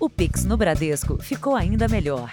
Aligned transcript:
O 0.00 0.08
Pix 0.08 0.44
no 0.44 0.56
Bradesco 0.56 1.20
ficou 1.20 1.56
ainda 1.56 1.88
melhor. 1.88 2.32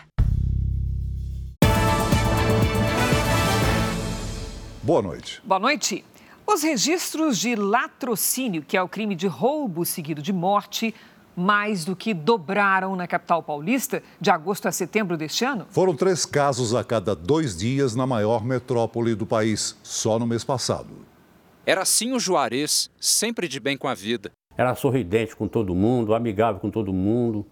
Boa 4.84 5.02
noite. 5.02 5.42
Boa 5.44 5.60
noite. 5.60 6.06
Os 6.46 6.62
registros 6.62 7.40
de 7.40 7.56
latrocínio, 7.56 8.62
que 8.62 8.78
é 8.78 8.84
o 8.84 8.88
crime 8.88 9.16
de 9.16 9.26
roubo 9.26 9.84
seguido 9.84 10.22
de 10.22 10.32
morte, 10.32 10.94
mais 11.36 11.84
do 11.84 11.96
que 11.96 12.14
dobraram 12.14 12.96
na 12.96 13.08
capital 13.08 13.42
paulista 13.42 14.04
de 14.22 14.30
agosto 14.30 14.68
a 14.68 14.72
setembro 14.72 15.18
deste 15.18 15.44
ano? 15.44 15.66
Foram 15.72 15.96
três 15.96 16.24
casos 16.24 16.76
a 16.76 16.84
cada 16.84 17.16
dois 17.16 17.58
dias 17.58 17.96
na 17.96 18.06
maior 18.06 18.46
metrópole 18.46 19.16
do 19.16 19.26
país, 19.26 19.76
só 19.82 20.20
no 20.20 20.28
mês 20.28 20.44
passado. 20.44 20.90
Era 21.66 21.82
assim 21.82 22.14
o 22.14 22.20
Juarez, 22.20 22.92
sempre 23.00 23.48
de 23.48 23.60
bem 23.60 23.76
com 23.76 23.88
a 23.88 23.96
vida. 23.96 24.32
Era 24.56 24.76
sorridente 24.76 25.36
com 25.36 25.48
todo 25.48 25.76
mundo, 25.76 26.14
amigável 26.14 26.62
com 26.62 26.70
todo 26.70 26.94
mundo, 26.94 27.46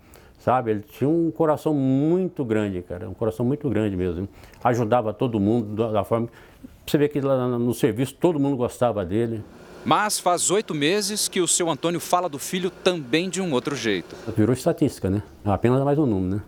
sabe? 0.44 0.72
Ele 0.72 0.82
tinha 0.82 1.10
um 1.10 1.32
coração 1.32 1.74
muito 1.74 2.44
grande, 2.44 2.82
cara, 2.82 3.10
um 3.10 3.14
coração 3.14 3.46
muito 3.46 3.70
grande 3.70 3.96
mesmo. 3.96 4.28
Ajudava 4.64 5.14
todo 5.14 5.40
mundo 5.40 5.92
da 5.92 6.04
forma 6.04 6.30
você 6.86 6.98
vê 6.98 7.08
que 7.08 7.22
lá 7.22 7.48
no 7.48 7.74
serviço 7.74 8.14
todo 8.16 8.40
mundo 8.40 8.58
gostava 8.58 9.06
dele. 9.06 9.44
Mas 9.86 10.20
faz 10.20 10.50
oito 10.52 10.74
meses 10.74 11.28
que 11.28 11.42
o 11.42 11.48
seu 11.48 11.70
Antônio 11.70 12.00
fala 12.00 12.30
do 12.30 12.40
filho 12.40 12.70
também 12.70 13.30
de 13.30 13.42
um 13.42 13.52
outro 13.54 13.76
jeito. 13.76 14.16
Virou 14.36 14.54
estatística, 14.54 15.10
né? 15.10 15.24
Apenas 15.44 15.82
mais 15.84 15.98
um 15.98 16.06
número, 16.06 16.36
né? 16.36 16.42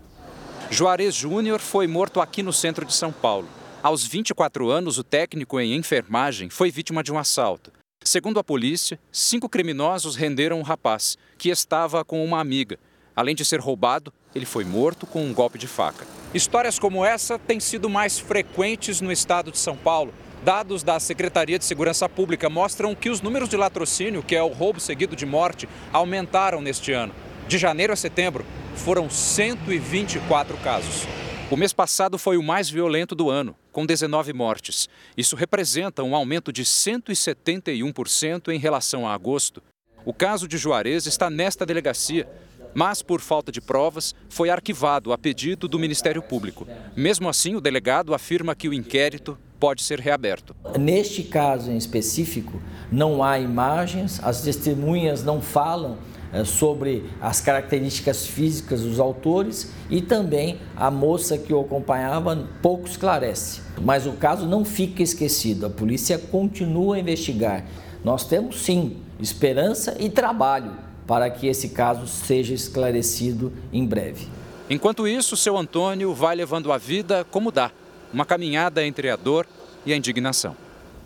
Juarez 0.70 1.14
Júnior 1.14 1.60
foi 1.60 1.86
morto 1.86 2.20
aqui 2.20 2.42
no 2.42 2.52
centro 2.52 2.84
de 2.84 2.92
São 2.92 3.12
Paulo. 3.12 3.48
Aos 3.82 4.06
24 4.06 4.70
anos, 4.70 4.98
o 4.98 5.04
técnico 5.04 5.60
em 5.60 5.74
enfermagem 5.74 6.50
foi 6.50 6.70
vítima 6.70 7.02
de 7.02 7.12
um 7.12 7.18
assalto. 7.18 7.70
Segundo 8.02 8.38
a 8.38 8.44
polícia, 8.44 8.98
cinco 9.12 9.48
criminosos 9.48 10.16
renderam 10.16 10.60
o 10.60 10.62
rapaz, 10.62 11.16
que 11.38 11.50
estava 11.50 12.04
com 12.04 12.24
uma 12.24 12.40
amiga. 12.40 12.78
Além 13.16 13.34
de 13.34 13.46
ser 13.46 13.58
roubado, 13.60 14.12
ele 14.34 14.44
foi 14.44 14.62
morto 14.62 15.06
com 15.06 15.24
um 15.24 15.32
golpe 15.32 15.58
de 15.58 15.66
faca. 15.66 16.06
Histórias 16.34 16.78
como 16.78 17.02
essa 17.02 17.38
têm 17.38 17.58
sido 17.58 17.88
mais 17.88 18.18
frequentes 18.18 19.00
no 19.00 19.10
estado 19.10 19.50
de 19.50 19.56
São 19.56 19.74
Paulo. 19.74 20.12
Dados 20.44 20.82
da 20.82 21.00
Secretaria 21.00 21.58
de 21.58 21.64
Segurança 21.64 22.06
Pública 22.10 22.50
mostram 22.50 22.94
que 22.94 23.08
os 23.08 23.22
números 23.22 23.48
de 23.48 23.56
latrocínio, 23.56 24.22
que 24.22 24.36
é 24.36 24.42
o 24.42 24.52
roubo 24.52 24.78
seguido 24.78 25.16
de 25.16 25.24
morte, 25.24 25.66
aumentaram 25.90 26.60
neste 26.60 26.92
ano. 26.92 27.14
De 27.48 27.56
janeiro 27.56 27.94
a 27.94 27.96
setembro, 27.96 28.44
foram 28.74 29.08
124 29.08 30.58
casos. 30.58 31.06
O 31.50 31.56
mês 31.56 31.72
passado 31.72 32.18
foi 32.18 32.36
o 32.36 32.42
mais 32.42 32.68
violento 32.68 33.14
do 33.14 33.30
ano, 33.30 33.56
com 33.72 33.86
19 33.86 34.34
mortes. 34.34 34.90
Isso 35.16 35.36
representa 35.36 36.02
um 36.02 36.14
aumento 36.14 36.52
de 36.52 36.64
171% 36.64 38.52
em 38.52 38.58
relação 38.58 39.08
a 39.08 39.14
agosto. 39.14 39.62
O 40.04 40.12
caso 40.12 40.46
de 40.46 40.58
Juarez 40.58 41.06
está 41.06 41.30
nesta 41.30 41.64
delegacia, 41.64 42.28
mas 42.76 43.00
por 43.00 43.22
falta 43.22 43.50
de 43.50 43.58
provas 43.58 44.14
foi 44.28 44.50
arquivado 44.50 45.10
a 45.10 45.16
pedido 45.16 45.66
do 45.66 45.78
Ministério 45.78 46.20
Público. 46.20 46.68
Mesmo 46.94 47.26
assim, 47.26 47.54
o 47.54 47.60
delegado 47.60 48.12
afirma 48.12 48.54
que 48.54 48.68
o 48.68 48.74
inquérito 48.74 49.38
pode 49.58 49.82
ser 49.82 49.98
reaberto. 49.98 50.54
Neste 50.78 51.22
caso 51.22 51.70
em 51.70 51.78
específico, 51.78 52.60
não 52.92 53.24
há 53.24 53.38
imagens, 53.38 54.20
as 54.22 54.42
testemunhas 54.42 55.24
não 55.24 55.40
falam 55.40 55.96
é, 56.30 56.44
sobre 56.44 57.08
as 57.18 57.40
características 57.40 58.26
físicas 58.26 58.82
dos 58.82 59.00
autores 59.00 59.72
e 59.88 60.02
também 60.02 60.58
a 60.76 60.90
moça 60.90 61.38
que 61.38 61.54
o 61.54 61.60
acompanhava 61.62 62.46
pouco 62.60 62.86
esclarece. 62.86 63.62
Mas 63.80 64.06
o 64.06 64.12
caso 64.12 64.46
não 64.46 64.66
fica 64.66 65.02
esquecido, 65.02 65.64
a 65.64 65.70
polícia 65.70 66.18
continua 66.18 66.96
a 66.96 67.00
investigar. 67.00 67.64
Nós 68.04 68.26
temos 68.26 68.60
sim 68.60 68.98
esperança 69.18 69.96
e 69.98 70.10
trabalho 70.10 70.85
para 71.06 71.30
que 71.30 71.46
esse 71.46 71.70
caso 71.70 72.06
seja 72.06 72.52
esclarecido 72.52 73.52
em 73.72 73.86
breve. 73.86 74.26
Enquanto 74.68 75.06
isso, 75.06 75.36
seu 75.36 75.56
Antônio 75.56 76.12
vai 76.12 76.34
levando 76.34 76.72
a 76.72 76.78
vida 76.78 77.24
como 77.30 77.52
dá 77.52 77.70
uma 78.12 78.24
caminhada 78.24 78.84
entre 78.84 79.08
a 79.10 79.16
dor 79.16 79.46
e 79.84 79.92
a 79.92 79.96
indignação. 79.96 80.56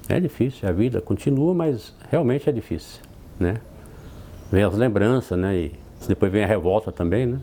É 0.08 0.18
difícil, 0.18 0.68
a 0.68 0.72
vida 0.72 1.00
continua, 1.00 1.54
mas 1.54 1.94
realmente 2.10 2.48
é 2.48 2.52
difícil, 2.52 3.00
né? 3.38 3.60
Vem 4.50 4.64
as 4.64 4.74
lembranças, 4.74 5.38
né? 5.38 5.56
E 5.56 5.72
depois 6.08 6.32
vem 6.32 6.42
a 6.42 6.46
revolta 6.46 6.90
também, 6.90 7.26
né? 7.26 7.38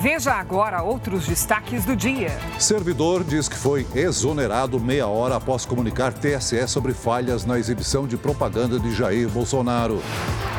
Veja 0.00 0.32
agora 0.34 0.80
outros 0.80 1.26
destaques 1.26 1.84
do 1.84 1.96
dia. 1.96 2.30
Servidor 2.56 3.24
diz 3.24 3.48
que 3.48 3.56
foi 3.56 3.84
exonerado 3.96 4.78
meia 4.78 5.08
hora 5.08 5.34
após 5.34 5.66
comunicar 5.66 6.12
TSE 6.12 6.68
sobre 6.68 6.94
falhas 6.94 7.44
na 7.44 7.58
exibição 7.58 8.06
de 8.06 8.16
propaganda 8.16 8.78
de 8.78 8.94
Jair 8.94 9.28
Bolsonaro. 9.28 10.00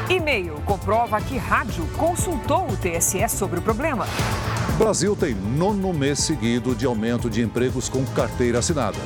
E-mail 0.09 0.55
comprova 0.65 1.21
que 1.21 1.37
rádio 1.37 1.87
consultou 1.95 2.67
o 2.67 2.75
TSE 2.75 3.29
sobre 3.29 3.59
o 3.59 3.61
problema. 3.61 4.05
Brasil 4.77 5.15
tem 5.15 5.33
nono 5.33 5.93
mês 5.93 6.19
seguido 6.19 6.75
de 6.75 6.85
aumento 6.85 7.29
de 7.29 7.41
empregos 7.41 7.87
com 7.87 8.05
carteira 8.07 8.59
assinada. 8.59 8.99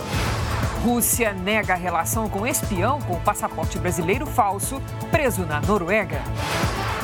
Rússia 0.84 1.32
nega 1.32 1.74
a 1.74 1.78
relação 1.78 2.28
com 2.28 2.48
espião 2.48 3.00
com 3.02 3.20
passaporte 3.20 3.78
brasileiro 3.78 4.26
falso 4.26 4.82
preso 5.12 5.46
na 5.46 5.62
Noruega. 5.62 6.24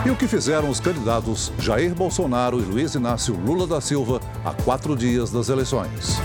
E 0.06 0.10
o 0.10 0.16
que 0.16 0.28
fizeram 0.28 0.70
os 0.70 0.80
candidatos 0.80 1.52
Jair 1.60 1.94
Bolsonaro 1.94 2.60
e 2.60 2.64
Luiz 2.64 2.96
Inácio 2.96 3.36
Lula 3.36 3.68
da 3.68 3.82
Silva 3.82 4.22
a 4.46 4.54
quatro 4.54 4.96
dias 4.96 5.30
das 5.30 5.50
eleições. 5.50 6.18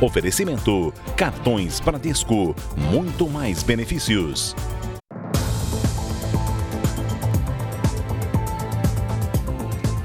Oferecimento: 0.00 0.94
Cartões 1.16 1.80
Bradesco. 1.80 2.54
Muito 2.90 3.28
mais 3.28 3.62
benefícios. 3.62 4.54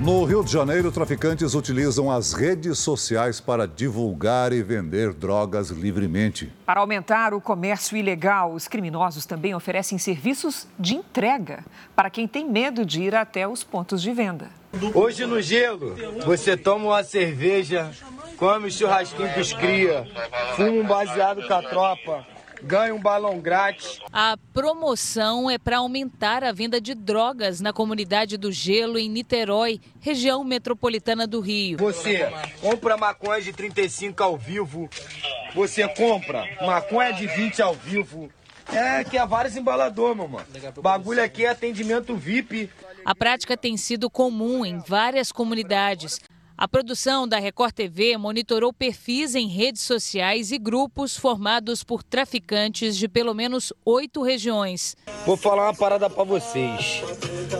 No 0.03 0.25
Rio 0.25 0.43
de 0.43 0.51
Janeiro, 0.51 0.91
traficantes 0.91 1.55
utilizam 1.55 2.11
as 2.11 2.33
redes 2.33 2.77
sociais 2.77 3.39
para 3.39 3.65
divulgar 3.65 4.51
e 4.51 4.61
vender 4.61 5.13
drogas 5.13 5.69
livremente. 5.69 6.51
Para 6.65 6.81
aumentar 6.81 7.33
o 7.33 7.39
comércio 7.39 7.95
ilegal, 7.95 8.51
os 8.51 8.67
criminosos 8.67 9.25
também 9.25 9.55
oferecem 9.55 9.97
serviços 9.97 10.67
de 10.77 10.95
entrega 10.95 11.63
para 11.95 12.09
quem 12.09 12.27
tem 12.27 12.45
medo 12.45 12.85
de 12.85 13.01
ir 13.01 13.15
até 13.15 13.47
os 13.47 13.63
pontos 13.63 14.01
de 14.01 14.11
venda. 14.11 14.49
Hoje 14.93 15.25
no 15.25 15.41
gelo, 15.41 15.95
você 16.25 16.57
toma 16.57 16.87
uma 16.87 17.03
cerveja, 17.05 17.89
come 18.35 18.69
churrasquinho 18.69 19.33
com 19.33 19.39
os 19.39 19.53
cria, 19.53 20.05
fuma 20.57 20.81
um 20.81 20.85
baseado 20.85 21.47
com 21.47 21.53
a 21.53 21.61
tropa 21.61 22.32
ganha 22.63 22.95
um 22.95 22.99
balão 22.99 23.39
grátis. 23.39 23.99
A 24.11 24.37
promoção 24.53 25.49
é 25.49 25.57
para 25.57 25.77
aumentar 25.77 26.43
a 26.43 26.51
venda 26.51 26.79
de 26.79 26.95
drogas 26.95 27.59
na 27.59 27.73
comunidade 27.73 28.37
do 28.37 28.51
Gelo, 28.51 28.97
em 28.97 29.09
Niterói, 29.09 29.79
região 29.99 30.43
metropolitana 30.43 31.27
do 31.27 31.39
Rio. 31.39 31.77
Você 31.77 32.31
compra 32.61 32.97
maconha 32.97 33.41
de 33.41 33.51
35 33.51 34.23
ao 34.23 34.37
vivo, 34.37 34.89
você 35.53 35.87
compra 35.87 36.45
maconha 36.61 37.11
de 37.13 37.27
20 37.27 37.61
ao 37.61 37.73
vivo. 37.73 38.29
É 38.71 39.03
que 39.03 39.17
é 39.17 39.25
vários 39.25 39.57
embalador, 39.57 40.15
mamãe. 40.15 40.45
Bagulho 40.81 41.21
aqui 41.21 41.45
é 41.45 41.49
atendimento 41.49 42.15
VIP. 42.15 42.69
A 43.03 43.13
prática 43.13 43.57
tem 43.57 43.75
sido 43.75 44.09
comum 44.09 44.65
em 44.65 44.79
várias 44.79 45.31
comunidades. 45.31 46.19
A 46.63 46.67
produção 46.69 47.27
da 47.27 47.39
Record 47.39 47.73
TV 47.73 48.17
monitorou 48.17 48.71
perfis 48.71 49.35
em 49.35 49.49
redes 49.49 49.81
sociais 49.81 50.49
e 50.49 50.57
grupos 50.57 51.17
formados 51.17 51.83
por 51.83 52.01
traficantes 52.01 52.95
de 52.95 53.09
pelo 53.09 53.33
menos 53.33 53.73
oito 53.83 54.23
regiões. 54.23 54.95
Vou 55.25 55.35
falar 55.35 55.65
uma 55.65 55.75
parada 55.75 56.09
para 56.09 56.23
vocês. 56.23 57.01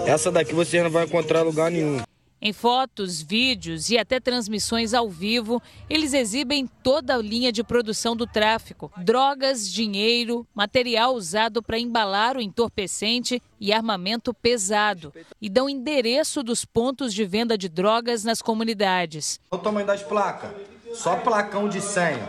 Essa 0.08 0.32
daqui 0.32 0.54
vocês 0.54 0.82
não 0.82 0.90
vão 0.90 1.04
encontrar 1.04 1.42
lugar 1.42 1.70
nenhum. 1.70 2.02
Em 2.46 2.52
fotos, 2.52 3.22
vídeos 3.22 3.90
e 3.90 3.98
até 3.98 4.20
transmissões 4.20 4.94
ao 4.94 5.10
vivo, 5.10 5.62
eles 5.90 6.12
exibem 6.12 6.68
toda 6.84 7.16
a 7.16 7.18
linha 7.18 7.54
de 7.54 7.64
produção 7.64 8.18
do 8.18 8.28
tráfico: 8.28 8.92
drogas, 8.98 9.72
dinheiro, 9.72 10.46
material 10.54 11.16
usado 11.16 11.64
para 11.64 11.80
embalar 11.80 12.36
o 12.36 12.42
entorpecente 12.42 13.42
e 13.62 13.72
armamento 13.72 14.34
pesado. 14.34 15.14
E 15.42 15.50
dão 15.50 15.70
endereço 15.70 16.44
dos 16.44 16.66
pontos 16.66 17.14
de 17.14 17.24
venda 17.24 17.58
de 17.58 17.70
drogas 17.70 18.26
nas 18.26 18.42
comunidades. 18.42 19.40
Olha 19.50 19.62
o 19.62 19.64
tamanho 19.64 19.88
das 19.88 20.04
placas: 20.04 20.52
só 20.96 21.16
placão 21.16 21.70
de 21.70 21.80
senha. 21.80 22.28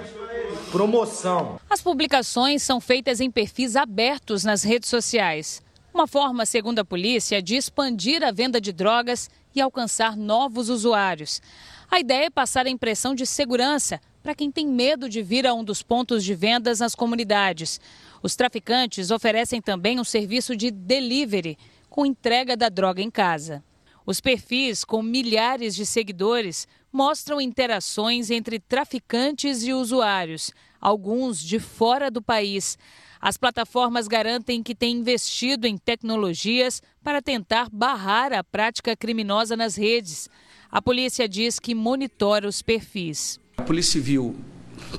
Promoção. 0.70 1.58
As 1.68 1.82
publicações 1.82 2.62
são 2.62 2.80
feitas 2.80 3.20
em 3.20 3.32
perfis 3.32 3.74
abertos 3.74 4.44
nas 4.44 4.62
redes 4.62 4.88
sociais. 4.88 5.60
Uma 5.94 6.08
forma, 6.08 6.44
segundo 6.44 6.80
a 6.80 6.84
polícia, 6.84 7.40
de 7.40 7.54
expandir 7.54 8.24
a 8.24 8.32
venda 8.32 8.60
de 8.60 8.72
drogas 8.72 9.30
e 9.54 9.60
alcançar 9.60 10.16
novos 10.16 10.68
usuários. 10.68 11.40
A 11.88 12.00
ideia 12.00 12.24
é 12.24 12.30
passar 12.30 12.66
a 12.66 12.70
impressão 12.70 13.14
de 13.14 13.24
segurança 13.24 14.00
para 14.20 14.34
quem 14.34 14.50
tem 14.50 14.66
medo 14.66 15.08
de 15.08 15.22
vir 15.22 15.46
a 15.46 15.54
um 15.54 15.62
dos 15.62 15.84
pontos 15.84 16.24
de 16.24 16.34
vendas 16.34 16.80
nas 16.80 16.96
comunidades. 16.96 17.80
Os 18.24 18.34
traficantes 18.34 19.12
oferecem 19.12 19.62
também 19.62 20.00
um 20.00 20.04
serviço 20.04 20.56
de 20.56 20.72
delivery, 20.72 21.56
com 21.88 22.04
entrega 22.04 22.56
da 22.56 22.68
droga 22.68 23.00
em 23.00 23.10
casa. 23.10 23.62
Os 24.04 24.20
perfis, 24.20 24.82
com 24.82 25.00
milhares 25.00 25.76
de 25.76 25.86
seguidores, 25.86 26.66
mostram 26.92 27.40
interações 27.40 28.32
entre 28.32 28.58
traficantes 28.58 29.62
e 29.62 29.72
usuários, 29.72 30.50
alguns 30.80 31.38
de 31.38 31.60
fora 31.60 32.10
do 32.10 32.20
país. 32.20 32.76
As 33.24 33.38
plataformas 33.38 34.06
garantem 34.06 34.62
que 34.62 34.74
têm 34.74 34.98
investido 34.98 35.66
em 35.66 35.78
tecnologias 35.78 36.82
para 37.02 37.22
tentar 37.22 37.70
barrar 37.72 38.34
a 38.34 38.44
prática 38.44 38.94
criminosa 38.94 39.56
nas 39.56 39.76
redes. 39.76 40.28
A 40.70 40.82
polícia 40.82 41.26
diz 41.26 41.58
que 41.58 41.74
monitora 41.74 42.46
os 42.46 42.60
perfis. 42.60 43.40
A 43.56 43.62
Polícia 43.62 43.92
Civil 43.92 44.36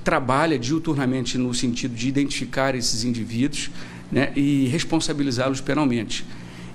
trabalha 0.04 0.58
diuturnamente 0.58 1.38
no 1.38 1.54
sentido 1.54 1.94
de 1.94 2.08
identificar 2.08 2.74
esses 2.74 3.04
indivíduos 3.04 3.70
né, 4.12 4.34
e 4.36 4.66
responsabilizá-los 4.70 5.62
penalmente. 5.62 6.26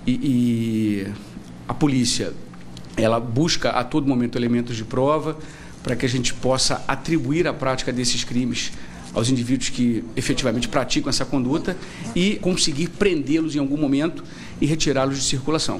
E, 0.07 0.13
e 0.13 1.07
a 1.67 1.75
polícia 1.75 2.33
ela 2.97 3.19
busca 3.19 3.71
a 3.71 3.83
todo 3.83 4.07
momento 4.07 4.39
elementos 4.39 4.77
de 4.77 4.85
prova 4.85 5.37
para 5.83 5.97
que 5.97 6.07
a 6.07 6.09
gente 6.09 6.33
possa 6.33 6.85
atribuir 6.87 7.49
a 7.49 7.53
prática 7.53 7.93
desses 7.93 8.23
crimes 8.23 8.71
aos 9.15 9.29
indivíduos 9.29 9.69
que 9.71 10.05
efetivamente 10.17 10.69
praticam 10.69 11.11
essa 11.11 11.25
conduta 11.25 11.77
e 12.15 12.37
conseguir 12.37 12.89
prendê-los 12.89 13.55
em 13.57 13.59
algum 13.59 13.77
momento 13.77 14.25
e 14.61 14.67
retirá-los 14.67 15.19
de 15.19 15.25
circulação. 15.25 15.79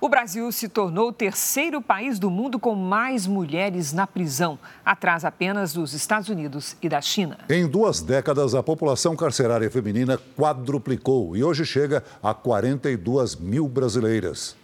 O 0.00 0.08
Brasil 0.08 0.50
se 0.50 0.68
tornou 0.68 1.10
o 1.10 1.12
terceiro 1.12 1.80
país 1.80 2.18
do 2.18 2.28
mundo 2.28 2.58
com 2.58 2.74
mais 2.74 3.24
mulheres 3.24 3.92
na 3.92 4.04
prisão, 4.04 4.58
atrás 4.84 5.24
apenas 5.24 5.72
dos 5.72 5.92
Estados 5.94 6.28
Unidos 6.28 6.76
e 6.82 6.88
da 6.88 7.00
China. 7.00 7.38
Em 7.48 7.68
duas 7.68 8.00
décadas, 8.00 8.52
a 8.56 8.64
população 8.64 9.14
carcerária 9.14 9.70
feminina 9.70 10.18
quadruplicou 10.36 11.36
e 11.36 11.44
hoje 11.44 11.64
chega 11.64 12.02
a 12.20 12.34
42 12.34 13.36
mil 13.36 13.68
brasileiras. 13.68 14.56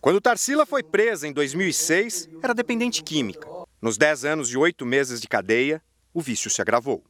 Quando 0.00 0.18
Tarsila 0.18 0.64
foi 0.64 0.82
presa 0.82 1.28
em 1.28 1.32
2006, 1.34 2.30
era 2.42 2.54
dependente 2.54 3.02
química. 3.02 3.46
Nos 3.82 3.98
10 3.98 4.24
anos 4.24 4.48
e 4.48 4.56
8 4.56 4.86
meses 4.86 5.20
de 5.20 5.28
cadeia, 5.28 5.82
o 6.14 6.20
vício 6.20 6.50
se 6.50 6.60
agravou. 6.60 7.02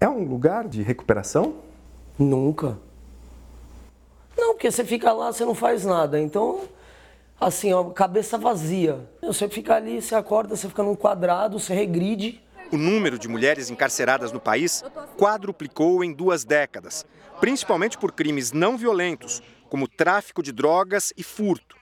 É 0.00 0.08
um 0.08 0.24
lugar 0.24 0.68
de 0.68 0.82
recuperação? 0.82 1.56
Nunca. 2.18 2.78
Não, 4.36 4.54
porque 4.54 4.70
você 4.70 4.84
fica 4.84 5.12
lá, 5.12 5.32
você 5.32 5.44
não 5.44 5.54
faz 5.54 5.84
nada. 5.84 6.20
Então, 6.20 6.68
assim, 7.40 7.72
ó, 7.72 7.84
cabeça 7.84 8.36
vazia. 8.36 9.08
Você 9.22 9.48
fica 9.48 9.74
ali, 9.74 10.02
você 10.02 10.14
acorda, 10.14 10.54
você 10.54 10.68
fica 10.68 10.82
num 10.82 10.94
quadrado, 10.94 11.58
você 11.58 11.74
regride. 11.74 12.42
O 12.70 12.76
número 12.76 13.18
de 13.18 13.28
mulheres 13.28 13.70
encarceradas 13.70 14.32
no 14.32 14.40
país 14.40 14.84
quadruplicou 15.16 16.02
em 16.02 16.12
duas 16.12 16.44
décadas, 16.44 17.06
principalmente 17.40 17.96
por 17.96 18.12
crimes 18.12 18.52
não 18.52 18.76
violentos, 18.76 19.42
como 19.70 19.88
tráfico 19.88 20.42
de 20.42 20.52
drogas 20.52 21.12
e 21.16 21.22
furto. 21.22 21.76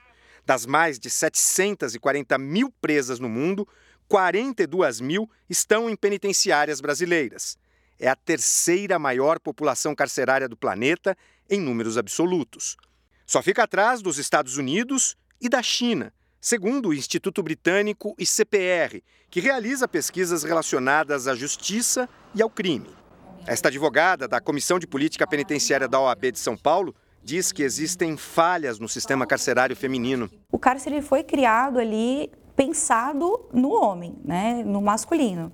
Das 0.45 0.65
mais 0.65 0.99
de 0.99 1.09
740 1.09 2.37
mil 2.37 2.71
presas 2.79 3.19
no 3.19 3.27
mundo, 3.27 3.67
42 4.07 5.01
mil 5.01 5.29
estão 5.49 5.89
em 5.89 5.95
penitenciárias 5.95 6.79
brasileiras. 6.79 7.57
É 7.99 8.07
a 8.07 8.15
terceira 8.15 8.99
maior 8.99 9.39
população 9.39 9.95
carcerária 9.95 10.49
do 10.49 10.57
planeta 10.57 11.17
em 11.49 11.59
números 11.59 11.97
absolutos. 11.97 12.75
Só 13.25 13.41
fica 13.41 13.63
atrás 13.63 14.01
dos 14.01 14.17
Estados 14.17 14.57
Unidos 14.57 15.15
e 15.41 15.49
da 15.49 15.63
China, 15.63 16.13
segundo 16.39 16.89
o 16.89 16.93
Instituto 16.93 17.41
Britânico 17.41 18.15
ICPR, 18.19 19.01
que 19.29 19.39
realiza 19.39 19.87
pesquisas 19.87 20.43
relacionadas 20.43 21.27
à 21.27 21.35
justiça 21.35 22.07
e 22.33 22.41
ao 22.41 22.49
crime. 22.49 22.89
Esta 23.47 23.69
advogada 23.69 24.27
da 24.27 24.39
Comissão 24.41 24.77
de 24.77 24.87
Política 24.87 25.25
Penitenciária 25.25 25.87
da 25.87 25.99
OAB 25.99 26.31
de 26.31 26.39
São 26.39 26.57
Paulo 26.57 26.95
diz 27.23 27.51
que 27.51 27.63
existem 27.63 28.15
falhas 28.15 28.77
no 28.77 28.87
sistema 28.87 29.25
carcerário 29.25 29.75
feminino. 29.75 30.29
O 30.51 30.59
cárcere 30.59 31.01
foi 31.01 31.23
criado 31.23 31.79
ali 31.79 32.31
pensado 32.55 33.39
no 33.51 33.71
homem, 33.71 34.15
né, 34.23 34.63
no 34.65 34.81
masculino. 34.81 35.51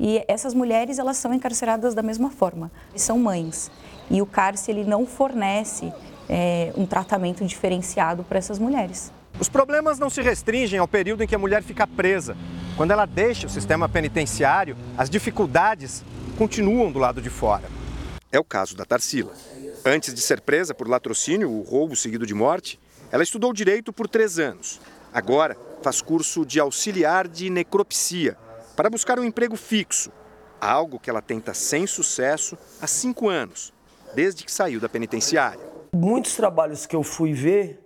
E 0.00 0.24
essas 0.28 0.54
mulheres 0.54 0.98
elas 0.98 1.16
são 1.16 1.34
encarceradas 1.34 1.94
da 1.94 2.02
mesma 2.02 2.30
forma, 2.30 2.70
são 2.94 3.18
mães. 3.18 3.70
E 4.10 4.22
o 4.22 4.26
cárcere 4.26 4.80
ele 4.80 4.88
não 4.88 5.06
fornece 5.06 5.92
é, 6.28 6.72
um 6.76 6.86
tratamento 6.86 7.44
diferenciado 7.44 8.22
para 8.22 8.38
essas 8.38 8.58
mulheres. 8.58 9.12
Os 9.40 9.48
problemas 9.48 9.98
não 9.98 10.08
se 10.08 10.22
restringem 10.22 10.78
ao 10.78 10.88
período 10.88 11.22
em 11.22 11.26
que 11.26 11.34
a 11.34 11.38
mulher 11.38 11.62
fica 11.62 11.86
presa. 11.86 12.36
Quando 12.76 12.92
ela 12.92 13.06
deixa 13.06 13.46
o 13.46 13.50
sistema 13.50 13.88
penitenciário, 13.88 14.76
as 14.96 15.10
dificuldades 15.10 16.04
continuam 16.36 16.92
do 16.92 16.98
lado 16.98 17.20
de 17.20 17.30
fora. 17.30 17.64
É 18.30 18.38
o 18.38 18.44
caso 18.44 18.76
da 18.76 18.84
Tarsila. 18.84 19.32
Antes 19.84 20.14
de 20.14 20.20
ser 20.20 20.40
presa 20.40 20.74
por 20.74 20.88
latrocínio, 20.88 21.50
o 21.50 21.62
roubo 21.62 21.96
seguido 21.96 22.26
de 22.26 22.34
morte, 22.34 22.78
ela 23.10 23.22
estudou 23.22 23.52
direito 23.52 23.92
por 23.92 24.08
três 24.08 24.38
anos. 24.38 24.80
Agora, 25.12 25.56
faz 25.82 26.00
curso 26.02 26.44
de 26.44 26.60
auxiliar 26.60 27.28
de 27.28 27.50
necropsia 27.50 28.36
para 28.76 28.90
buscar 28.90 29.18
um 29.18 29.24
emprego 29.24 29.56
fixo, 29.56 30.10
algo 30.60 30.98
que 30.98 31.10
ela 31.10 31.22
tenta 31.22 31.54
sem 31.54 31.86
sucesso 31.86 32.56
há 32.80 32.86
cinco 32.86 33.28
anos, 33.28 33.72
desde 34.14 34.44
que 34.44 34.52
saiu 34.52 34.80
da 34.80 34.88
penitenciária. 34.88 35.60
Muitos 35.92 36.36
trabalhos 36.36 36.86
que 36.86 36.94
eu 36.94 37.02
fui 37.02 37.32
ver, 37.32 37.80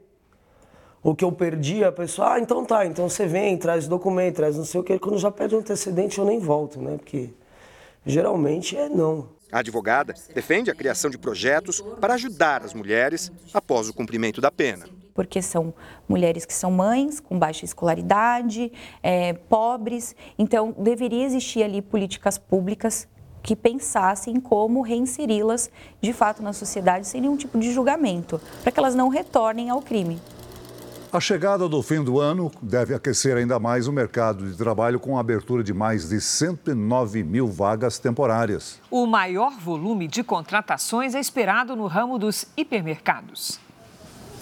ou 1.03 1.15
que 1.15 1.25
eu 1.25 1.33
perdi, 1.33 1.83
a 1.83 1.91
pessoa, 1.91 2.35
ah, 2.35 2.41
então 2.41 2.65
tá, 2.65 2.87
então 2.87 3.09
você 3.09 3.27
vem, 3.27 3.57
traz 3.57 3.89
documento, 3.89 4.37
traz 4.37 4.57
não 4.57 4.65
sei 4.65 4.81
o 4.81 4.85
que. 4.85 4.99
Quando 4.99 5.19
já 5.19 5.31
pede 5.31 5.55
um 5.55 5.59
antecedente, 5.59 6.19
eu 6.19 6.25
nem 6.25 6.39
volto, 6.39 6.81
né? 6.81 6.97
Porque 6.97 7.31
geralmente 8.07 8.77
é 8.77 8.89
não. 8.89 9.29
A 9.51 9.59
advogada 9.59 10.15
defende 10.35 10.71
a 10.71 10.75
criação 10.75 11.11
de 11.11 11.19
projetos 11.19 11.81
para 12.01 12.15
ajudar 12.15 12.63
as 12.63 12.73
mulheres 12.73 13.33
após 13.53 13.89
o 13.89 13.95
cumprimento 13.95 14.41
da 14.41 14.51
pena 14.51 15.02
porque 15.15 15.43
são 15.43 15.75
mulheres 16.09 16.45
que 16.45 16.55
são 16.55 16.71
mães, 16.71 17.21
com 17.21 17.39
baixa 17.39 17.65
escolaridade, 17.65 18.73
é, 19.03 19.33
pobres. 19.33 20.15
Então, 20.39 20.75
deveria 20.79 21.25
existir 21.25 21.63
ali 21.63 21.81
políticas 21.81 22.39
públicas 22.39 23.09
que 23.43 23.57
pensassem 23.57 24.39
como 24.39 24.83
reinseri-las 24.83 25.71
de 26.01 26.13
fato 26.13 26.43
na 26.43 26.53
sociedade 26.53 27.07
sem 27.07 27.21
nenhum 27.21 27.37
tipo 27.37 27.59
de 27.59 27.73
julgamento, 27.73 28.41
para 28.63 28.71
que 28.71 28.79
elas 28.79 28.95
não 28.95 29.09
retornem 29.09 29.69
ao 29.69 29.83
crime. 29.83 30.21
A 31.13 31.21
chegada 31.21 31.69
do 31.69 31.83
fim 31.83 32.03
do 32.03 32.19
ano 32.19 32.51
deve 32.63 32.95
aquecer 32.95 33.37
ainda 33.37 33.59
mais 33.59 33.87
o 33.87 33.93
mercado 33.93 34.51
de 34.51 34.57
trabalho 34.57 34.99
com 34.99 35.19
a 35.19 35.21
abertura 35.21 35.63
de 35.63 35.75
mais 35.75 36.09
de 36.09 36.19
109 36.19 37.23
mil 37.23 37.49
vagas 37.49 37.99
temporárias. 37.99 38.81
O 38.91 39.05
maior 39.05 39.53
volume 39.59 40.09
de 40.09 40.25
contratações 40.25 41.15
é 41.15 41.21
esperado 41.21 41.77
no 41.77 41.87
ramo 41.87 42.19
dos 42.19 42.47
hipermercados. 42.57 43.61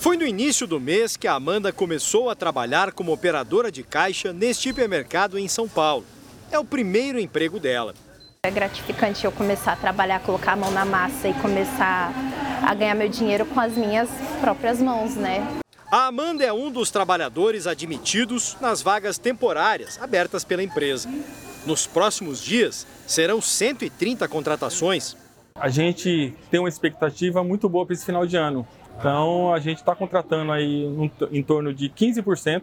Foi 0.01 0.17
no 0.17 0.27
início 0.27 0.67
do 0.67 0.81
mês 0.81 1.15
que 1.15 1.29
a 1.29 1.35
Amanda 1.35 1.71
começou 1.71 2.31
a 2.31 2.35
trabalhar 2.35 2.91
como 2.91 3.13
operadora 3.13 3.71
de 3.71 3.83
caixa 3.83 4.33
neste 4.33 4.71
hipermercado 4.71 5.39
em 5.39 5.47
São 5.47 5.69
Paulo. 5.69 6.07
É 6.51 6.59
o 6.59 6.65
primeiro 6.65 7.21
emprego 7.21 7.61
dela. 7.61 7.95
É 8.43 8.51
gratificante 8.51 9.27
eu 9.27 9.31
começar 9.31 9.75
a 9.75 9.77
trabalhar, 9.77 10.21
colocar 10.21 10.53
a 10.53 10.57
mão 10.57 10.71
na 10.71 10.87
massa 10.87 11.29
e 11.29 11.35
começar 11.35 12.15
a 12.67 12.75
ganhar 12.75 12.95
meu 12.95 13.11
dinheiro 13.11 13.45
com 13.45 13.61
as 13.61 13.75
minhas 13.75 14.09
próprias 14.41 14.81
mãos, 14.81 15.17
né? 15.17 15.47
A 15.93 16.07
Amanda 16.07 16.43
é 16.43 16.53
um 16.53 16.71
dos 16.71 16.91
trabalhadores 16.91 17.67
admitidos 17.67 18.57
nas 18.59 18.81
vagas 18.81 19.19
temporárias 19.19 20.01
abertas 20.01 20.45
pela 20.45 20.63
empresa. 20.63 21.11
Nos 21.67 21.87
próximos 21.87 22.43
dias, 22.43 22.87
serão 23.07 23.39
130 23.39 24.27
contratações. 24.29 25.15
A 25.55 25.69
gente 25.69 26.35
tem 26.51 26.59
uma 26.59 26.71
expectativa 26.71 27.45
muito 27.45 27.69
boa 27.69 27.85
para 27.85 27.93
esse 27.93 28.07
final 28.07 28.27
de 28.27 28.39
ano. 28.39 28.67
Então, 29.01 29.51
a 29.55 29.59
gente 29.59 29.79
está 29.79 29.97
contratando 29.97 30.53
aí 30.53 30.85
um, 30.87 31.11
em 31.33 31.43
torno 31.43 31.73
de 31.73 31.89
15% 31.89 32.63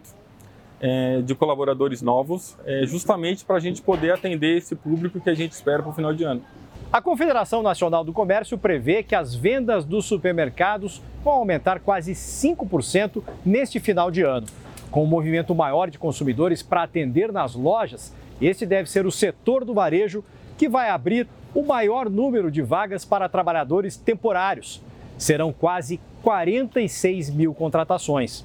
é, 0.80 1.20
de 1.20 1.34
colaboradores 1.34 2.00
novos, 2.00 2.56
é, 2.64 2.86
justamente 2.86 3.44
para 3.44 3.56
a 3.56 3.60
gente 3.60 3.82
poder 3.82 4.12
atender 4.12 4.56
esse 4.56 4.76
público 4.76 5.20
que 5.20 5.28
a 5.28 5.34
gente 5.34 5.50
espera 5.50 5.82
para 5.82 5.90
o 5.90 5.92
final 5.92 6.14
de 6.14 6.22
ano. 6.22 6.40
A 6.92 7.02
Confederação 7.02 7.60
Nacional 7.60 8.04
do 8.04 8.12
Comércio 8.12 8.56
prevê 8.56 9.02
que 9.02 9.16
as 9.16 9.34
vendas 9.34 9.84
dos 9.84 10.04
supermercados 10.04 11.02
vão 11.24 11.34
aumentar 11.34 11.80
quase 11.80 12.12
5% 12.12 13.20
neste 13.44 13.80
final 13.80 14.08
de 14.08 14.22
ano. 14.22 14.46
Com 14.92 15.02
um 15.02 15.08
movimento 15.08 15.52
maior 15.56 15.90
de 15.90 15.98
consumidores 15.98 16.62
para 16.62 16.84
atender 16.84 17.32
nas 17.32 17.56
lojas, 17.56 18.14
esse 18.40 18.64
deve 18.64 18.88
ser 18.88 19.04
o 19.06 19.10
setor 19.10 19.64
do 19.64 19.74
varejo 19.74 20.24
que 20.56 20.68
vai 20.68 20.88
abrir 20.88 21.26
o 21.52 21.64
maior 21.64 22.08
número 22.08 22.48
de 22.48 22.62
vagas 22.62 23.04
para 23.04 23.28
trabalhadores 23.28 23.96
temporários. 23.96 24.80
Serão 25.18 25.52
quase 25.52 26.00
46 26.22 27.30
mil 27.30 27.52
contratações. 27.52 28.44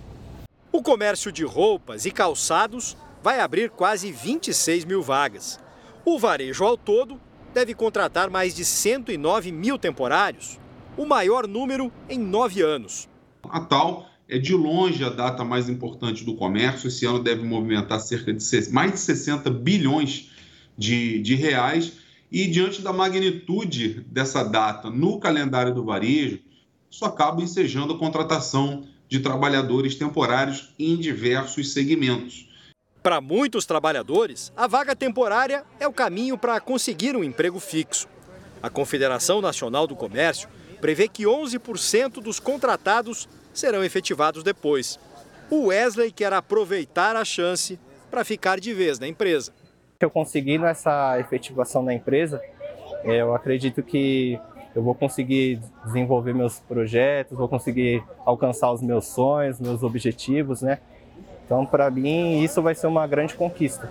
O 0.72 0.82
comércio 0.82 1.32
de 1.32 1.44
roupas 1.44 2.06
e 2.06 2.12
calçados 2.12 2.98
vai 3.22 3.40
abrir 3.40 3.70
quase 3.70 4.12
26 4.12 4.84
mil 4.84 5.02
vagas. 5.02 5.60
O 6.04 6.18
varejo 6.18 6.66
ao 6.66 6.76
todo 6.76 7.20
deve 7.54 7.76
contratar 7.76 8.30
mais 8.30 8.56
de 8.56 8.66
109 8.66 9.52
mil 9.52 9.78
temporários, 9.78 10.60
o 10.98 11.06
maior 11.06 11.48
número 11.48 11.92
em 12.10 12.18
nove 12.18 12.62
anos. 12.62 13.08
A 13.44 13.62
tal 13.62 14.08
é 14.28 14.40
de 14.40 14.54
longe 14.56 15.04
a 15.04 15.10
data 15.10 15.44
mais 15.44 15.70
importante 15.70 16.26
do 16.26 16.36
comércio. 16.36 16.88
Esse 16.88 17.06
ano 17.06 17.20
deve 17.20 17.44
movimentar 17.44 18.00
cerca 18.00 18.34
de 18.34 18.44
mais 18.72 18.94
de 18.94 19.00
60 19.00 19.50
bilhões 19.52 20.32
de, 20.78 21.20
de 21.20 21.36
reais. 21.36 21.94
E 22.32 22.48
diante 22.48 22.82
da 22.82 22.92
magnitude 22.92 24.04
dessa 24.08 24.44
data 24.44 24.90
no 24.90 25.20
calendário 25.20 25.74
do 25.74 25.86
varejo, 25.86 26.40
isso 26.94 27.06
acaba 27.06 27.42
ensejando 27.42 27.96
a 27.96 27.98
contratação 27.98 28.84
de 29.10 29.20
trabalhadores 29.20 29.96
temporários 29.96 30.72
em 30.78 30.96
diversos 30.96 31.74
segmentos. 31.74 32.48
Para 33.02 33.20
muitos 33.20 33.66
trabalhadores, 33.66 34.54
a 34.56 34.68
vaga 34.68 34.96
temporária 34.96 35.64
é 35.80 35.88
o 35.88 35.92
caminho 35.92 36.38
para 36.38 36.62
conseguir 36.62 37.16
um 37.16 37.24
emprego 37.24 37.60
fixo. 37.60 38.08
A 38.62 38.70
Confederação 38.70 39.42
Nacional 39.42 39.88
do 39.88 39.96
Comércio 39.96 40.48
prevê 40.80 41.08
que 41.08 41.24
11% 41.24 42.22
dos 42.22 42.40
contratados 42.40 43.28
serão 43.52 43.84
efetivados 43.84 44.44
depois. 44.44 45.00
O 45.50 45.70
Wesley 45.70 46.12
quer 46.12 46.32
aproveitar 46.32 47.16
a 47.16 47.26
chance 47.26 47.80
para 48.12 48.24
ficar 48.24 48.60
de 48.60 48.72
vez 48.72 49.00
na 49.00 49.08
empresa. 49.08 49.52
Eu 50.00 50.12
consegui 50.12 50.60
nessa 50.60 51.20
efetivação 51.20 51.84
da 51.84 51.92
empresa, 51.92 52.40
eu 53.04 53.34
acredito 53.34 53.82
que 53.82 54.40
eu 54.76 54.82
vou 54.82 54.96
conseguir 54.96 55.60
desenvolver 55.86 56.34
meus 56.34 56.60
projetos, 56.60 57.38
vou 57.38 57.48
conseguir 57.48 58.04
alcançar 58.26 58.72
os 58.72 58.82
meus 58.82 59.08
sonhos, 59.08 59.60
meus 59.60 59.84
objetivos, 59.84 60.62
né? 60.62 60.80
Então, 61.46 61.66
para 61.66 61.92
mim, 61.92 62.42
isso 62.42 62.62
vai 62.62 62.74
ser 62.74 62.88
uma 62.88 63.06
grande 63.06 63.36
conquista. 63.36 63.90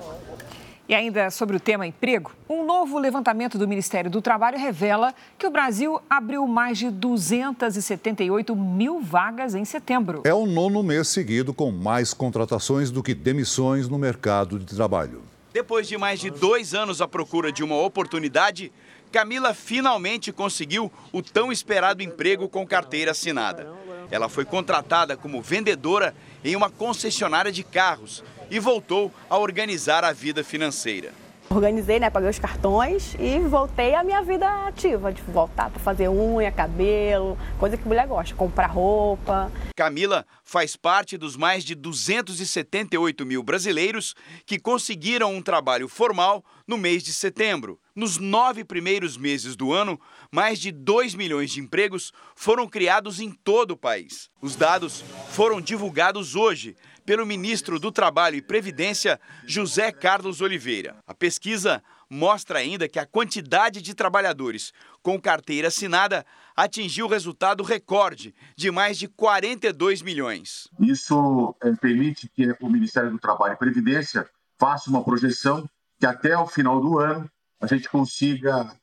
E 0.89 0.95
ainda 0.95 1.31
sobre 1.31 1.57
o 1.57 1.61
tema 1.61 1.87
emprego, 1.87 2.33
um 2.49 2.67
novo 2.67 2.99
levantamento 2.99 3.57
do 3.57 3.69
Ministério 3.69 4.11
do 4.11 4.21
Trabalho 4.21 4.59
revela 4.59 5.15
que 5.39 5.47
o 5.47 5.51
Brasil 5.51 6.01
abriu 6.11 6.47
mais 6.47 6.77
de 6.77 6.91
278 6.91 8.55
mil 8.57 9.01
vagas 9.01 9.55
em 9.55 9.65
setembro. 9.65 10.23
É 10.25 10.35
o 10.35 10.45
nono 10.45 10.83
mês 10.83 11.09
seguido 11.09 11.55
com 11.55 11.71
mais 11.71 12.13
contratações 12.13 12.91
do 12.91 13.03
que 13.03 13.15
demissões 13.15 13.89
no 13.89 13.97
mercado 13.97 14.59
de 14.59 14.75
trabalho. 14.75 15.23
Depois 15.53 15.87
de 15.87 15.97
mais 15.97 16.19
de 16.19 16.31
dois 16.31 16.75
anos 16.75 17.01
à 17.01 17.07
procura 17.07 17.53
de 17.53 17.63
uma 17.63 17.77
oportunidade, 17.77 18.73
Camila 19.13 19.53
finalmente 19.53 20.33
conseguiu 20.33 20.91
o 21.13 21.23
tão 21.23 21.53
esperado 21.53 22.03
emprego 22.03 22.49
com 22.49 22.67
carteira 22.67 23.11
assinada. 23.11 23.71
Ela 24.11 24.27
foi 24.27 24.47
contratada 24.47 25.19
como 25.19 25.43
vendedora 25.43 26.15
em 26.43 26.57
uma 26.57 26.71
concessionária 26.71 27.53
de 27.53 27.63
carros 27.63 28.25
e 28.51 28.59
voltou 28.59 29.13
a 29.29 29.37
organizar 29.37 30.03
a 30.03 30.13
vida 30.13 30.43
financeira. 30.43 31.13
Organizei, 31.51 32.01
né, 32.01 32.09
paguei 32.09 32.31
os 32.31 32.39
cartões 32.39 33.15
e 33.19 33.39
voltei 33.41 33.95
à 33.95 34.03
minha 34.03 34.23
vida 34.23 34.49
ativa, 34.67 35.13
de 35.13 35.21
voltar 35.21 35.69
para 35.69 35.79
fazer 35.81 36.09
unha, 36.09 36.51
cabelo, 36.51 37.37
coisa 37.59 37.77
que 37.77 37.87
mulher 37.87 38.07
gosta, 38.07 38.35
comprar 38.35 38.69
roupa. 38.69 39.53
Camila 39.77 40.25
faz 40.43 40.77
parte 40.77 41.19
dos 41.19 41.37
mais 41.37 41.63
de 41.63 41.75
278 41.75 43.27
mil 43.27 43.43
brasileiros 43.43 44.15
que 44.47 44.59
conseguiram 44.59 45.35
um 45.35 45.43
trabalho 45.43 45.89
formal 45.89 46.43
no 46.67 46.79
mês 46.79 47.03
de 47.03 47.13
setembro. 47.13 47.79
Nos 47.95 48.17
nove 48.17 48.65
primeiros 48.65 49.19
meses 49.19 49.55
do 49.55 49.71
ano, 49.71 50.01
mais 50.31 50.59
de 50.59 50.73
2 50.73 51.15
milhões 51.15 51.51
de 51.51 51.61
empregos 51.61 52.11
foram 52.35 52.67
criados 52.67 53.21
em 53.21 53.31
todo 53.31 53.73
o 53.73 53.77
país. 53.77 54.31
Os 54.41 54.57
dados 54.57 55.05
foram 55.31 55.61
divulgados 55.61 56.35
hoje 56.35 56.75
pelo 57.05 57.27
ministro 57.27 57.79
do 57.79 57.93
Trabalho 57.93 58.37
e 58.37 58.43
Previdência, 58.43 59.21
José 59.47 59.93
Carlos 59.93 60.41
Oliveira. 60.41 60.97
A 61.07 61.13
pesquisa 61.13 61.83
mostra 62.09 62.61
ainda 62.61 62.89
que 62.89 62.99
a 62.99 63.07
quantidade 63.07 63.83
de 63.83 63.95
trabalhadores 63.95 64.73
com 65.03 65.21
carteira 65.21 65.69
assinada 65.69 66.25
atingiu 66.57 67.07
o 67.07 67.09
resultado 67.09 67.63
recorde 67.63 68.35
de 68.57 68.71
mais 68.71 68.99
de 68.99 69.09
42 69.09 70.01
milhões. 70.01 70.69
Isso 70.81 71.55
é, 71.63 71.73
permite 71.73 72.27
que 72.29 72.55
o 72.61 72.71
Ministério 72.71 73.11
do 73.11 73.19
Trabalho 73.19 73.55
e 73.55 73.57
Previdência 73.57 74.27
faça 74.59 74.89
uma 74.89 75.05
projeção 75.05 75.69
que 75.99 76.07
até 76.07 76.37
o 76.39 76.47
final 76.47 76.81
do 76.81 76.99
ano 76.99 77.31
a 77.63 77.67
gente 77.69 77.89
consiga 77.89 78.75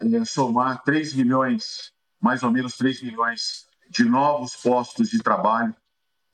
é, 0.00 0.24
somar 0.24 0.80
3 0.84 1.12
milhões, 1.14 1.92
mais 2.20 2.44
ou 2.44 2.52
menos 2.52 2.76
3 2.76 3.02
milhões 3.02 3.66
de 3.90 4.04
novos 4.04 4.54
postos 4.54 5.10
de 5.10 5.18
trabalho 5.18 5.74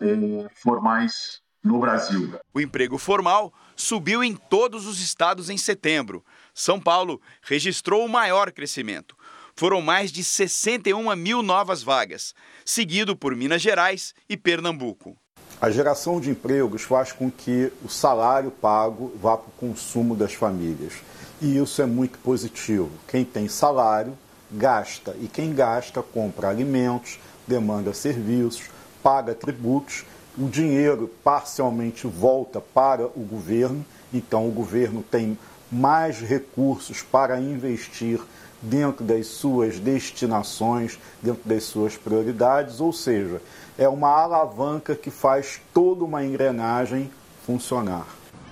é, 0.00 0.06
formais 0.54 1.40
no 1.62 1.78
Brasil. 1.78 2.38
O 2.52 2.60
emprego 2.60 2.98
formal 2.98 3.54
subiu 3.74 4.22
em 4.22 4.36
todos 4.36 4.86
os 4.86 5.00
estados 5.00 5.48
em 5.48 5.56
setembro. 5.56 6.22
São 6.52 6.78
Paulo 6.78 7.22
registrou 7.40 8.04
o 8.04 8.08
maior 8.08 8.52
crescimento. 8.52 9.16
Foram 9.56 9.80
mais 9.80 10.12
de 10.12 10.22
61 10.22 11.16
mil 11.16 11.42
novas 11.42 11.82
vagas, 11.82 12.34
seguido 12.66 13.16
por 13.16 13.34
Minas 13.34 13.62
Gerais 13.62 14.12
e 14.28 14.36
Pernambuco. 14.36 15.16
A 15.58 15.70
geração 15.70 16.20
de 16.20 16.28
empregos 16.28 16.82
faz 16.82 17.12
com 17.12 17.30
que 17.30 17.72
o 17.82 17.88
salário 17.88 18.50
pago 18.50 19.16
vá 19.16 19.38
para 19.38 19.48
o 19.48 19.52
consumo 19.52 20.14
das 20.14 20.34
famílias. 20.34 20.92
E 21.40 21.56
isso 21.56 21.82
é 21.82 21.86
muito 21.86 22.18
positivo. 22.18 22.90
Quem 23.08 23.24
tem 23.24 23.48
salário 23.48 24.16
gasta, 24.50 25.16
e 25.20 25.26
quem 25.26 25.52
gasta 25.52 26.02
compra 26.02 26.48
alimentos, 26.48 27.18
demanda 27.46 27.92
serviços, 27.92 28.64
paga 29.02 29.34
tributos, 29.34 30.04
o 30.38 30.48
dinheiro 30.48 31.10
parcialmente 31.22 32.06
volta 32.06 32.60
para 32.60 33.06
o 33.06 33.20
governo, 33.20 33.84
então 34.12 34.48
o 34.48 34.52
governo 34.52 35.02
tem 35.02 35.38
mais 35.70 36.20
recursos 36.20 37.02
para 37.02 37.38
investir 37.40 38.20
dentro 38.62 39.04
das 39.04 39.26
suas 39.26 39.78
destinações, 39.78 40.98
dentro 41.22 41.42
das 41.44 41.64
suas 41.64 41.96
prioridades, 41.96 42.80
ou 42.80 42.92
seja, 42.92 43.40
é 43.76 43.88
uma 43.88 44.08
alavanca 44.08 44.94
que 44.94 45.10
faz 45.10 45.60
toda 45.72 46.04
uma 46.04 46.24
engrenagem 46.24 47.10
funcionar. 47.44 48.06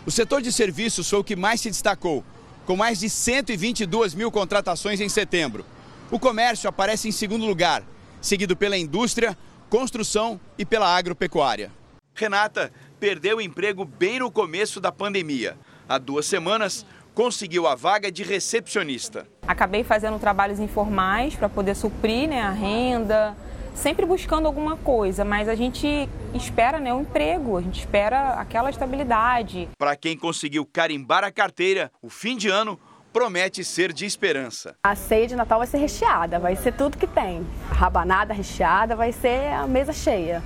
O 0.05 0.11
setor 0.11 0.43
de 0.43 0.53
serviços 0.53 1.09
foi 1.09 1.21
o 1.21 1.25
que 1.25 1.37
mais 1.37 1.61
se 1.61 1.71
destacou, 1.71 2.23
com 2.67 2.77
mais 2.77 3.01
de 3.01 3.09
122 3.09 4.15
mil 4.15 4.31
contratações 4.31 5.01
em 5.01 5.09
setembro. 5.09 5.65
O 6.11 6.19
comércio 6.19 6.69
aparece 6.69 7.09
em 7.09 7.13
segundo 7.13 7.47
lugar, 7.47 7.83
seguido 8.21 8.57
pela 8.57 8.77
indústria, 8.77 9.37
construção 9.71 10.39
e 10.59 10.65
pela 10.65 10.95
agropecuária. 10.95 11.71
Renata 12.15 12.73
perdeu 13.01 13.39
o 13.39 13.41
emprego 13.41 13.85
bem 13.85 14.19
no 14.19 14.31
começo 14.31 14.81
da 14.81 14.93
pandemia. 14.93 15.57
Há 15.89 15.99
duas 15.99 16.27
semanas, 16.27 16.87
conseguiu 17.15 17.67
a 17.67 17.75
vaga 17.75 18.11
de 18.11 18.23
recepcionista. 18.23 19.27
Acabei 19.47 19.83
fazendo 19.83 20.19
trabalhos 20.19 20.61
informais 20.61 21.35
para 21.35 21.49
poder 21.49 21.75
suprir 21.75 22.29
né, 22.29 22.41
a 22.41 22.51
renda, 22.51 23.37
sempre 23.75 24.07
buscando 24.07 24.47
alguma 24.47 24.77
coisa, 24.77 25.25
mas 25.25 25.49
a 25.49 25.55
gente 25.55 26.09
espera 26.35 26.79
né, 26.79 26.93
um 26.93 27.03
emprego, 27.03 27.57
a 27.57 27.63
gente 27.63 27.81
espera 27.81 28.35
aquela 28.35 28.71
estabilidade. 28.71 29.69
Para 29.79 29.97
quem 29.97 30.17
conseguiu 30.17 30.67
carimbar 30.67 31.25
a 31.25 31.33
carteira, 31.33 31.91
o 32.01 32.09
fim 32.09 32.37
de 32.37 32.49
ano 32.49 32.79
promete 33.13 33.63
ser 33.63 33.93
de 33.93 34.07
esperança. 34.07 34.75
A 34.85 34.95
ceia 34.95 35.27
de 35.27 35.37
Natal 35.37 35.59
vai 35.59 35.67
ser 35.67 35.79
recheada, 35.79 36.39
vai 36.39 36.57
ser 36.57 36.73
tudo 36.73 36.97
que 36.97 37.07
tem. 37.07 37.47
A 37.71 37.75
rabanada 37.75 38.33
recheada 38.33 38.97
vai 38.97 39.13
ser 39.13 39.53
a 39.53 39.67
mesa 39.67 39.93
cheia. 39.93 40.43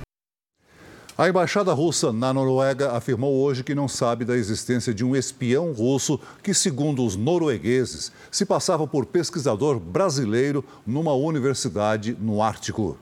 A 1.17 1.27
embaixada 1.27 1.73
russa 1.73 2.13
na 2.13 2.31
Noruega 2.31 2.91
afirmou 2.91 3.33
hoje 3.41 3.63
que 3.63 3.73
não 3.73 3.87
sabe 3.87 4.23
da 4.23 4.37
existência 4.37 4.93
de 4.93 5.03
um 5.03 5.15
espião 5.15 5.71
russo 5.71 6.19
que, 6.43 6.53
segundo 6.53 7.03
os 7.03 7.15
noruegueses, 7.15 8.11
se 8.29 8.45
passava 8.45 8.85
por 8.85 9.03
pesquisador 9.03 9.79
brasileiro 9.79 10.63
numa 10.85 11.13
universidade 11.13 12.15
no 12.21 12.39
Ártico. 12.39 12.99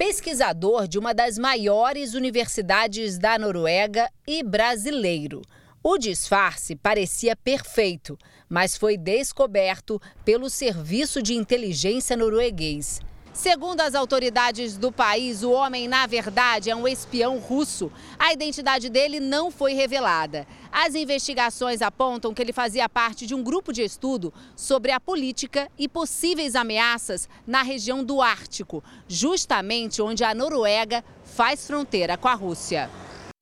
Pesquisador 0.00 0.88
de 0.88 0.98
uma 0.98 1.12
das 1.12 1.36
maiores 1.36 2.14
universidades 2.14 3.18
da 3.18 3.38
Noruega 3.38 4.10
e 4.26 4.42
brasileiro. 4.42 5.42
O 5.82 5.98
disfarce 5.98 6.74
parecia 6.74 7.36
perfeito, 7.36 8.16
mas 8.48 8.78
foi 8.78 8.96
descoberto 8.96 10.00
pelo 10.24 10.48
Serviço 10.48 11.22
de 11.22 11.34
Inteligência 11.34 12.16
norueguês. 12.16 13.02
Segundo 13.32 13.80
as 13.80 13.94
autoridades 13.94 14.76
do 14.76 14.90
país, 14.90 15.44
o 15.44 15.52
homem, 15.52 15.86
na 15.86 16.04
verdade, 16.06 16.68
é 16.68 16.74
um 16.74 16.86
espião 16.86 17.38
russo. 17.38 17.90
A 18.18 18.32
identidade 18.32 18.90
dele 18.90 19.20
não 19.20 19.52
foi 19.52 19.72
revelada. 19.72 20.46
As 20.70 20.94
investigações 20.96 21.80
apontam 21.80 22.34
que 22.34 22.42
ele 22.42 22.52
fazia 22.52 22.88
parte 22.88 23.26
de 23.26 23.34
um 23.34 23.42
grupo 23.42 23.72
de 23.72 23.82
estudo 23.82 24.34
sobre 24.56 24.90
a 24.90 24.98
política 24.98 25.70
e 25.78 25.88
possíveis 25.88 26.56
ameaças 26.56 27.28
na 27.46 27.62
região 27.62 28.02
do 28.02 28.20
Ártico, 28.20 28.82
justamente 29.06 30.02
onde 30.02 30.24
a 30.24 30.34
Noruega 30.34 31.04
faz 31.22 31.66
fronteira 31.66 32.18
com 32.18 32.28
a 32.28 32.34
Rússia. 32.34 32.90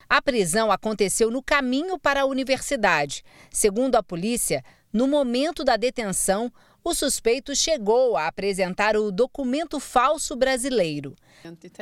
A 0.07 0.21
prisão 0.21 0.71
aconteceu 0.71 1.31
no 1.31 1.41
caminho 1.41 1.97
para 1.97 2.21
a 2.21 2.25
universidade. 2.25 3.23
Segundo 3.51 3.95
a 3.95 4.03
polícia, 4.03 4.63
no 4.93 5.07
momento 5.07 5.63
da 5.63 5.77
detenção, 5.77 6.51
o 6.83 6.93
suspeito 6.93 7.55
chegou 7.55 8.15
a 8.15 8.27
apresentar 8.27 8.95
o 8.95 9.11
documento 9.11 9.79
falso 9.79 10.35
brasileiro. 10.35 11.15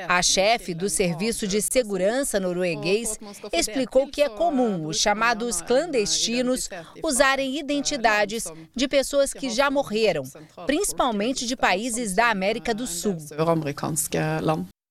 A 0.08 0.22
chefe 0.22 0.74
do 0.74 0.90
Serviço 0.90 1.48
de 1.48 1.62
Segurança 1.62 2.40
norueguês 2.40 3.20
explicou 3.52 4.08
que 4.08 4.22
é 4.22 4.30
comum 4.30 4.86
os 4.86 4.98
chamados 4.98 5.62
clandestinos 5.62 6.70
usarem 7.04 7.58
identidades 7.58 8.46
de 8.76 8.88
pessoas 8.88 9.34
que 9.34 9.50
já 9.50 9.72
morreram, 9.72 10.24
principalmente 10.66 11.46
de 11.46 11.56
países 11.56 12.14
da 12.14 12.30
América 12.30 12.74
do 12.74 12.86
Sul. 12.86 13.18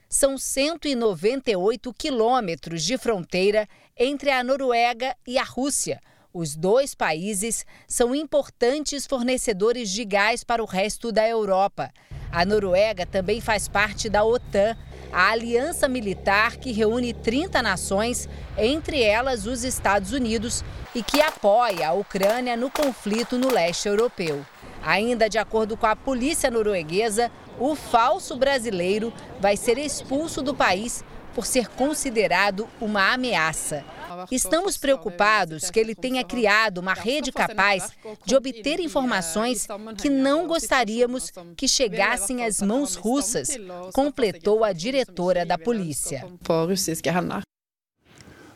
São 0.08 0.38
198 0.38 1.92
quilômetros 1.92 2.82
de 2.84 2.96
fronteira 2.96 3.68
entre 3.96 4.30
a 4.30 4.42
Noruega 4.42 5.16
e 5.26 5.36
a 5.38 5.44
Rússia. 5.44 6.00
Os 6.38 6.54
dois 6.54 6.94
países 6.94 7.64
são 7.88 8.14
importantes 8.14 9.06
fornecedores 9.06 9.90
de 9.90 10.04
gás 10.04 10.44
para 10.44 10.62
o 10.62 10.66
resto 10.66 11.10
da 11.10 11.26
Europa. 11.26 11.90
A 12.30 12.44
Noruega 12.44 13.06
também 13.06 13.40
faz 13.40 13.68
parte 13.68 14.10
da 14.10 14.22
OTAN, 14.22 14.76
a 15.10 15.30
aliança 15.30 15.88
militar 15.88 16.58
que 16.58 16.72
reúne 16.72 17.14
30 17.14 17.62
nações, 17.62 18.28
entre 18.58 19.02
elas 19.02 19.46
os 19.46 19.64
Estados 19.64 20.12
Unidos, 20.12 20.62
e 20.94 21.02
que 21.02 21.22
apoia 21.22 21.88
a 21.88 21.94
Ucrânia 21.94 22.54
no 22.54 22.70
conflito 22.70 23.38
no 23.38 23.50
leste 23.50 23.88
europeu. 23.88 24.44
Ainda 24.84 25.30
de 25.30 25.38
acordo 25.38 25.74
com 25.74 25.86
a 25.86 25.96
polícia 25.96 26.50
norueguesa, 26.50 27.32
o 27.58 27.74
falso 27.74 28.36
brasileiro 28.36 29.10
vai 29.40 29.56
ser 29.56 29.78
expulso 29.78 30.42
do 30.42 30.54
país 30.54 31.02
por 31.36 31.44
ser 31.44 31.68
considerado 31.68 32.66
uma 32.80 33.12
ameaça. 33.12 33.84
Estamos 34.32 34.78
preocupados 34.78 35.70
que 35.70 35.78
ele 35.78 35.94
tenha 35.94 36.24
criado 36.24 36.78
uma 36.78 36.94
rede 36.94 37.30
capaz 37.30 37.90
de 38.24 38.34
obter 38.34 38.80
informações 38.80 39.66
que 40.00 40.08
não 40.08 40.46
gostaríamos 40.46 41.30
que 41.54 41.68
chegassem 41.68 42.42
às 42.42 42.62
mãos 42.62 42.94
russas, 42.94 43.50
completou 43.92 44.64
a 44.64 44.72
diretora 44.72 45.44
da 45.44 45.58
polícia. 45.58 46.26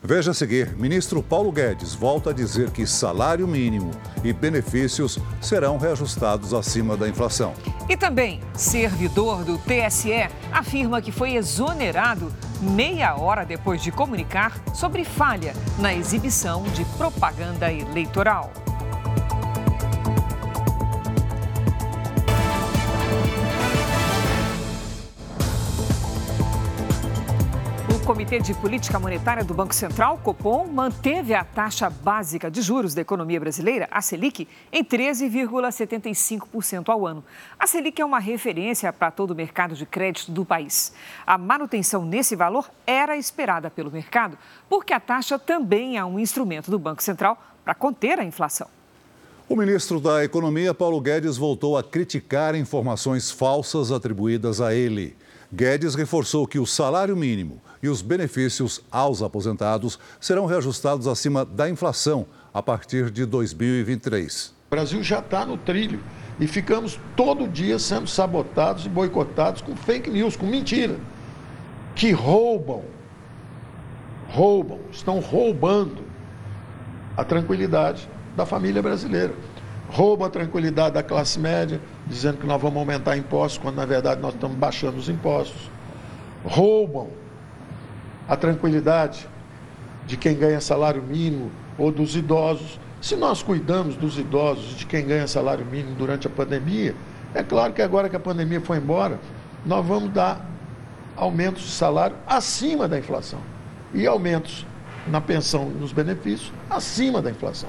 Veja 0.02 0.30
a 0.30 0.34
seguir: 0.34 0.75
ministro 0.78 1.22
Paulo 1.22 1.52
Guedes 1.52 1.92
volta 1.92 2.30
a 2.30 2.32
dizer 2.32 2.70
que 2.70 2.87
salário 2.87 3.46
mínimo 3.46 3.90
e 4.25 4.32
benefícios 4.32 5.18
serão 5.42 5.76
reajustados 5.76 6.54
acima 6.54 6.96
da 6.96 7.06
inflação. 7.06 7.52
E 7.90 7.94
também, 7.94 8.40
servidor 8.54 9.44
do 9.44 9.58
TSE 9.58 10.30
afirma 10.50 11.02
que 11.02 11.12
foi 11.12 11.34
exonerado 11.34 12.32
meia 12.61 13.17
hora 13.17 13.45
depois 13.45 13.83
de 13.83 13.90
comunicar 13.90 14.61
sobre 14.75 15.05
falha 15.05 15.55
na 15.79 15.95
exibição 15.95 16.62
de 16.64 16.85
propaganda 16.97 17.73
eleitoral. 17.73 18.52
Comitê 28.11 28.40
de 28.40 28.52
Política 28.55 28.99
Monetária 28.99 29.45
do 29.45 29.55
Banco 29.55 29.73
Central, 29.73 30.19
Copom, 30.19 30.67
manteve 30.67 31.33
a 31.33 31.45
taxa 31.45 31.88
básica 31.88 32.50
de 32.50 32.61
juros 32.61 32.93
da 32.93 33.02
economia 33.02 33.38
brasileira, 33.38 33.87
a 33.88 34.02
Selic, 34.02 34.49
em 34.73 34.85
13,75% 34.85 36.88
ao 36.88 37.07
ano. 37.07 37.23
A 37.57 37.69
Selic 37.69 38.02
é 38.02 38.05
uma 38.05 38.19
referência 38.19 38.93
para 38.93 39.12
todo 39.12 39.31
o 39.31 39.35
mercado 39.37 39.76
de 39.76 39.87
crédito 39.87 40.33
do 40.33 40.45
país. 40.45 40.93
A 41.25 41.38
manutenção 41.38 42.05
nesse 42.05 42.35
valor 42.35 42.69
era 42.85 43.17
esperada 43.17 43.71
pelo 43.71 43.93
mercado, 43.93 44.37
porque 44.69 44.93
a 44.93 44.99
taxa 44.99 45.38
também 45.38 45.97
é 45.97 46.05
um 46.05 46.19
instrumento 46.19 46.69
do 46.69 46.81
Banco 46.81 47.05
Central 47.05 47.40
para 47.64 47.76
conter 47.76 48.19
a 48.19 48.25
inflação. 48.25 48.67
O 49.49 49.55
ministro 49.55 50.00
da 50.00 50.25
Economia, 50.25 50.75
Paulo 50.75 51.00
Guedes, 51.00 51.37
voltou 51.37 51.79
a 51.79 51.85
criticar 51.85 52.57
informações 52.57 53.31
falsas 53.31 53.93
atribuídas 53.93 54.61
a 54.61 54.75
ele. 54.75 55.17
Guedes 55.52 55.95
reforçou 55.95 56.45
que 56.45 56.59
o 56.59 56.67
salário 56.67 57.17
mínimo 57.17 57.62
e 57.82 57.88
os 57.88 58.02
benefícios 58.02 58.82
aos 58.90 59.22
aposentados 59.22 59.99
serão 60.20 60.46
reajustados 60.46 61.06
acima 61.06 61.44
da 61.44 61.68
inflação 61.68 62.26
a 62.52 62.62
partir 62.62 63.10
de 63.10 63.25
2023. 63.25 64.54
O 64.68 64.70
Brasil 64.70 65.02
já 65.02 65.18
está 65.18 65.44
no 65.44 65.56
trilho 65.56 66.00
e 66.38 66.46
ficamos 66.46 66.99
todo 67.16 67.49
dia 67.49 67.78
sendo 67.78 68.06
sabotados 68.06 68.87
e 68.87 68.88
boicotados 68.88 69.62
com 69.62 69.75
fake 69.75 70.10
news, 70.10 70.37
com 70.37 70.46
mentira, 70.46 70.96
que 71.94 72.12
roubam, 72.12 72.82
roubam, 74.28 74.78
estão 74.90 75.20
roubando 75.20 76.02
a 77.16 77.25
tranquilidade 77.25 78.08
da 78.37 78.46
família 78.46 78.80
brasileira. 78.80 79.34
Roubam 79.90 80.26
a 80.26 80.30
tranquilidade 80.30 80.94
da 80.94 81.02
classe 81.02 81.38
média, 81.38 81.80
dizendo 82.06 82.38
que 82.38 82.46
nós 82.46 82.62
vamos 82.62 82.78
aumentar 82.78 83.16
impostos, 83.16 83.58
quando 83.58 83.75
na 83.76 83.84
verdade 83.84 84.20
nós 84.20 84.34
estamos 84.34 84.56
baixando 84.56 84.96
os 84.96 85.08
impostos. 85.08 85.68
Roubam 86.44 87.08
a 88.30 88.37
tranquilidade 88.37 89.28
de 90.06 90.16
quem 90.16 90.37
ganha 90.37 90.60
salário 90.60 91.02
mínimo 91.02 91.50
ou 91.76 91.90
dos 91.90 92.14
idosos. 92.14 92.78
Se 93.02 93.16
nós 93.16 93.42
cuidamos 93.42 93.96
dos 93.96 94.18
idosos, 94.20 94.76
de 94.76 94.87
quem 94.87 95.04
ganha 95.04 95.26
salário 95.26 95.66
mínimo 95.66 95.96
durante 95.96 96.28
a 96.28 96.30
pandemia, 96.30 96.94
é 97.34 97.42
claro 97.42 97.72
que 97.72 97.82
agora 97.82 98.08
que 98.08 98.14
a 98.14 98.20
pandemia 98.20 98.60
foi 98.60 98.78
embora, 98.78 99.18
nós 99.66 99.84
vamos 99.84 100.12
dar 100.12 100.48
aumentos 101.16 101.64
de 101.64 101.70
salário 101.70 102.16
acima 102.24 102.87
da 102.87 102.96
inflação 102.96 103.40
e 103.92 104.07
aumentos 104.07 104.64
na 105.09 105.20
pensão 105.20 105.68
nos 105.68 105.92
benefícios 105.92 106.52
acima 106.70 107.20
da 107.20 107.31
inflação. 107.31 107.68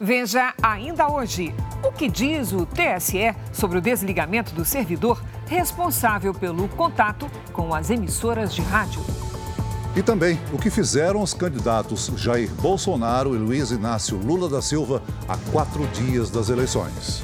Veja 0.00 0.54
ainda 0.62 1.08
hoje 1.08 1.52
o 1.82 1.90
que 1.90 2.08
diz 2.08 2.52
o 2.52 2.64
TSE 2.64 3.34
sobre 3.52 3.78
o 3.78 3.80
desligamento 3.80 4.54
do 4.54 4.64
servidor 4.64 5.22
responsável 5.46 6.32
pelo 6.32 6.68
contato 6.68 7.28
com 7.52 7.74
as 7.74 7.90
emissoras 7.90 8.54
de 8.54 8.62
rádio. 8.62 9.21
E 9.94 10.02
também 10.02 10.38
o 10.50 10.58
que 10.58 10.70
fizeram 10.70 11.20
os 11.20 11.34
candidatos 11.34 12.10
Jair 12.16 12.50
Bolsonaro 12.62 13.34
e 13.34 13.38
Luiz 13.38 13.70
Inácio 13.70 14.16
Lula 14.16 14.48
da 14.48 14.62
Silva 14.62 15.02
a 15.28 15.36
quatro 15.52 15.86
dias 15.88 16.30
das 16.30 16.48
eleições. 16.48 17.22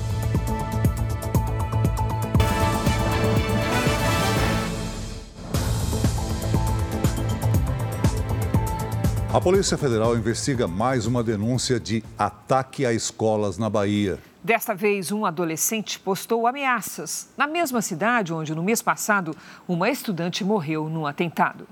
A 9.33 9.41
Polícia 9.41 9.79
Federal 9.79 10.15
investiga 10.15 10.69
mais 10.69 11.07
uma 11.07 11.23
denúncia 11.23 11.81
de 11.81 12.05
ataque 12.19 12.85
a 12.85 12.93
escolas 12.93 13.57
na 13.57 13.71
Bahia. 13.71 14.19
Desta 14.45 14.75
vez, 14.75 15.11
um 15.11 15.25
adolescente 15.25 15.99
postou 15.99 16.47
ameaças 16.47 17.29
na 17.37 17.47
mesma 17.47 17.81
cidade 17.81 18.33
onde, 18.33 18.55
no 18.55 18.63
mês 18.63 18.83
passado, 18.83 19.35
uma 19.67 19.89
estudante 19.89 20.45
morreu 20.45 20.89
num 20.91 21.07
atentado. 21.07 21.67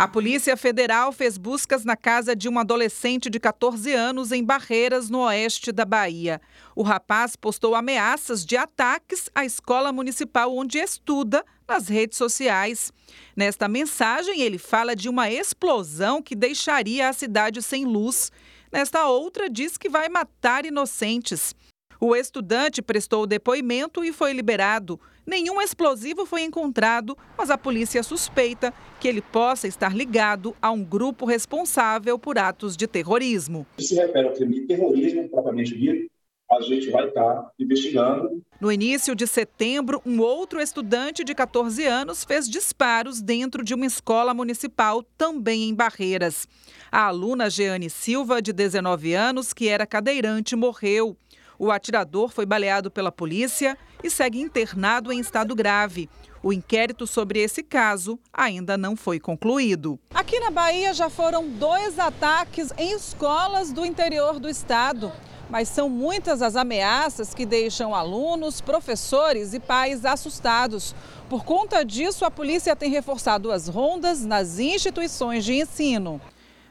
A 0.00 0.06
Polícia 0.06 0.56
Federal 0.56 1.10
fez 1.10 1.36
buscas 1.36 1.84
na 1.84 1.96
casa 1.96 2.36
de 2.36 2.48
um 2.48 2.56
adolescente 2.56 3.28
de 3.28 3.40
14 3.40 3.92
anos 3.92 4.30
em 4.30 4.44
Barreiras, 4.44 5.10
no 5.10 5.22
oeste 5.22 5.72
da 5.72 5.84
Bahia. 5.84 6.40
O 6.76 6.84
rapaz 6.84 7.34
postou 7.34 7.74
ameaças 7.74 8.46
de 8.46 8.56
ataques 8.56 9.28
à 9.34 9.44
escola 9.44 9.90
municipal 9.90 10.56
onde 10.56 10.78
estuda 10.78 11.44
nas 11.66 11.88
redes 11.88 12.16
sociais. 12.16 12.92
Nesta 13.34 13.66
mensagem, 13.66 14.40
ele 14.40 14.56
fala 14.56 14.94
de 14.94 15.08
uma 15.08 15.32
explosão 15.32 16.22
que 16.22 16.36
deixaria 16.36 17.08
a 17.08 17.12
cidade 17.12 17.60
sem 17.60 17.84
luz. 17.84 18.30
Nesta 18.70 19.04
outra, 19.08 19.50
diz 19.50 19.76
que 19.76 19.88
vai 19.88 20.08
matar 20.08 20.64
inocentes. 20.64 21.56
O 22.00 22.14
estudante 22.14 22.80
prestou 22.80 23.26
depoimento 23.26 24.04
e 24.04 24.12
foi 24.12 24.32
liberado. 24.32 25.00
Nenhum 25.26 25.60
explosivo 25.60 26.24
foi 26.24 26.42
encontrado, 26.42 27.18
mas 27.36 27.50
a 27.50 27.58
polícia 27.58 28.02
suspeita 28.04 28.72
que 29.00 29.08
ele 29.08 29.20
possa 29.20 29.66
estar 29.66 29.94
ligado 29.94 30.54
a 30.62 30.70
um 30.70 30.84
grupo 30.84 31.26
responsável 31.26 32.16
por 32.18 32.38
atos 32.38 32.76
de 32.76 32.86
terrorismo. 32.86 33.66
Se 33.78 33.96
refere 33.96 34.28
ao 34.28 34.32
crime 34.32 34.60
de 34.60 34.66
terrorismo, 34.66 35.28
propriamente 35.28 35.76
dito, 35.76 36.08
a 36.50 36.62
gente 36.62 36.88
vai 36.88 37.08
estar 37.08 37.50
investigando. 37.58 38.42
No 38.58 38.72
início 38.72 39.14
de 39.14 39.26
setembro, 39.26 40.00
um 40.06 40.20
outro 40.20 40.60
estudante 40.60 41.22
de 41.22 41.34
14 41.34 41.84
anos 41.84 42.24
fez 42.24 42.48
disparos 42.48 43.20
dentro 43.20 43.62
de 43.62 43.74
uma 43.74 43.84
escola 43.84 44.32
municipal, 44.32 45.02
também 45.16 45.68
em 45.68 45.74
Barreiras. 45.74 46.48
A 46.90 47.06
aluna 47.06 47.50
Jeane 47.50 47.90
Silva, 47.90 48.40
de 48.40 48.52
19 48.52 49.12
anos, 49.12 49.52
que 49.52 49.68
era 49.68 49.86
cadeirante, 49.86 50.56
morreu. 50.56 51.16
O 51.58 51.72
atirador 51.72 52.30
foi 52.30 52.46
baleado 52.46 52.88
pela 52.88 53.10
polícia 53.10 53.76
e 54.02 54.08
segue 54.08 54.40
internado 54.40 55.12
em 55.12 55.18
estado 55.18 55.56
grave. 55.56 56.08
O 56.40 56.52
inquérito 56.52 57.04
sobre 57.04 57.40
esse 57.40 57.64
caso 57.64 58.16
ainda 58.32 58.78
não 58.78 58.94
foi 58.94 59.18
concluído. 59.18 59.98
Aqui 60.14 60.38
na 60.38 60.52
Bahia 60.52 60.94
já 60.94 61.10
foram 61.10 61.48
dois 61.48 61.98
ataques 61.98 62.72
em 62.78 62.92
escolas 62.92 63.72
do 63.72 63.84
interior 63.84 64.38
do 64.38 64.48
estado. 64.48 65.10
Mas 65.50 65.68
são 65.68 65.88
muitas 65.88 66.42
as 66.42 66.54
ameaças 66.54 67.34
que 67.34 67.46
deixam 67.46 67.94
alunos, 67.94 68.60
professores 68.60 69.52
e 69.54 69.58
pais 69.58 70.04
assustados. 70.04 70.94
Por 71.28 71.42
conta 71.42 71.82
disso, 71.84 72.24
a 72.24 72.30
polícia 72.30 72.76
tem 72.76 72.90
reforçado 72.90 73.50
as 73.50 73.66
rondas 73.66 74.24
nas 74.24 74.58
instituições 74.58 75.44
de 75.44 75.54
ensino. 75.54 76.20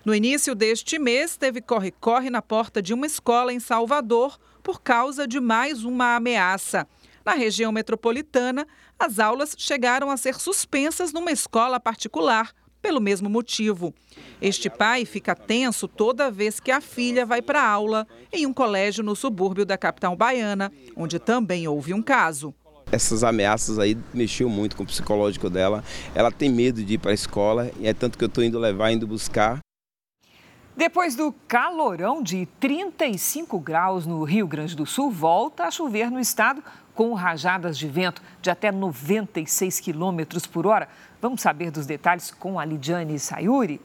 No 0.06 0.15
início 0.15 0.56
deste 0.56 0.97
mês, 0.97 1.36
teve 1.36 1.60
corre-corre 1.60 2.30
na 2.30 2.41
porta 2.41 2.82
de 2.82 2.93
uma 2.93 3.08
escola 3.08 3.52
em 3.52 3.60
Salvador 3.60 4.38
por 4.67 4.82
causa 4.82 5.25
de 5.25 5.39
mais 5.39 5.86
uma 5.86 6.17
ameaça. 6.17 6.86
Na 7.25 7.32
região 7.32 7.71
metropolitana, 7.71 8.67
as 8.99 9.17
aulas 9.17 9.56
chegaram 9.58 10.12
a 10.12 10.17
ser 10.17 10.36
suspensas 10.36 11.13
numa 11.13 11.32
escola 11.32 11.80
particular 11.80 12.51
pelo 12.82 12.99
mesmo 12.99 13.30
motivo. 13.30 13.93
Este 14.41 14.69
pai 14.69 15.06
fica 15.06 15.34
tenso 15.34 15.88
toda 15.88 16.30
vez 16.30 16.60
que 16.60 16.69
a 16.69 16.82
filha 16.82 17.25
vai 17.25 17.41
para 17.41 17.65
aula 17.65 18.06
em 18.30 18.45
um 18.45 18.51
colégio 18.51 19.06
no 19.06 19.15
subúrbio 19.15 19.65
da 19.65 19.77
capital 19.77 20.17
baiana, 20.17 20.69
onde 20.97 21.17
também 21.17 21.65
houve 21.65 21.93
um 21.93 22.01
caso. 22.01 22.53
Essas 22.91 23.23
ameaças 23.23 23.80
aí 23.80 23.97
mexiam 24.13 24.49
muito 24.49 24.75
com 24.75 24.84
o 24.84 24.86
psicológico 24.86 25.49
dela. 25.49 25.82
Ela 26.13 26.30
tem 26.30 26.49
medo 26.49 26.84
de 26.84 26.95
ir 26.95 26.97
para 26.97 27.12
a 27.12 27.13
escola 27.13 27.71
e 27.80 27.88
é 27.88 27.93
tanto 27.93 28.17
que 28.17 28.23
eu 28.25 28.27
estou 28.27 28.43
indo 28.43 28.60
levar, 28.60 28.91
indo 28.91 29.08
buscar. 29.08 29.60
Depois 30.78 31.16
do 31.16 31.34
calorão 31.48 32.22
de 32.22 32.46
35 32.60 33.60
graus 33.60 34.06
no 34.06 34.24
Rio 34.24 34.46
Grande 34.46 34.76
do 34.76 34.86
Sul, 34.86 35.10
volta 35.10 35.63
a 35.63 35.72
chover 35.72 36.12
no 36.12 36.20
estado 36.20 36.63
com 36.94 37.16
rajadas 37.16 37.80
de 37.80 37.88
vento 37.88 38.22
de 38.44 38.52
até 38.52 38.72
96 38.72 39.80
quilômetros 39.80 40.46
por 40.46 40.68
hora. 40.68 40.88
Vamos 41.20 41.42
saber 41.42 41.72
dos 41.72 41.88
detalhes 41.88 42.30
com 42.30 42.60
a 42.60 42.63
Lidiane 42.63 43.18
Sayuri. 43.18 43.82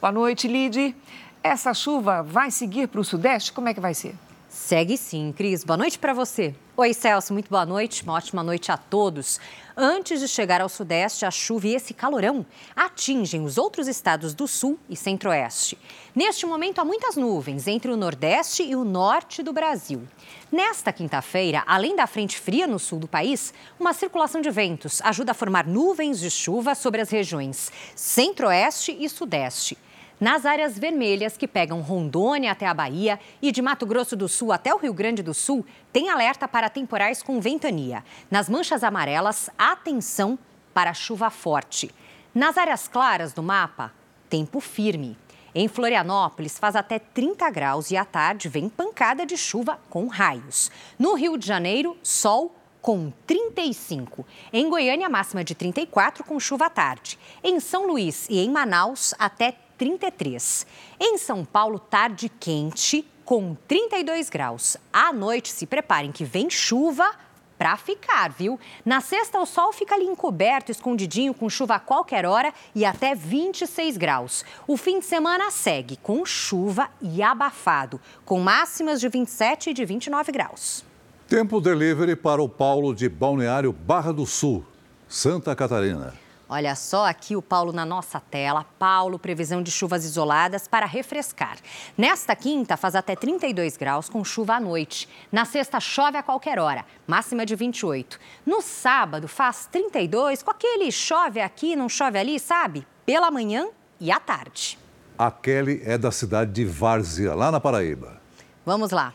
Boa 0.00 0.12
noite, 0.12 0.46
Lid. 0.46 0.94
Essa 1.42 1.74
chuva 1.74 2.22
vai 2.22 2.52
seguir 2.52 2.86
para 2.86 3.00
o 3.00 3.04
sudeste? 3.04 3.52
Como 3.52 3.68
é 3.68 3.74
que 3.74 3.80
vai 3.80 3.92
ser? 3.92 4.14
Segue 4.56 4.96
sim, 4.96 5.34
Cris. 5.36 5.62
Boa 5.62 5.76
noite 5.76 5.98
para 5.98 6.14
você. 6.14 6.54
Oi, 6.78 6.94
Celso, 6.94 7.32
muito 7.34 7.50
boa 7.50 7.66
noite. 7.66 8.02
Uma 8.02 8.14
ótima 8.14 8.42
noite 8.42 8.72
a 8.72 8.76
todos. 8.76 9.38
Antes 9.76 10.18
de 10.18 10.26
chegar 10.26 10.62
ao 10.62 10.68
Sudeste, 10.68 11.26
a 11.26 11.30
chuva 11.30 11.68
e 11.68 11.74
esse 11.74 11.92
calorão 11.92 12.44
atingem 12.74 13.44
os 13.44 13.58
outros 13.58 13.86
estados 13.86 14.32
do 14.32 14.48
Sul 14.48 14.78
e 14.88 14.96
Centro-Oeste. 14.96 15.78
Neste 16.14 16.46
momento, 16.46 16.80
há 16.80 16.86
muitas 16.86 17.16
nuvens 17.16 17.68
entre 17.68 17.92
o 17.92 17.96
Nordeste 17.98 18.62
e 18.62 18.74
o 18.74 18.82
Norte 18.82 19.42
do 19.42 19.52
Brasil. 19.52 20.02
Nesta 20.50 20.90
quinta-feira, 20.90 21.62
além 21.66 21.94
da 21.94 22.06
frente 22.06 22.38
fria 22.38 22.66
no 22.66 22.78
sul 22.78 22.98
do 22.98 23.06
país, 23.06 23.52
uma 23.78 23.92
circulação 23.92 24.40
de 24.40 24.50
ventos 24.50 25.02
ajuda 25.02 25.32
a 25.32 25.34
formar 25.34 25.66
nuvens 25.66 26.18
de 26.18 26.30
chuva 26.30 26.74
sobre 26.74 27.02
as 27.02 27.10
regiões 27.10 27.70
Centro-Oeste 27.94 28.96
e 28.98 29.06
Sudeste. 29.08 29.76
Nas 30.18 30.46
áreas 30.46 30.78
vermelhas 30.78 31.36
que 31.36 31.46
pegam 31.46 31.82
Rondônia 31.82 32.50
até 32.50 32.66
a 32.66 32.72
Bahia 32.72 33.20
e 33.42 33.52
de 33.52 33.60
Mato 33.60 33.84
Grosso 33.84 34.16
do 34.16 34.28
Sul 34.28 34.50
até 34.50 34.74
o 34.74 34.78
Rio 34.78 34.94
Grande 34.94 35.22
do 35.22 35.34
Sul, 35.34 35.64
tem 35.92 36.08
alerta 36.08 36.48
para 36.48 36.70
temporais 36.70 37.22
com 37.22 37.38
ventania. 37.38 38.02
Nas 38.30 38.48
manchas 38.48 38.82
amarelas, 38.82 39.50
atenção 39.58 40.38
para 40.72 40.94
chuva 40.94 41.28
forte. 41.28 41.90
Nas 42.34 42.56
áreas 42.56 42.88
claras 42.88 43.34
do 43.34 43.42
mapa, 43.42 43.92
tempo 44.30 44.58
firme. 44.58 45.18
Em 45.54 45.68
Florianópolis, 45.68 46.58
faz 46.58 46.76
até 46.76 46.98
30 46.98 47.50
graus 47.50 47.90
e 47.90 47.96
à 47.96 48.04
tarde 48.04 48.48
vem 48.48 48.70
pancada 48.70 49.26
de 49.26 49.36
chuva 49.36 49.78
com 49.90 50.06
raios. 50.06 50.70
No 50.98 51.14
Rio 51.14 51.36
de 51.36 51.46
Janeiro, 51.46 51.94
sol 52.02 52.54
com 52.80 53.12
35. 53.26 54.26
Em 54.50 54.68
Goiânia, 54.70 55.10
máxima 55.10 55.44
de 55.44 55.54
34 55.54 56.24
com 56.24 56.40
chuva 56.40 56.66
à 56.66 56.70
tarde. 56.70 57.18
Em 57.44 57.60
São 57.60 57.86
Luís 57.86 58.26
e 58.30 58.38
em 58.38 58.50
Manaus, 58.50 59.14
até 59.18 59.56
33. 59.76 60.66
Em 61.00 61.18
São 61.18 61.44
Paulo, 61.44 61.78
tarde 61.78 62.28
quente, 62.28 63.06
com 63.24 63.56
32 63.66 64.30
graus. 64.30 64.76
À 64.92 65.12
noite, 65.12 65.48
se 65.48 65.66
preparem 65.66 66.12
que 66.12 66.24
vem 66.24 66.48
chuva 66.48 67.10
para 67.58 67.76
ficar, 67.76 68.30
viu? 68.30 68.58
Na 68.84 69.00
sexta, 69.00 69.40
o 69.40 69.46
sol 69.46 69.72
fica 69.72 69.94
ali 69.94 70.04
encoberto, 70.04 70.70
escondidinho, 70.70 71.34
com 71.34 71.48
chuva 71.48 71.76
a 71.76 71.80
qualquer 71.80 72.26
hora 72.26 72.52
e 72.74 72.84
até 72.84 73.14
26 73.14 73.96
graus. 73.96 74.44
O 74.66 74.76
fim 74.76 74.98
de 74.98 75.06
semana 75.06 75.50
segue 75.50 75.96
com 75.96 76.24
chuva 76.24 76.88
e 77.00 77.22
abafado, 77.22 78.00
com 78.24 78.40
máximas 78.40 79.00
de 79.00 79.08
27 79.08 79.70
e 79.70 79.74
de 79.74 79.84
29 79.84 80.32
graus. 80.32 80.84
Tempo 81.28 81.60
delivery 81.60 82.14
para 82.14 82.42
o 82.42 82.48
Paulo 82.48 82.94
de 82.94 83.08
Balneário 83.08 83.72
Barra 83.72 84.12
do 84.12 84.26
Sul, 84.26 84.64
Santa 85.08 85.56
Catarina. 85.56 86.25
Olha 86.48 86.76
só 86.76 87.06
aqui 87.06 87.34
o 87.34 87.42
Paulo 87.42 87.72
na 87.72 87.84
nossa 87.84 88.20
tela. 88.20 88.64
Paulo, 88.78 89.18
previsão 89.18 89.60
de 89.60 89.70
chuvas 89.70 90.04
isoladas 90.04 90.68
para 90.68 90.86
refrescar. 90.86 91.56
Nesta 91.98 92.36
quinta, 92.36 92.76
faz 92.76 92.94
até 92.94 93.16
32 93.16 93.76
graus 93.76 94.08
com 94.08 94.24
chuva 94.24 94.54
à 94.54 94.60
noite. 94.60 95.08
Na 95.32 95.44
sexta, 95.44 95.80
chove 95.80 96.16
a 96.16 96.22
qualquer 96.22 96.60
hora, 96.60 96.84
máxima 97.04 97.44
de 97.44 97.56
28. 97.56 98.20
No 98.46 98.62
sábado, 98.62 99.26
faz 99.26 99.66
32, 99.72 100.44
com 100.44 100.52
aquele 100.52 100.92
chove 100.92 101.40
aqui, 101.40 101.74
não 101.74 101.88
chove 101.88 102.16
ali, 102.16 102.38
sabe? 102.38 102.86
Pela 103.04 103.28
manhã 103.28 103.68
e 103.98 104.12
à 104.12 104.20
tarde. 104.20 104.78
A 105.18 105.32
Kelly 105.32 105.82
é 105.84 105.98
da 105.98 106.12
cidade 106.12 106.52
de 106.52 106.64
Várzea, 106.64 107.34
lá 107.34 107.50
na 107.50 107.58
Paraíba. 107.58 108.20
Vamos 108.64 108.92
lá. 108.92 109.12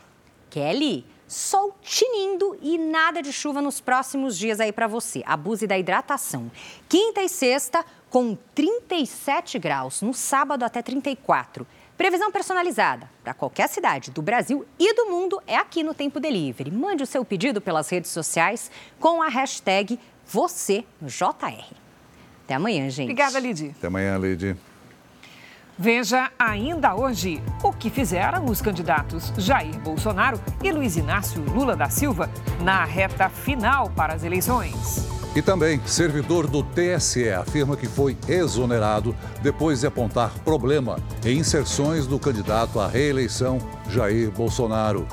Kelly, 0.50 1.06
sol 1.32 1.74
tinindo 1.80 2.58
e 2.60 2.76
nada 2.76 3.22
de 3.22 3.32
chuva 3.32 3.62
nos 3.62 3.80
próximos 3.80 4.36
dias 4.36 4.60
aí 4.60 4.70
para 4.70 4.86
você. 4.86 5.22
Abuse 5.24 5.66
da 5.66 5.78
hidratação. 5.78 6.50
Quinta 6.88 7.22
e 7.22 7.28
sexta 7.28 7.84
com 8.10 8.36
37 8.54 9.58
graus, 9.58 10.02
no 10.02 10.12
sábado 10.12 10.62
até 10.64 10.82
34. 10.82 11.66
Previsão 11.96 12.30
personalizada 12.30 13.08
para 13.22 13.32
qualquer 13.32 13.68
cidade 13.68 14.10
do 14.10 14.20
Brasil 14.20 14.66
e 14.78 14.94
do 14.94 15.06
mundo 15.06 15.40
é 15.46 15.56
aqui 15.56 15.82
no 15.82 15.94
Tempo 15.94 16.20
Delivery. 16.20 16.70
Mande 16.70 17.02
o 17.02 17.06
seu 17.06 17.24
pedido 17.24 17.60
pelas 17.60 17.88
redes 17.88 18.10
sociais 18.10 18.70
com 19.00 19.22
a 19.22 19.28
hashtag 19.28 19.98
#VocêJR. 20.26 20.84
Até 22.44 22.54
amanhã, 22.54 22.90
gente. 22.90 23.06
Obrigada, 23.06 23.38
Lidy. 23.38 23.74
Até 23.78 23.86
amanhã, 23.86 24.18
Lidy. 24.18 24.56
Veja 25.82 26.30
ainda 26.38 26.94
hoje 26.94 27.42
o 27.60 27.72
que 27.72 27.90
fizeram 27.90 28.44
os 28.44 28.62
candidatos 28.62 29.32
Jair 29.36 29.76
Bolsonaro 29.80 30.40
e 30.62 30.70
Luiz 30.70 30.96
Inácio 30.96 31.42
Lula 31.42 31.74
da 31.74 31.90
Silva 31.90 32.30
na 32.62 32.84
reta 32.84 33.28
final 33.28 33.90
para 33.90 34.14
as 34.14 34.22
eleições. 34.22 35.08
E 35.34 35.42
também, 35.42 35.84
servidor 35.84 36.46
do 36.46 36.62
TSE 36.62 37.28
afirma 37.30 37.76
que 37.76 37.88
foi 37.88 38.16
exonerado 38.28 39.12
depois 39.42 39.80
de 39.80 39.88
apontar 39.88 40.30
problema 40.44 41.00
em 41.24 41.38
inserções 41.38 42.06
do 42.06 42.16
candidato 42.16 42.78
à 42.78 42.86
reeleição 42.86 43.58
Jair 43.88 44.30
Bolsonaro. 44.30 45.04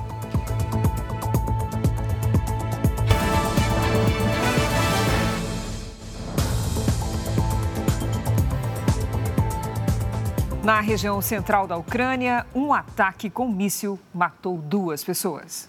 Na 10.70 10.82
região 10.82 11.20
central 11.20 11.66
da 11.66 11.76
Ucrânia, 11.76 12.46
um 12.54 12.72
ataque 12.72 13.28
com 13.28 13.48
míssil 13.48 14.00
matou 14.14 14.56
duas 14.56 15.04
pessoas. 15.04 15.68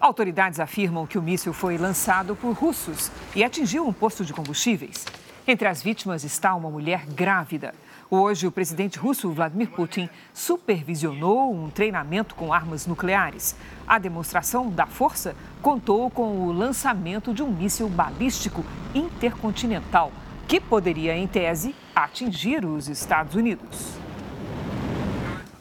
Autoridades 0.00 0.58
afirmam 0.58 1.06
que 1.06 1.16
o 1.16 1.22
míssil 1.22 1.52
foi 1.52 1.78
lançado 1.78 2.34
por 2.34 2.50
russos 2.52 3.08
e 3.36 3.44
atingiu 3.44 3.86
um 3.86 3.92
posto 3.92 4.24
de 4.24 4.32
combustíveis. 4.32 5.06
Entre 5.46 5.68
as 5.68 5.80
vítimas 5.80 6.24
está 6.24 6.56
uma 6.56 6.68
mulher 6.68 7.06
grávida. 7.06 7.72
Hoje, 8.10 8.48
o 8.48 8.50
presidente 8.50 8.98
russo 8.98 9.30
Vladimir 9.30 9.70
Putin 9.70 10.10
supervisionou 10.34 11.54
um 11.54 11.70
treinamento 11.70 12.34
com 12.34 12.52
armas 12.52 12.88
nucleares. 12.88 13.54
A 13.86 13.96
demonstração 13.96 14.70
da 14.70 14.86
força 14.86 15.36
contou 15.62 16.10
com 16.10 16.48
o 16.48 16.52
lançamento 16.52 17.32
de 17.32 17.44
um 17.44 17.52
míssil 17.52 17.88
balístico 17.88 18.64
intercontinental 18.92 20.10
que 20.48 20.60
poderia, 20.60 21.16
em 21.16 21.28
tese, 21.28 21.76
atingir 21.94 22.64
os 22.64 22.88
Estados 22.88 23.36
Unidos. 23.36 23.99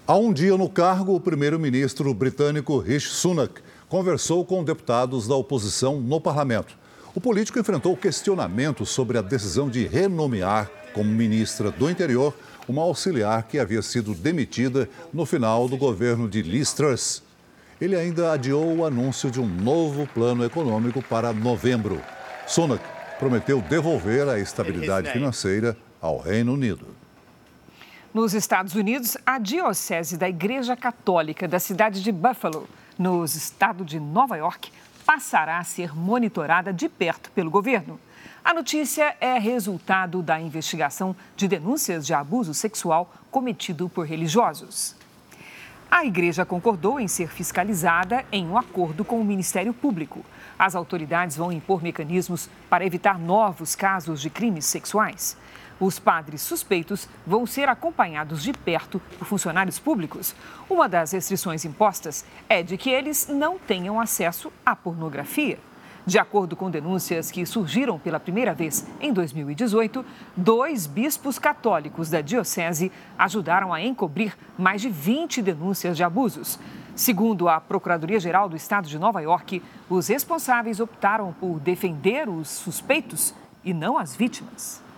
Há 0.10 0.18
um 0.18 0.34
dia 0.34 0.58
no 0.58 0.68
cargo, 0.68 1.14
o 1.14 1.22
primeiro-ministro 1.22 2.12
britânico 2.16 2.80
Rishi 2.80 3.10
Sunak 3.10 3.62
conversou 3.88 4.44
com 4.44 4.64
deputados 4.64 5.28
da 5.28 5.36
oposição 5.36 6.02
no 6.02 6.20
parlamento. 6.20 6.76
O 7.14 7.22
político 7.22 7.60
enfrentou 7.60 7.96
questionamentos 7.96 8.90
sobre 8.90 9.20
a 9.20 9.22
decisão 9.22 9.70
de 9.70 9.86
renomear 9.86 10.68
como 10.96 11.12
ministra 11.12 11.70
do 11.70 11.88
Interior 11.88 12.34
uma 12.68 12.82
auxiliar 12.82 13.44
que 13.44 13.60
havia 13.60 13.84
sido 13.84 14.16
demitida 14.16 14.90
no 15.14 15.28
final 15.28 15.70
do 15.70 15.78
governo 15.78 16.28
de 16.28 16.42
Liz 16.42 16.74
Truss. 16.74 17.22
Ele 17.80 17.96
ainda 17.96 18.32
adiou 18.32 18.78
o 18.78 18.84
anúncio 18.84 19.30
de 19.30 19.40
um 19.40 19.46
novo 19.48 20.08
plano 20.08 20.44
econômico 20.44 21.04
para 21.04 21.32
novembro. 21.32 22.02
Sunak 22.48 22.84
prometeu 23.20 23.62
devolver 23.62 24.28
a 24.28 24.40
estabilidade 24.40 25.12
financeira 25.12 25.78
ao 26.02 26.18
Reino 26.18 26.56
Unido. 26.56 26.99
Nos 28.12 28.34
Estados 28.34 28.74
Unidos, 28.74 29.16
a 29.24 29.38
Diocese 29.38 30.18
da 30.18 30.28
Igreja 30.28 30.76
Católica 30.76 31.48
da 31.48 31.60
cidade 31.60 32.02
de 32.02 32.12
Buffalo, 32.12 32.68
no 32.98 33.24
estado 33.24 33.86
de 33.86 34.00
Nova 34.00 34.36
York, 34.36 34.72
passará 35.06 35.60
a 35.60 35.64
ser 35.64 35.96
monitorada 35.96 36.74
de 36.74 36.90
perto 36.90 37.30
pelo 37.30 37.52
governo. 37.52 38.00
A 38.44 38.52
notícia 38.52 39.16
é 39.22 39.38
resultado 39.38 40.24
da 40.24 40.42
investigação 40.42 41.16
de 41.36 41.48
denúncias 41.48 42.04
de 42.08 42.16
abuso 42.16 42.52
sexual 42.52 43.14
cometido 43.30 43.88
por 43.88 44.08
religiosos. 44.08 44.96
A 45.92 46.04
igreja 46.04 46.44
concordou 46.44 47.00
em 47.00 47.08
ser 47.08 47.30
fiscalizada 47.30 48.26
em 48.32 48.48
um 48.48 48.58
acordo 48.58 49.06
com 49.06 49.22
o 49.22 49.26
Ministério 49.26 49.74
Público. 49.74 50.26
As 50.58 50.74
autoridades 50.74 51.38
vão 51.38 51.52
impor 51.52 51.84
mecanismos 51.84 52.50
para 52.72 52.84
evitar 52.84 53.20
novos 53.20 53.76
casos 53.76 54.20
de 54.20 54.32
crimes 54.32 54.66
sexuais. 54.66 55.38
Os 55.80 55.98
padres 55.98 56.42
suspeitos 56.42 57.08
vão 57.26 57.46
ser 57.46 57.70
acompanhados 57.70 58.44
de 58.44 58.52
perto 58.52 59.02
por 59.18 59.26
funcionários 59.26 59.80
públicos. 59.80 60.36
Uma 60.70 60.90
das 60.90 61.14
restrições 61.14 61.64
impostas 61.64 62.26
é 62.50 62.62
de 62.62 62.78
que 62.78 62.90
eles 62.90 63.28
não 63.30 63.58
tenham 63.58 64.00
acesso 64.00 64.52
à 64.66 64.76
pornografia. 64.76 65.58
De 66.06 66.18
acordo 66.18 66.56
com 66.56 66.72
denúncias 66.72 67.30
que 67.30 67.46
surgiram 67.46 68.00
pela 68.00 68.20
primeira 68.20 68.54
vez 68.54 68.86
em 69.00 69.14
2018, 69.14 70.04
dois 70.36 70.88
bispos 70.88 71.38
católicos 71.38 72.10
da 72.10 72.20
Diocese 72.20 72.92
ajudaram 73.18 73.74
a 73.74 73.82
encobrir 73.82 74.36
mais 74.58 74.82
de 74.82 74.90
20 74.90 75.42
denúncias 75.42 75.96
de 75.96 76.04
abusos. 76.04 76.60
Segundo 76.96 77.48
a 77.48 77.62
Procuradoria-Geral 77.62 78.50
do 78.50 78.56
Estado 78.58 78.90
de 78.90 79.00
Nova 79.00 79.22
York, 79.22 79.62
os 79.90 80.08
responsáveis 80.08 80.80
optaram 80.80 81.32
por 81.32 81.60
defender 81.60 82.28
os 82.28 82.50
suspeitos 82.50 83.34
e 83.64 83.74
não 83.74 83.98
as 83.98 84.16
vítimas. 84.16 84.89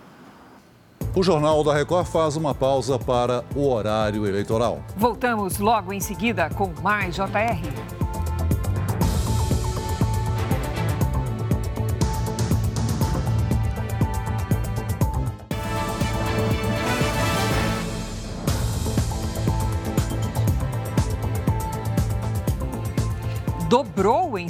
O 1.14 1.22
Jornal 1.22 1.62
da 1.62 1.74
Record 1.74 2.06
faz 2.06 2.36
uma 2.36 2.54
pausa 2.54 2.98
para 2.98 3.44
o 3.54 3.68
horário 3.70 4.26
eleitoral. 4.26 4.80
Voltamos 4.96 5.58
logo 5.58 5.92
em 5.92 6.00
seguida 6.00 6.48
com 6.50 6.72
mais 6.82 7.14
JR. 7.14 8.01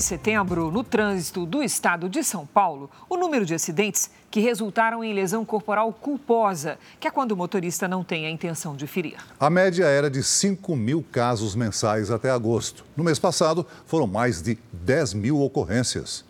setembro, 0.02 0.70
no 0.70 0.84
trânsito 0.84 1.46
do 1.46 1.62
estado 1.62 2.08
de 2.08 2.22
São 2.22 2.44
Paulo, 2.44 2.90
o 3.08 3.16
número 3.16 3.46
de 3.46 3.54
acidentes 3.54 4.10
que 4.30 4.40
resultaram 4.40 5.02
em 5.02 5.14
lesão 5.14 5.44
corporal 5.44 5.92
culposa, 5.92 6.78
que 7.00 7.08
é 7.08 7.10
quando 7.10 7.32
o 7.32 7.36
motorista 7.36 7.88
não 7.88 8.04
tem 8.04 8.26
a 8.26 8.30
intenção 8.30 8.76
de 8.76 8.86
ferir. 8.86 9.16
A 9.38 9.48
média 9.48 9.84
era 9.84 10.10
de 10.10 10.22
5 10.22 10.76
mil 10.76 11.02
casos 11.10 11.54
mensais 11.54 12.10
até 12.10 12.30
agosto. 12.30 12.84
No 12.96 13.04
mês 13.04 13.18
passado, 13.18 13.66
foram 13.86 14.06
mais 14.06 14.42
de 14.42 14.58
10 14.72 15.14
mil 15.14 15.40
ocorrências. 15.40 16.24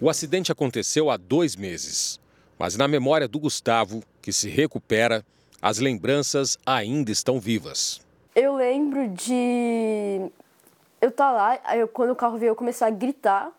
O 0.00 0.10
acidente 0.10 0.52
aconteceu 0.52 1.10
há 1.10 1.16
dois 1.16 1.56
meses. 1.56 2.20
Mas 2.58 2.76
na 2.76 2.86
memória 2.86 3.26
do 3.26 3.38
Gustavo, 3.38 4.02
que 4.20 4.32
se 4.32 4.48
recupera, 4.48 5.24
as 5.60 5.78
lembranças 5.78 6.58
ainda 6.64 7.10
estão 7.10 7.40
vivas. 7.40 8.00
Eu 8.34 8.56
lembro 8.56 9.08
de 9.08 10.30
eu 11.00 11.10
tá 11.10 11.30
lá, 11.30 11.58
aí 11.64 11.80
eu, 11.80 11.88
quando 11.88 12.10
o 12.10 12.16
carro 12.16 12.38
veio 12.38 12.50
eu 12.50 12.56
começar 12.56 12.86
a 12.86 12.90
gritar. 12.90 13.52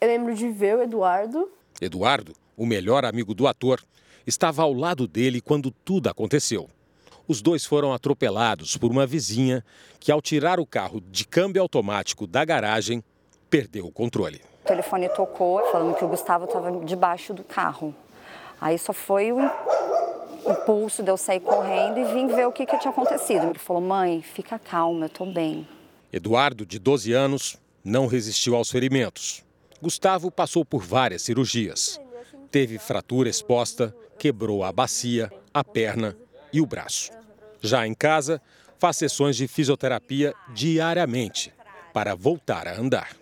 Eu 0.00 0.08
lembro 0.08 0.34
de 0.34 0.48
ver 0.48 0.76
o 0.76 0.82
Eduardo. 0.82 1.50
Eduardo, 1.80 2.32
o 2.56 2.64
melhor 2.64 3.04
amigo 3.04 3.34
do 3.34 3.46
ator, 3.46 3.82
estava 4.26 4.62
ao 4.62 4.72
lado 4.72 5.06
dele 5.06 5.40
quando 5.40 5.70
tudo 5.70 6.08
aconteceu. 6.08 6.68
Os 7.26 7.42
dois 7.42 7.64
foram 7.66 7.92
atropelados 7.92 8.76
por 8.76 8.90
uma 8.90 9.06
vizinha 9.06 9.64
que, 10.00 10.10
ao 10.10 10.22
tirar 10.22 10.58
o 10.58 10.66
carro 10.66 11.00
de 11.00 11.26
câmbio 11.26 11.60
automático 11.60 12.26
da 12.26 12.44
garagem, 12.44 13.04
perdeu 13.50 13.86
o 13.86 13.92
controle. 13.92 14.40
O 14.64 14.66
telefone 14.66 15.08
tocou 15.10 15.60
falando 15.70 15.94
que 15.94 16.04
o 16.04 16.08
Gustavo 16.08 16.46
estava 16.46 16.70
debaixo 16.84 17.34
do 17.34 17.44
carro. 17.44 17.94
Aí 18.60 18.78
só 18.78 18.92
foi 18.92 19.30
o 19.32 19.38
impulso 20.46 21.02
de 21.02 21.10
eu 21.10 21.16
sair 21.16 21.40
correndo 21.40 21.98
e 21.98 22.04
vim 22.04 22.26
ver 22.28 22.46
o 22.46 22.52
que, 22.52 22.64
que 22.64 22.78
tinha 22.78 22.90
acontecido. 22.90 23.46
Ele 23.46 23.58
falou: 23.58 23.82
mãe, 23.82 24.22
fica 24.22 24.58
calma, 24.58 25.06
eu 25.06 25.10
tô 25.10 25.26
bem. 25.26 25.66
Eduardo, 26.12 26.64
de 26.64 26.78
12 26.78 27.12
anos, 27.12 27.56
não 27.84 28.06
resistiu 28.06 28.56
aos 28.56 28.70
ferimentos. 28.70 29.44
Gustavo 29.80 30.30
passou 30.30 30.64
por 30.64 30.82
várias 30.82 31.22
cirurgias. 31.22 32.00
Teve 32.50 32.78
fratura 32.78 33.28
exposta, 33.28 33.94
quebrou 34.18 34.64
a 34.64 34.72
bacia, 34.72 35.30
a 35.52 35.62
perna 35.62 36.16
e 36.52 36.60
o 36.60 36.66
braço. 36.66 37.10
Já 37.60 37.86
em 37.86 37.94
casa, 37.94 38.40
faz 38.78 38.96
sessões 38.96 39.36
de 39.36 39.46
fisioterapia 39.46 40.34
diariamente 40.54 41.52
para 41.92 42.14
voltar 42.14 42.66
a 42.66 42.78
andar 42.78 43.16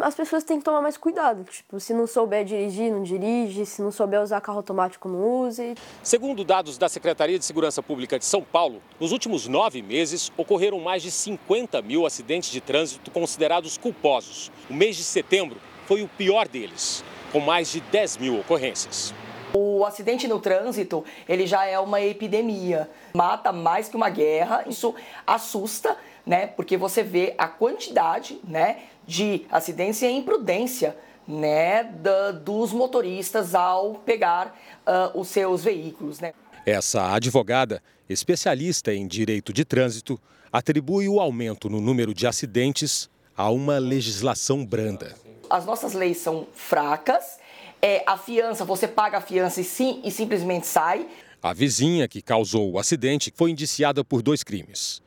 as 0.00 0.14
pessoas 0.14 0.44
têm 0.44 0.58
que 0.58 0.64
tomar 0.64 0.80
mais 0.80 0.96
cuidado. 0.96 1.44
Tipo, 1.44 1.78
se 1.80 1.92
não 1.92 2.06
souber 2.06 2.44
dirigir, 2.44 2.90
não 2.90 3.02
dirige. 3.02 3.66
Se 3.66 3.82
não 3.82 3.90
souber 3.90 4.22
usar 4.22 4.40
carro 4.40 4.58
automático, 4.58 5.08
não 5.08 5.42
use. 5.42 5.74
Segundo 6.02 6.44
dados 6.44 6.78
da 6.78 6.88
Secretaria 6.88 7.38
de 7.38 7.44
Segurança 7.44 7.82
Pública 7.82 8.18
de 8.18 8.24
São 8.24 8.42
Paulo, 8.42 8.82
nos 8.98 9.12
últimos 9.12 9.46
nove 9.48 9.82
meses 9.82 10.32
ocorreram 10.36 10.80
mais 10.80 11.02
de 11.02 11.10
50 11.10 11.82
mil 11.82 12.06
acidentes 12.06 12.50
de 12.50 12.60
trânsito 12.60 13.10
considerados 13.10 13.76
culposos. 13.76 14.50
O 14.70 14.74
mês 14.74 14.96
de 14.96 15.04
setembro 15.04 15.58
foi 15.86 16.02
o 16.02 16.08
pior 16.08 16.48
deles, 16.48 17.04
com 17.32 17.40
mais 17.40 17.70
de 17.72 17.80
10 17.80 18.16
mil 18.18 18.38
ocorrências. 18.38 19.12
O 19.54 19.84
acidente 19.84 20.26
no 20.26 20.40
trânsito, 20.40 21.04
ele 21.28 21.46
já 21.46 21.66
é 21.66 21.78
uma 21.78 22.00
epidemia. 22.00 22.88
Mata 23.12 23.52
mais 23.52 23.86
que 23.86 23.96
uma 23.96 24.08
guerra. 24.08 24.64
Isso 24.66 24.94
assusta, 25.26 25.94
né? 26.24 26.46
Porque 26.46 26.76
você 26.78 27.02
vê 27.02 27.34
a 27.36 27.46
quantidade, 27.46 28.40
né, 28.44 28.78
de 29.06 29.46
acidência 29.50 30.06
e 30.06 30.16
imprudência 30.16 30.96
né, 31.26 31.84
da, 31.84 32.32
dos 32.32 32.72
motoristas 32.72 33.54
ao 33.54 33.94
pegar 33.94 34.58
uh, 34.86 35.18
os 35.18 35.28
seus 35.28 35.64
veículos. 35.64 36.20
Né? 36.20 36.32
Essa 36.66 37.12
advogada, 37.12 37.82
especialista 38.08 38.92
em 38.92 39.06
direito 39.06 39.52
de 39.52 39.64
trânsito, 39.64 40.20
atribui 40.52 41.08
o 41.08 41.20
aumento 41.20 41.68
no 41.68 41.80
número 41.80 42.12
de 42.12 42.26
acidentes 42.26 43.08
a 43.36 43.50
uma 43.50 43.78
legislação 43.78 44.64
branda. 44.64 45.14
As 45.48 45.64
nossas 45.64 45.92
leis 45.92 46.18
são 46.18 46.46
fracas, 46.52 47.38
é, 47.80 48.04
a 48.06 48.16
fiança, 48.16 48.64
você 48.64 48.86
paga 48.86 49.18
a 49.18 49.20
fiança 49.20 49.60
e, 49.60 49.64
sim, 49.64 50.00
e 50.04 50.10
simplesmente 50.10 50.66
sai. 50.66 51.06
A 51.42 51.52
vizinha 51.52 52.06
que 52.06 52.22
causou 52.22 52.70
o 52.72 52.78
acidente 52.78 53.32
foi 53.34 53.50
indiciada 53.50 54.04
por 54.04 54.22
dois 54.22 54.42
crimes 54.42 55.02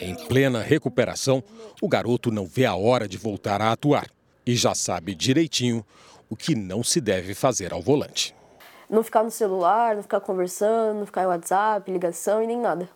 em 0.00 0.14
plena 0.14 0.62
recuperação, 0.62 1.42
o 1.80 1.88
garoto 1.88 2.30
não 2.30 2.46
vê 2.46 2.64
a 2.64 2.74
hora 2.74 3.06
de 3.06 3.18
voltar 3.18 3.60
a 3.60 3.72
atuar 3.72 4.08
e 4.46 4.56
já 4.56 4.74
sabe 4.74 5.14
direitinho 5.14 5.84
o 6.28 6.36
que 6.36 6.54
não 6.54 6.82
se 6.82 7.00
deve 7.00 7.34
fazer 7.34 7.72
ao 7.72 7.82
volante. 7.82 8.34
Não 8.88 9.02
ficar 9.02 9.22
no 9.22 9.30
celular, 9.30 9.94
não 9.94 10.02
ficar 10.02 10.20
conversando, 10.20 10.98
não 10.98 11.06
ficar 11.06 11.24
em 11.24 11.26
WhatsApp, 11.26 11.90
ligação 11.90 12.42
e 12.42 12.46
nem 12.46 12.58
nada. 12.58 12.88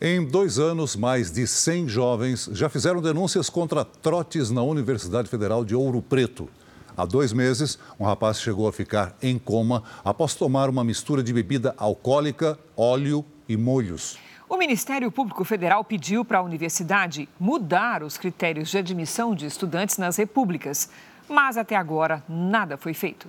Em 0.00 0.26
dois 0.26 0.58
anos, 0.58 0.96
mais 0.96 1.30
de 1.30 1.46
100 1.46 1.88
jovens 1.88 2.50
já 2.52 2.68
fizeram 2.68 3.00
denúncias 3.00 3.48
contra 3.48 3.84
trotes 3.84 4.50
na 4.50 4.62
Universidade 4.62 5.28
Federal 5.28 5.64
de 5.64 5.76
Ouro 5.76 6.02
Preto. 6.02 6.48
Há 6.96 7.06
dois 7.06 7.32
meses, 7.32 7.78
um 7.98 8.04
rapaz 8.04 8.40
chegou 8.40 8.66
a 8.66 8.72
ficar 8.72 9.16
em 9.22 9.38
coma 9.38 9.82
após 10.04 10.34
tomar 10.34 10.68
uma 10.68 10.84
mistura 10.84 11.22
de 11.22 11.32
bebida 11.32 11.74
alcoólica, 11.78 12.58
óleo 12.76 13.24
e 13.48 13.56
molhos. 13.56 14.18
O 14.52 14.58
Ministério 14.58 15.10
Público 15.10 15.46
Federal 15.46 15.82
pediu 15.82 16.26
para 16.26 16.36
a 16.36 16.42
universidade 16.42 17.26
mudar 17.40 18.02
os 18.02 18.18
critérios 18.18 18.68
de 18.68 18.76
admissão 18.76 19.34
de 19.34 19.46
estudantes 19.46 19.96
nas 19.96 20.18
repúblicas, 20.18 20.90
mas 21.26 21.56
até 21.56 21.74
agora 21.74 22.22
nada 22.28 22.76
foi 22.76 22.92
feito. 22.92 23.26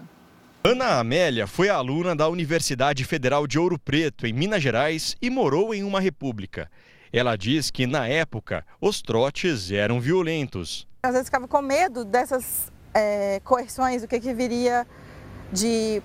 Ana 0.66 1.00
Amélia 1.00 1.48
foi 1.48 1.70
aluna 1.70 2.14
da 2.14 2.28
Universidade 2.28 3.06
Federal 3.06 3.48
de 3.48 3.58
Ouro 3.58 3.80
Preto, 3.80 4.28
em 4.28 4.34
Minas 4.34 4.62
Gerais, 4.62 5.16
e 5.22 5.30
morou 5.30 5.74
em 5.74 5.86
uma 5.86 6.02
república. 6.02 6.70
Ela 7.14 7.38
diz 7.38 7.72
que, 7.72 7.88
na 7.88 8.06
época, 8.06 8.66
os 8.82 9.02
trotes 9.02 9.72
eram 9.72 10.02
violentos. 10.02 10.86
Às 11.04 11.14
vezes 11.14 11.28
ficava 11.28 11.48
com 11.48 11.62
medo 11.62 12.04
dessas 12.04 12.70
é, 12.94 13.40
coerções, 13.46 14.04
o 14.04 14.10
que, 14.10 14.20
que 14.20 14.34
viria 14.34 14.86
de 15.54 16.04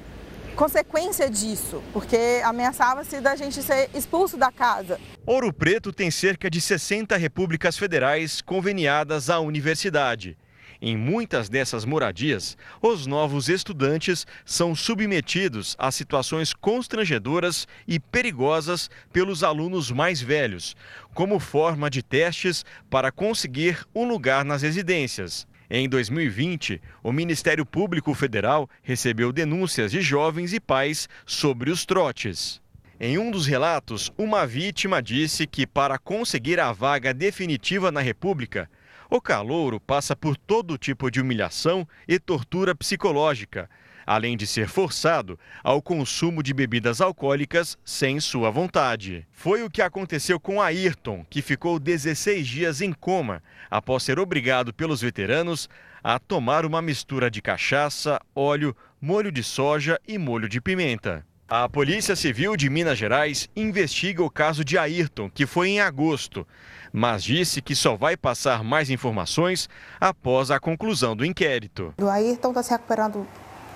consequência 0.58 1.30
disso, 1.30 1.80
porque 1.92 2.42
ameaçava-se 2.42 3.20
da 3.20 3.36
gente 3.36 3.62
ser 3.62 3.88
expulso 3.94 4.36
da 4.36 4.50
casa. 4.50 4.98
Ouro 5.24 5.52
Preto 5.52 5.92
tem 5.92 6.10
cerca 6.10 6.50
de 6.50 6.60
60 6.60 7.16
repúblicas 7.16 7.78
federais 7.78 8.42
conveniadas 8.42 9.30
à 9.30 9.38
universidade. 9.38 10.36
Em 10.82 10.96
muitas 10.96 11.48
dessas 11.48 11.84
moradias, 11.84 12.56
os 12.82 13.06
novos 13.06 13.48
estudantes 13.48 14.26
são 14.44 14.74
submetidos 14.74 15.76
a 15.78 15.92
situações 15.92 16.52
constrangedoras 16.52 17.68
e 17.86 18.00
perigosas 18.00 18.90
pelos 19.12 19.44
alunos 19.44 19.92
mais 19.92 20.20
velhos, 20.20 20.74
como 21.14 21.38
forma 21.38 21.88
de 21.88 22.02
testes 22.02 22.64
para 22.90 23.12
conseguir 23.12 23.86
um 23.94 24.08
lugar 24.08 24.44
nas 24.44 24.62
residências. 24.62 25.46
Em 25.70 25.86
2020, 25.86 26.80
o 27.02 27.12
Ministério 27.12 27.66
Público 27.66 28.14
Federal 28.14 28.70
recebeu 28.82 29.30
denúncias 29.30 29.90
de 29.90 30.00
jovens 30.00 30.54
e 30.54 30.60
pais 30.60 31.06
sobre 31.26 31.70
os 31.70 31.84
trotes. 31.84 32.58
Em 32.98 33.18
um 33.18 33.30
dos 33.30 33.46
relatos, 33.46 34.10
uma 34.16 34.46
vítima 34.46 35.02
disse 35.02 35.46
que, 35.46 35.66
para 35.66 35.98
conseguir 35.98 36.58
a 36.58 36.72
vaga 36.72 37.12
definitiva 37.12 37.92
na 37.92 38.00
República, 38.00 38.68
o 39.10 39.20
calouro 39.20 39.78
passa 39.78 40.16
por 40.16 40.38
todo 40.38 40.78
tipo 40.78 41.10
de 41.10 41.20
humilhação 41.20 41.86
e 42.08 42.18
tortura 42.18 42.74
psicológica, 42.74 43.68
além 44.08 44.38
de 44.38 44.46
ser 44.46 44.68
forçado 44.68 45.38
ao 45.62 45.82
consumo 45.82 46.42
de 46.42 46.54
bebidas 46.54 47.02
alcoólicas 47.02 47.76
sem 47.84 48.18
sua 48.18 48.50
vontade. 48.50 49.26
Foi 49.30 49.62
o 49.62 49.68
que 49.68 49.82
aconteceu 49.82 50.40
com 50.40 50.62
Ayrton, 50.62 51.26
que 51.28 51.42
ficou 51.42 51.78
16 51.78 52.48
dias 52.48 52.80
em 52.80 52.90
coma 52.90 53.42
após 53.70 54.02
ser 54.02 54.18
obrigado 54.18 54.72
pelos 54.72 55.02
veteranos 55.02 55.68
a 56.02 56.18
tomar 56.18 56.64
uma 56.64 56.80
mistura 56.80 57.30
de 57.30 57.42
cachaça, 57.42 58.18
óleo, 58.34 58.74
molho 58.98 59.30
de 59.30 59.42
soja 59.42 60.00
e 60.08 60.16
molho 60.16 60.48
de 60.48 60.58
pimenta. 60.58 61.22
A 61.46 61.68
Polícia 61.68 62.16
Civil 62.16 62.56
de 62.56 62.70
Minas 62.70 62.96
Gerais 62.96 63.46
investiga 63.54 64.22
o 64.22 64.30
caso 64.30 64.64
de 64.64 64.78
Ayrton, 64.78 65.28
que 65.28 65.44
foi 65.44 65.68
em 65.68 65.80
agosto, 65.80 66.46
mas 66.90 67.22
disse 67.22 67.60
que 67.60 67.74
só 67.74 67.94
vai 67.94 68.16
passar 68.16 68.64
mais 68.64 68.88
informações 68.88 69.68
após 70.00 70.50
a 70.50 70.58
conclusão 70.58 71.14
do 71.14 71.26
inquérito. 71.26 71.92
O 72.00 72.08
Ayrton 72.08 72.48
está 72.48 72.62
se 72.62 72.70
recuperando 72.70 73.26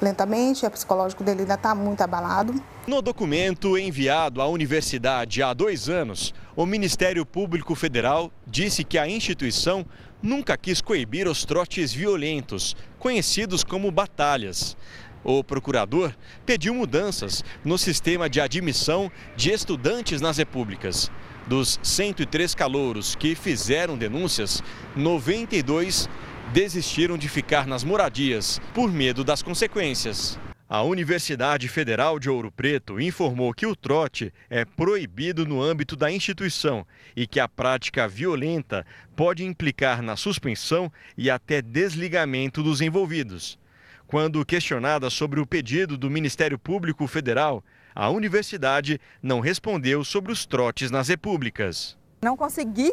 lentamente, 0.05 0.67
o 0.67 0.71
psicológico 0.71 1.23
dele 1.23 1.43
ainda 1.43 1.55
está 1.55 1.75
muito 1.75 2.01
abalado. 2.01 2.55
No 2.87 3.01
documento 3.01 3.79
enviado 3.79 4.43
à 4.43 4.47
universidade 4.47 5.43
há 5.43 5.55
dois 5.55 5.89
anos, 5.89 6.35
o 6.57 6.67
Ministério 6.67 7.25
Público 7.25 7.75
Federal 7.75 8.31
disse 8.47 8.85
que 8.85 8.99
a 8.99 9.09
instituição 9.09 9.87
nunca 10.23 10.57
quis 10.57 10.81
coibir 10.81 11.27
os 11.27 11.45
trotes 11.45 11.93
violentos, 11.93 12.77
conhecidos 12.99 13.65
como 13.65 13.91
batalhas. 13.91 14.77
O 15.25 15.45
procurador 15.45 16.13
pediu 16.45 16.75
mudanças 16.75 17.45
no 17.65 17.79
sistema 17.79 18.29
de 18.29 18.41
admissão 18.41 19.11
de 19.37 19.51
estudantes 19.53 20.21
nas 20.21 20.37
repúblicas. 20.37 21.11
Dos 21.47 21.79
103 21.83 22.55
calouros 22.55 23.15
que 23.15 23.35
fizeram 23.35 23.97
denúncias, 23.97 24.63
92 24.97 26.09
desistiram 26.53 27.17
de 27.17 27.31
ficar 27.31 27.67
nas 27.67 27.83
moradias 27.83 28.61
por 28.75 28.93
medo 28.93 29.25
das 29.25 29.43
consequências. 29.43 30.39
A 30.69 30.83
Universidade 30.83 31.67
Federal 31.69 32.19
de 32.19 32.29
Ouro 32.29 32.51
Preto 32.51 33.01
informou 33.01 33.53
que 33.55 33.67
o 33.67 33.75
trote 33.75 34.33
é 34.51 34.65
proibido 34.65 35.47
no 35.47 35.63
âmbito 35.63 35.97
da 35.97 36.11
instituição 36.11 36.87
e 37.17 37.27
que 37.27 37.41
a 37.41 37.49
prática 37.49 38.07
violenta 38.07 38.85
pode 39.17 39.45
implicar 39.45 40.03
na 40.03 40.15
suspensão 40.15 40.93
e 41.17 41.31
até 41.31 41.61
desligamento 41.63 42.63
dos 42.63 42.81
envolvidos. 42.81 43.59
Quando 44.07 44.45
questionada 44.45 45.09
sobre 45.09 45.41
o 45.41 45.47
pedido 45.47 45.97
do 45.97 46.11
Ministério 46.11 46.59
Público 46.59 47.07
Federal, 47.07 47.65
a 47.95 48.11
universidade 48.11 49.01
não 49.23 49.41
respondeu 49.41 50.05
sobre 50.05 50.33
os 50.33 50.45
trotes 50.45 50.91
nas 50.91 51.09
repúblicas. 51.09 51.97
Não 52.23 52.37
consegui 52.37 52.93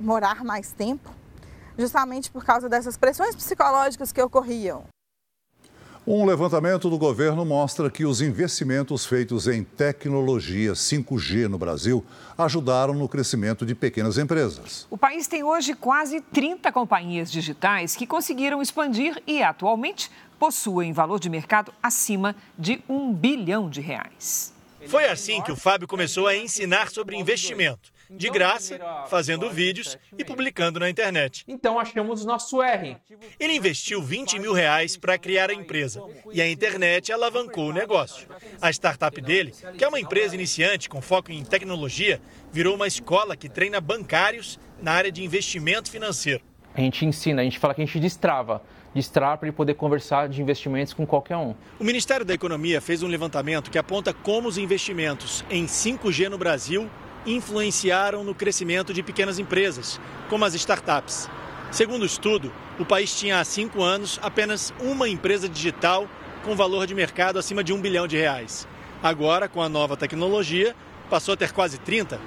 morar 0.00 0.44
mais 0.44 0.72
tempo, 0.72 1.14
justamente 1.78 2.30
por 2.30 2.44
causa 2.44 2.68
dessas 2.68 2.96
pressões 2.96 3.34
psicológicas 3.34 4.12
que 4.12 4.22
ocorriam. 4.22 4.84
Um 6.06 6.26
levantamento 6.26 6.90
do 6.90 6.98
governo 6.98 7.46
mostra 7.46 7.90
que 7.90 8.04
os 8.04 8.20
investimentos 8.20 9.06
feitos 9.06 9.48
em 9.48 9.64
tecnologia 9.64 10.74
5G 10.74 11.48
no 11.48 11.56
Brasil 11.56 12.04
ajudaram 12.36 12.92
no 12.92 13.08
crescimento 13.08 13.64
de 13.64 13.74
pequenas 13.74 14.18
empresas. 14.18 14.86
O 14.90 14.98
país 14.98 15.26
tem 15.26 15.42
hoje 15.42 15.72
quase 15.72 16.20
30 16.20 16.70
companhias 16.72 17.32
digitais 17.32 17.96
que 17.96 18.06
conseguiram 18.06 18.60
expandir 18.60 19.22
e, 19.26 19.42
atualmente, 19.42 20.10
possuem 20.38 20.92
valor 20.92 21.18
de 21.18 21.30
mercado 21.30 21.72
acima 21.82 22.36
de 22.58 22.82
um 22.86 23.10
bilhão 23.10 23.70
de 23.70 23.80
reais. 23.80 24.52
Foi 24.86 25.06
assim 25.06 25.40
que 25.40 25.50
o 25.50 25.56
Fábio 25.56 25.88
começou 25.88 26.26
a 26.26 26.36
ensinar 26.36 26.90
sobre 26.90 27.16
investimento 27.16 27.93
de 28.16 28.30
graça, 28.30 28.78
fazendo 29.08 29.50
vídeos 29.50 29.98
e 30.16 30.24
publicando 30.24 30.80
na 30.80 30.88
internet. 30.88 31.44
Então 31.46 31.78
achamos 31.78 32.24
nosso 32.24 32.62
R. 32.62 32.96
Ele 33.38 33.54
investiu 33.54 34.02
20 34.02 34.38
mil 34.38 34.52
reais 34.52 34.96
para 34.96 35.18
criar 35.18 35.50
a 35.50 35.54
empresa 35.54 36.02
e 36.32 36.40
a 36.40 36.48
internet 36.48 37.12
alavancou 37.12 37.68
o 37.68 37.72
negócio. 37.72 38.28
A 38.60 38.70
startup 38.70 39.20
dele, 39.20 39.54
que 39.76 39.84
é 39.84 39.88
uma 39.88 40.00
empresa 40.00 40.34
iniciante 40.34 40.88
com 40.88 41.00
foco 41.00 41.32
em 41.32 41.44
tecnologia, 41.44 42.20
virou 42.52 42.74
uma 42.74 42.86
escola 42.86 43.36
que 43.36 43.48
treina 43.48 43.80
bancários 43.80 44.58
na 44.80 44.92
área 44.92 45.12
de 45.12 45.22
investimento 45.22 45.90
financeiro. 45.90 46.42
A 46.74 46.80
gente 46.80 47.06
ensina, 47.06 47.42
a 47.42 47.44
gente 47.44 47.58
fala 47.58 47.74
que 47.74 47.82
a 47.82 47.84
gente 47.84 48.00
destrava 48.00 48.62
destrava 48.94 49.38
para 49.38 49.48
ele 49.48 49.56
poder 49.56 49.74
conversar 49.74 50.28
de 50.28 50.40
investimentos 50.40 50.94
com 50.94 51.04
qualquer 51.04 51.36
um. 51.36 51.54
O 51.80 51.84
Ministério 51.84 52.24
da 52.24 52.32
Economia 52.32 52.80
fez 52.80 53.02
um 53.02 53.08
levantamento 53.08 53.70
que 53.70 53.78
aponta 53.78 54.14
como 54.14 54.48
os 54.48 54.56
investimentos 54.56 55.44
em 55.50 55.66
5G 55.66 56.28
no 56.28 56.38
Brasil 56.38 56.88
influenciaram 57.26 58.22
no 58.22 58.34
crescimento 58.34 58.92
de 58.92 59.02
pequenas 59.02 59.38
empresas, 59.38 60.00
como 60.28 60.44
as 60.44 60.54
startups. 60.54 61.28
Segundo 61.70 62.02
o 62.02 62.06
estudo, 62.06 62.52
o 62.78 62.84
país 62.84 63.18
tinha 63.18 63.40
há 63.40 63.44
cinco 63.44 63.82
anos 63.82 64.18
apenas 64.22 64.72
uma 64.80 65.08
empresa 65.08 65.48
digital 65.48 66.08
com 66.44 66.54
valor 66.54 66.86
de 66.86 66.94
mercado 66.94 67.38
acima 67.38 67.64
de 67.64 67.72
um 67.72 67.80
bilhão 67.80 68.06
de 68.06 68.16
reais. 68.16 68.68
Agora, 69.02 69.48
com 69.48 69.60
a 69.60 69.68
nova 69.68 69.96
tecnologia, 69.96 70.74
passou 71.10 71.34
a 71.34 71.36
ter 71.36 71.52
quase 71.52 71.78
30. 71.78 72.18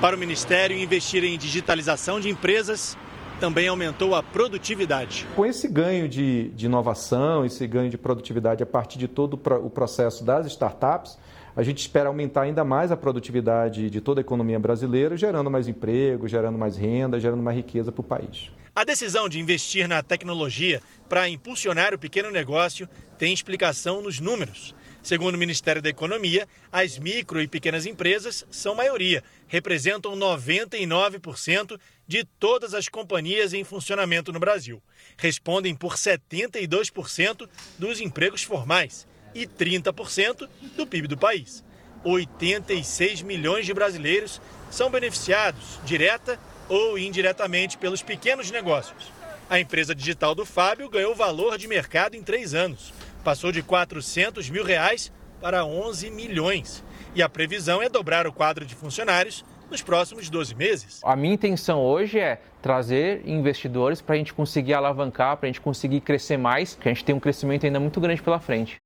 Para 0.00 0.16
o 0.16 0.18
Ministério, 0.18 0.76
investir 0.76 1.24
em 1.24 1.36
digitalização 1.36 2.20
de 2.20 2.28
empresas 2.28 2.96
também 3.38 3.68
aumentou 3.68 4.14
a 4.14 4.22
produtividade. 4.22 5.26
Com 5.34 5.46
esse 5.46 5.68
ganho 5.68 6.08
de, 6.08 6.48
de 6.50 6.66
inovação, 6.66 7.44
esse 7.44 7.66
ganho 7.66 7.88
de 7.88 7.96
produtividade 7.96 8.62
a 8.62 8.66
partir 8.66 8.98
de 8.98 9.08
todo 9.08 9.34
o 9.34 9.70
processo 9.70 10.24
das 10.24 10.46
startups, 10.46 11.18
a 11.56 11.62
gente 11.62 11.78
espera 11.78 12.08
aumentar 12.08 12.42
ainda 12.42 12.64
mais 12.64 12.92
a 12.92 12.96
produtividade 12.96 13.90
de 13.90 14.00
toda 14.00 14.20
a 14.20 14.22
economia 14.22 14.58
brasileira, 14.58 15.16
gerando 15.16 15.50
mais 15.50 15.68
emprego, 15.68 16.28
gerando 16.28 16.56
mais 16.56 16.76
renda, 16.76 17.18
gerando 17.18 17.42
mais 17.42 17.56
riqueza 17.56 17.90
para 17.90 18.00
o 18.00 18.04
país. 18.04 18.50
A 18.74 18.84
decisão 18.84 19.28
de 19.28 19.40
investir 19.40 19.88
na 19.88 20.02
tecnologia 20.04 20.80
para 21.08 21.28
impulsionar 21.28 21.92
o 21.92 21.98
pequeno 21.98 22.30
negócio 22.30 22.88
tem 23.18 23.32
explicação 23.32 24.00
nos 24.00 24.20
números. 24.20 24.72
Segundo 25.02 25.34
o 25.34 25.38
Ministério 25.38 25.82
da 25.82 25.88
Economia, 25.88 26.46
as 26.70 26.98
micro 26.98 27.40
e 27.40 27.48
pequenas 27.48 27.86
empresas 27.86 28.46
são 28.50 28.74
maioria, 28.74 29.24
representam 29.48 30.14
99% 30.14 31.76
de 32.06 32.24
todas 32.38 32.72
as 32.72 32.88
companhias 32.88 33.52
em 33.52 33.64
funcionamento 33.64 34.32
no 34.32 34.38
Brasil. 34.38 34.82
Respondem 35.16 35.74
por 35.74 35.94
72% 35.94 37.48
dos 37.78 38.00
empregos 38.00 38.42
formais 38.42 39.06
e 39.42 39.46
30% 39.46 40.48
do 40.76 40.86
PIB 40.86 41.08
do 41.08 41.16
país. 41.16 41.64
86 42.04 43.22
milhões 43.22 43.66
de 43.66 43.74
brasileiros 43.74 44.40
são 44.70 44.90
beneficiados, 44.90 45.78
direta 45.84 46.38
ou 46.68 46.98
indiretamente, 46.98 47.78
pelos 47.78 48.02
pequenos 48.02 48.50
negócios. 48.50 49.12
A 49.48 49.58
empresa 49.58 49.94
digital 49.94 50.34
do 50.34 50.44
Fábio 50.44 50.90
ganhou 50.90 51.14
valor 51.14 51.56
de 51.56 51.66
mercado 51.66 52.14
em 52.14 52.22
três 52.22 52.52
anos. 52.52 52.92
Passou 53.24 53.50
de 53.50 53.62
400 53.62 54.50
mil 54.50 54.64
reais 54.64 55.10
para 55.40 55.64
11 55.64 56.10
milhões. 56.10 56.84
E 57.14 57.22
a 57.22 57.28
previsão 57.28 57.80
é 57.80 57.88
dobrar 57.88 58.26
o 58.26 58.32
quadro 58.32 58.66
de 58.66 58.74
funcionários 58.74 59.44
nos 59.70 59.82
próximos 59.82 60.28
12 60.28 60.54
meses. 60.54 61.00
A 61.04 61.16
minha 61.16 61.34
intenção 61.34 61.80
hoje 61.80 62.18
é 62.18 62.40
trazer 62.60 63.26
investidores 63.26 64.00
para 64.00 64.14
a 64.14 64.18
gente 64.18 64.34
conseguir 64.34 64.74
alavancar, 64.74 65.36
para 65.36 65.46
a 65.46 65.50
gente 65.50 65.60
conseguir 65.60 66.00
crescer 66.00 66.36
mais, 66.36 66.74
porque 66.74 66.88
a 66.88 66.92
gente 66.92 67.04
tem 67.04 67.14
um 67.14 67.20
crescimento 67.20 67.64
ainda 67.64 67.80
muito 67.80 68.00
grande 68.00 68.22
pela 68.22 68.40
frente. 68.40 68.76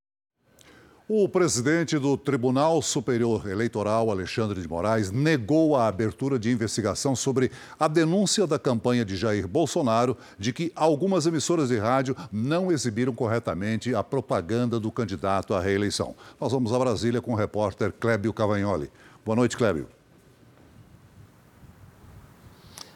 O 1.08 1.28
presidente 1.28 1.98
do 1.98 2.16
Tribunal 2.16 2.80
Superior 2.80 3.48
Eleitoral, 3.48 4.08
Alexandre 4.08 4.62
de 4.62 4.68
Moraes, 4.68 5.10
negou 5.10 5.74
a 5.74 5.88
abertura 5.88 6.38
de 6.38 6.48
investigação 6.48 7.16
sobre 7.16 7.50
a 7.78 7.88
denúncia 7.88 8.46
da 8.46 8.56
campanha 8.56 9.04
de 9.04 9.16
Jair 9.16 9.48
Bolsonaro 9.48 10.16
de 10.38 10.52
que 10.52 10.70
algumas 10.76 11.26
emissoras 11.26 11.70
de 11.70 11.76
rádio 11.76 12.16
não 12.30 12.70
exibiram 12.70 13.12
corretamente 13.12 13.92
a 13.92 14.04
propaganda 14.04 14.78
do 14.78 14.92
candidato 14.92 15.54
à 15.54 15.60
reeleição. 15.60 16.14
Nós 16.40 16.52
vamos 16.52 16.72
a 16.72 16.78
Brasília 16.78 17.20
com 17.20 17.32
o 17.32 17.36
repórter 17.36 17.92
Clébio 17.92 18.32
Cavagnoli. 18.32 18.88
Boa 19.24 19.34
noite, 19.34 19.56
Clébio. 19.56 19.88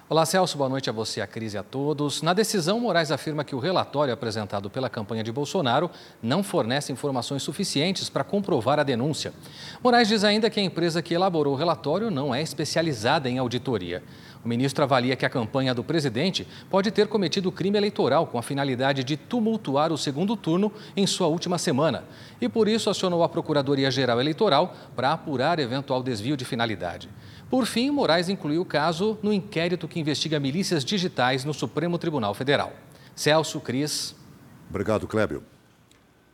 Olá, 0.08 0.24
Celso. 0.24 0.56
Boa 0.56 0.68
noite 0.68 0.88
a 0.88 0.92
você, 0.92 1.20
a 1.20 1.26
Cris 1.26 1.54
e 1.54 1.58
a 1.58 1.64
todos. 1.64 2.22
Na 2.22 2.32
decisão, 2.32 2.78
Moraes 2.78 3.10
afirma 3.10 3.42
que 3.42 3.56
o 3.56 3.58
relatório 3.58 4.14
apresentado 4.14 4.70
pela 4.70 4.88
campanha 4.88 5.24
de 5.24 5.32
Bolsonaro 5.32 5.90
não 6.22 6.44
fornece 6.44 6.92
informações 6.92 7.42
suficientes 7.42 8.08
para 8.08 8.22
comprovar 8.22 8.78
a 8.78 8.84
denúncia. 8.84 9.32
Moraes 9.82 10.06
diz 10.06 10.22
ainda 10.22 10.48
que 10.48 10.60
a 10.60 10.62
empresa 10.62 11.02
que 11.02 11.12
elaborou 11.12 11.54
o 11.54 11.56
relatório 11.56 12.08
não 12.08 12.32
é 12.32 12.40
especializada 12.40 13.28
em 13.28 13.38
auditoria. 13.38 14.00
O 14.44 14.48
ministro 14.48 14.84
avalia 14.84 15.16
que 15.16 15.26
a 15.26 15.28
campanha 15.28 15.74
do 15.74 15.82
presidente 15.82 16.46
pode 16.70 16.92
ter 16.92 17.08
cometido 17.08 17.50
crime 17.50 17.76
eleitoral 17.76 18.28
com 18.28 18.38
a 18.38 18.42
finalidade 18.42 19.02
de 19.02 19.16
tumultuar 19.16 19.92
o 19.92 19.98
segundo 19.98 20.36
turno 20.36 20.72
em 20.96 21.04
sua 21.04 21.26
última 21.26 21.58
semana 21.58 22.04
e, 22.40 22.48
por 22.48 22.68
isso, 22.68 22.88
acionou 22.88 23.24
a 23.24 23.28
Procuradoria-Geral 23.28 24.20
Eleitoral 24.20 24.72
para 24.94 25.10
apurar 25.10 25.58
eventual 25.58 26.00
desvio 26.00 26.36
de 26.36 26.44
finalidade. 26.44 27.08
Por 27.48 27.64
fim, 27.64 27.90
Moraes 27.90 28.28
incluiu 28.28 28.62
o 28.62 28.64
caso 28.64 29.18
no 29.22 29.32
inquérito 29.32 29.86
que 29.86 30.00
investiga 30.00 30.40
milícias 30.40 30.84
digitais 30.84 31.44
no 31.44 31.54
Supremo 31.54 31.96
Tribunal 31.96 32.34
Federal. 32.34 32.72
Celso, 33.14 33.60
Cris. 33.60 34.16
Obrigado, 34.68 35.06
Clébio. 35.06 35.42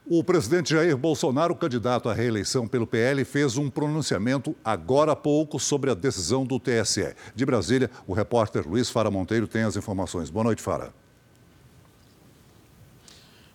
O 0.05 0.25
presidente 0.25 0.71
Jair 0.71 0.97
Bolsonaro, 0.97 1.55
candidato 1.55 2.09
à 2.09 2.13
reeleição 2.13 2.67
pelo 2.67 2.87
PL, 2.87 3.25
fez 3.25 3.57
um 3.57 3.71
pronunciamento 3.71 4.57
agora 4.65 5.13
há 5.13 5.17
pouco 5.17 5.61
sobre 5.61 5.91
a 5.91 5.95
decisão 5.95 6.45
do 6.45 6.59
TSE. 6.59 7.15
De 7.37 7.47
Brasília, 7.47 7.89
o 8.07 8.13
repórter 8.13 8.69
Luiz 8.69 8.91
Fara 8.91 9.11
Monteiro 9.11 9.47
tem 9.47 9.63
as 9.63 9.77
informações. 9.77 10.29
Boa 10.29 10.45
noite, 10.45 10.61
Fara. 10.61 10.93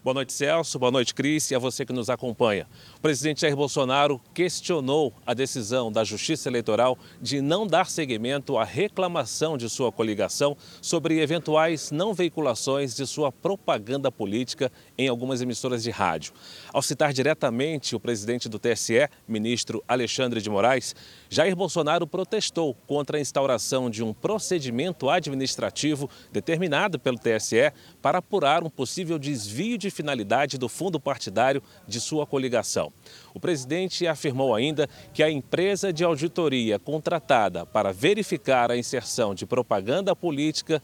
Boa 0.08 0.14
noite, 0.14 0.32
Celso. 0.32 0.80
Boa 0.80 0.90
noite, 0.90 1.14
Cris, 1.14 1.52
e 1.52 1.56
a 1.56 1.60
você 1.60 1.86
que 1.86 1.92
nos 1.92 2.10
acompanha. 2.10 2.66
O 2.96 3.02
presidente 3.02 3.42
Jair 3.42 3.58
Bolsonaro 3.58 4.22
questionou 4.34 5.14
a 5.26 5.34
decisão 5.34 5.92
da 5.92 6.02
Justiça 6.06 6.48
Eleitoral 6.48 6.98
de 7.22 7.42
não 7.42 7.68
dar 7.68 7.90
seguimento 7.90 8.58
à 8.58 8.64
reclamação 8.64 9.58
de 9.58 9.70
sua 9.70 9.92
coligação 9.92 10.56
sobre 10.82 11.20
eventuais 11.20 11.92
não 11.92 12.14
veiculações 12.14 12.96
de 12.96 13.06
sua 13.06 13.34
propaganda 13.34 14.10
política 14.10 14.72
em 14.98 15.10
algumas 15.10 15.42
emissoras 15.42 15.84
de 15.84 15.92
rádio. 15.92 16.32
Ao 16.72 16.82
citar 16.82 17.12
diretamente 17.12 17.94
o 17.94 18.00
presidente 18.00 18.48
do 18.48 18.58
TSE, 18.58 19.10
ministro 19.28 19.84
Alexandre 19.86 20.40
de 20.40 20.50
Moraes, 20.50 20.96
Jair 21.30 21.56
Bolsonaro 21.56 22.08
protestou 22.08 22.74
contra 22.88 23.18
a 23.18 23.22
instauração 23.22 23.90
de 23.90 24.04
um 24.04 24.14
procedimento 24.14 25.10
administrativo 25.10 26.10
determinado 26.32 26.98
pelo 26.98 27.18
TSE 27.18 27.72
para 28.02 28.20
apurar 28.20 28.64
um 28.64 28.70
possível 28.70 29.20
desvio 29.20 29.78
de 29.78 29.90
finalidade 29.90 30.58
do 30.58 30.70
fundo 30.70 31.00
partidário 31.00 31.62
de 31.88 32.00
sua 32.00 32.26
coligação. 32.26 32.92
O 33.34 33.40
presidente 33.40 34.08
afirmou 34.08 34.56
ainda 34.56 34.88
que 35.14 35.22
a 35.22 35.30
empresa 35.30 35.92
de 35.92 36.04
auditoria 36.04 36.80
contratada 36.80 37.66
para 37.66 37.92
verificar 37.92 38.72
a 38.72 38.78
inserção 38.78 39.36
de 39.36 39.46
propaganda 39.46 40.16
política 40.16 40.82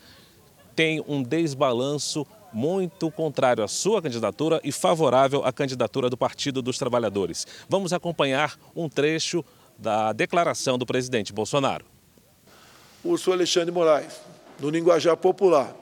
tem 0.76 1.04
um 1.08 1.24
desbalanço 1.24 2.26
muito 2.52 3.10
contrário 3.10 3.64
à 3.64 3.68
sua 3.68 4.02
candidatura 4.02 4.62
e 4.64 4.72
favorável 4.72 5.44
à 5.44 5.52
candidatura 5.52 6.10
do 6.10 6.18
Partido 6.18 6.62
dos 6.62 6.78
Trabalhadores. 6.78 7.48
Vamos 7.68 7.94
acompanhar 7.94 8.56
um 8.76 8.88
trecho 8.88 9.44
da 9.78 10.14
declaração 10.14 10.78
do 10.78 10.86
presidente 10.86 11.34
Bolsonaro. 11.34 11.86
O 13.04 13.18
senhor 13.18 13.36
Alexandre 13.36 13.72
Moraes, 13.72 14.22
no 14.60 14.70
linguajar 14.70 15.18
popular, 15.18 15.76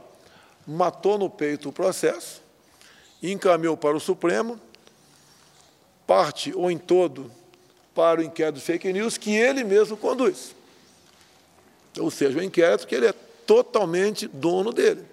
matou 0.65 1.17
no 1.17 1.29
peito 1.29 1.69
o 1.69 1.71
processo, 1.71 2.41
encaminhou 3.21 3.77
para 3.77 3.95
o 3.95 3.99
Supremo, 3.99 4.59
parte 6.07 6.53
ou 6.55 6.71
em 6.71 6.77
todo 6.77 7.31
para 7.93 8.21
o 8.21 8.23
inquérito 8.23 8.55
de 8.55 8.61
fake 8.61 8.91
news 8.91 9.17
que 9.17 9.31
ele 9.31 9.63
mesmo 9.63 9.97
conduz. 9.97 10.55
Ou 11.99 12.09
seja, 12.09 12.39
o 12.39 12.43
inquérito 12.43 12.87
que 12.87 12.95
ele 12.95 13.07
é 13.07 13.13
totalmente 13.45 14.27
dono 14.27 14.71
dele. 14.71 15.03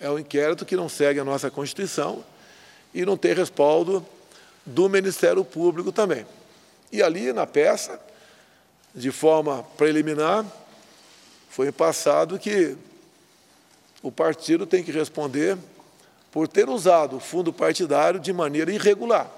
É 0.00 0.08
um 0.08 0.18
inquérito 0.18 0.64
que 0.64 0.76
não 0.76 0.88
segue 0.88 1.18
a 1.18 1.24
nossa 1.24 1.50
Constituição 1.50 2.24
e 2.92 3.04
não 3.04 3.16
tem 3.16 3.34
respaldo 3.34 4.04
do 4.64 4.88
Ministério 4.88 5.44
Público 5.44 5.90
também. 5.90 6.26
E 6.94 7.02
ali 7.02 7.32
na 7.32 7.44
peça, 7.44 7.98
de 8.94 9.10
forma 9.10 9.64
preliminar, 9.76 10.46
foi 11.50 11.72
passado 11.72 12.38
que 12.38 12.76
o 14.00 14.12
partido 14.12 14.64
tem 14.64 14.84
que 14.84 14.92
responder 14.92 15.58
por 16.30 16.46
ter 16.46 16.68
usado 16.68 17.16
o 17.16 17.20
fundo 17.20 17.52
partidário 17.52 18.20
de 18.20 18.32
maneira 18.32 18.72
irregular. 18.72 19.28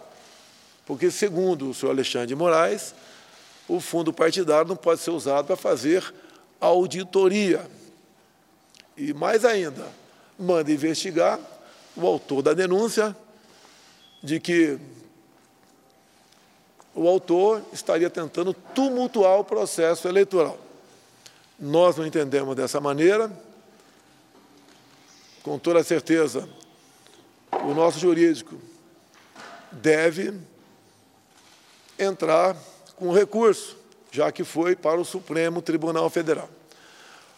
Porque, 0.85 1.11
segundo 1.11 1.71
o 1.71 1.73
senhor 1.73 1.93
Alexandre 1.93 2.27
de 2.27 2.35
Moraes, 2.35 2.95
o 3.67 3.81
fundo 3.81 4.13
partidário 4.13 4.69
não 4.69 4.77
pode 4.77 5.01
ser 5.01 5.13
usado 5.13 5.47
para 5.47 5.57
fazer 5.57 6.05
auditoria. 6.61 7.67
E 8.99 9.15
mais 9.15 9.47
ainda, 9.47 9.89
manda 10.39 10.71
investigar 10.71 11.41
o 11.97 12.07
autor 12.07 12.43
da 12.43 12.53
denúncia 12.53 13.17
de 14.23 14.41
que 14.41 14.79
o 16.97 17.07
autor 17.07 17.63
estaria 17.75 18.09
tentando 18.09 18.55
tumultuar 18.55 19.39
o 19.39 19.45
processo 19.45 20.09
eleitoral. 20.09 20.59
Nós 21.61 21.95
não 21.97 22.07
entendemos 22.07 22.57
dessa 22.57 22.81
maneira. 22.81 23.31
Com 25.43 25.59
toda 25.59 25.85
certeza, 25.85 26.49
o 27.63 27.75
nosso 27.75 27.99
jurídico 27.99 28.57
deve 29.71 30.33
entrar 31.99 32.57
com 32.97 33.13
recurso, 33.13 33.77
já 34.11 34.33
que 34.33 34.43
foi 34.43 34.75
para 34.75 34.99
o 34.99 35.05
Supremo 35.05 35.61
Tribunal 35.61 36.09
Federal. 36.09 36.49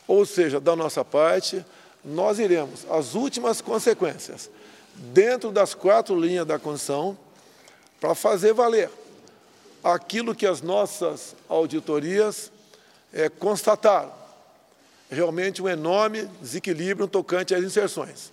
Ou 0.07 0.25
seja, 0.25 0.61
da 0.61 0.77
nossa 0.77 1.05
parte, 1.05 1.65
nós 2.05 2.39
iremos 2.39 2.87
às 2.89 3.17
últimas 3.17 3.61
consequências, 3.61 4.49
dentro 4.95 5.51
das 5.51 5.75
quatro 5.75 6.19
linhas 6.19 6.47
da 6.47 6.61
Constituição, 6.61 7.19
para 8.01 8.15
fazer 8.15 8.53
valer 8.53 8.89
aquilo 9.83 10.35
que 10.35 10.47
as 10.47 10.63
nossas 10.63 11.35
auditorias 11.49 12.51
é, 13.13 13.29
constataram. 13.29 14.13
Realmente 15.11 15.63
um 15.63 15.69
enorme 15.69 16.25
desequilíbrio 16.41 17.09
tocante 17.09 17.55
às 17.55 17.65
inserções. 17.65 18.33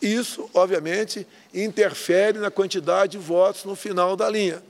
Isso, 0.00 0.50
obviamente, 0.52 1.26
interfere 1.54 2.38
na 2.38 2.50
quantidade 2.50 3.12
de 3.12 3.18
votos 3.18 3.64
no 3.64 3.76
final 3.76 4.16
da 4.16 4.28
linha. 4.28 4.62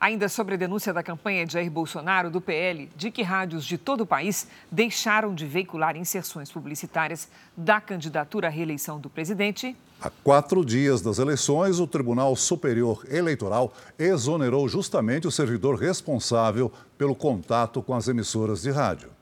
Ainda 0.00 0.30
sobre 0.30 0.54
a 0.54 0.56
denúncia 0.56 0.94
da 0.94 1.02
campanha 1.02 1.44
de 1.44 1.52
Jair 1.52 1.70
Bolsonaro, 1.70 2.30
do 2.30 2.40
PL, 2.40 2.88
de 2.96 3.10
que 3.10 3.22
rádios 3.22 3.66
de 3.66 3.76
todo 3.76 4.00
o 4.00 4.06
país 4.06 4.46
deixaram 4.72 5.34
de 5.34 5.44
veicular 5.44 5.94
inserções 5.94 6.50
publicitárias 6.50 7.28
da 7.54 7.82
candidatura 7.82 8.48
à 8.48 8.50
reeleição 8.50 8.98
do 8.98 9.10
presidente. 9.10 9.76
Há 10.00 10.08
quatro 10.08 10.64
dias 10.64 11.02
das 11.02 11.18
eleições, 11.18 11.78
o 11.78 11.86
Tribunal 11.86 12.34
Superior 12.34 13.04
Eleitoral 13.10 13.74
exonerou 13.98 14.66
justamente 14.66 15.26
o 15.26 15.30
servidor 15.30 15.78
responsável 15.78 16.72
pelo 16.96 17.14
contato 17.14 17.82
com 17.82 17.92
as 17.92 18.08
emissoras 18.08 18.62
de 18.62 18.70
rádio. 18.70 19.19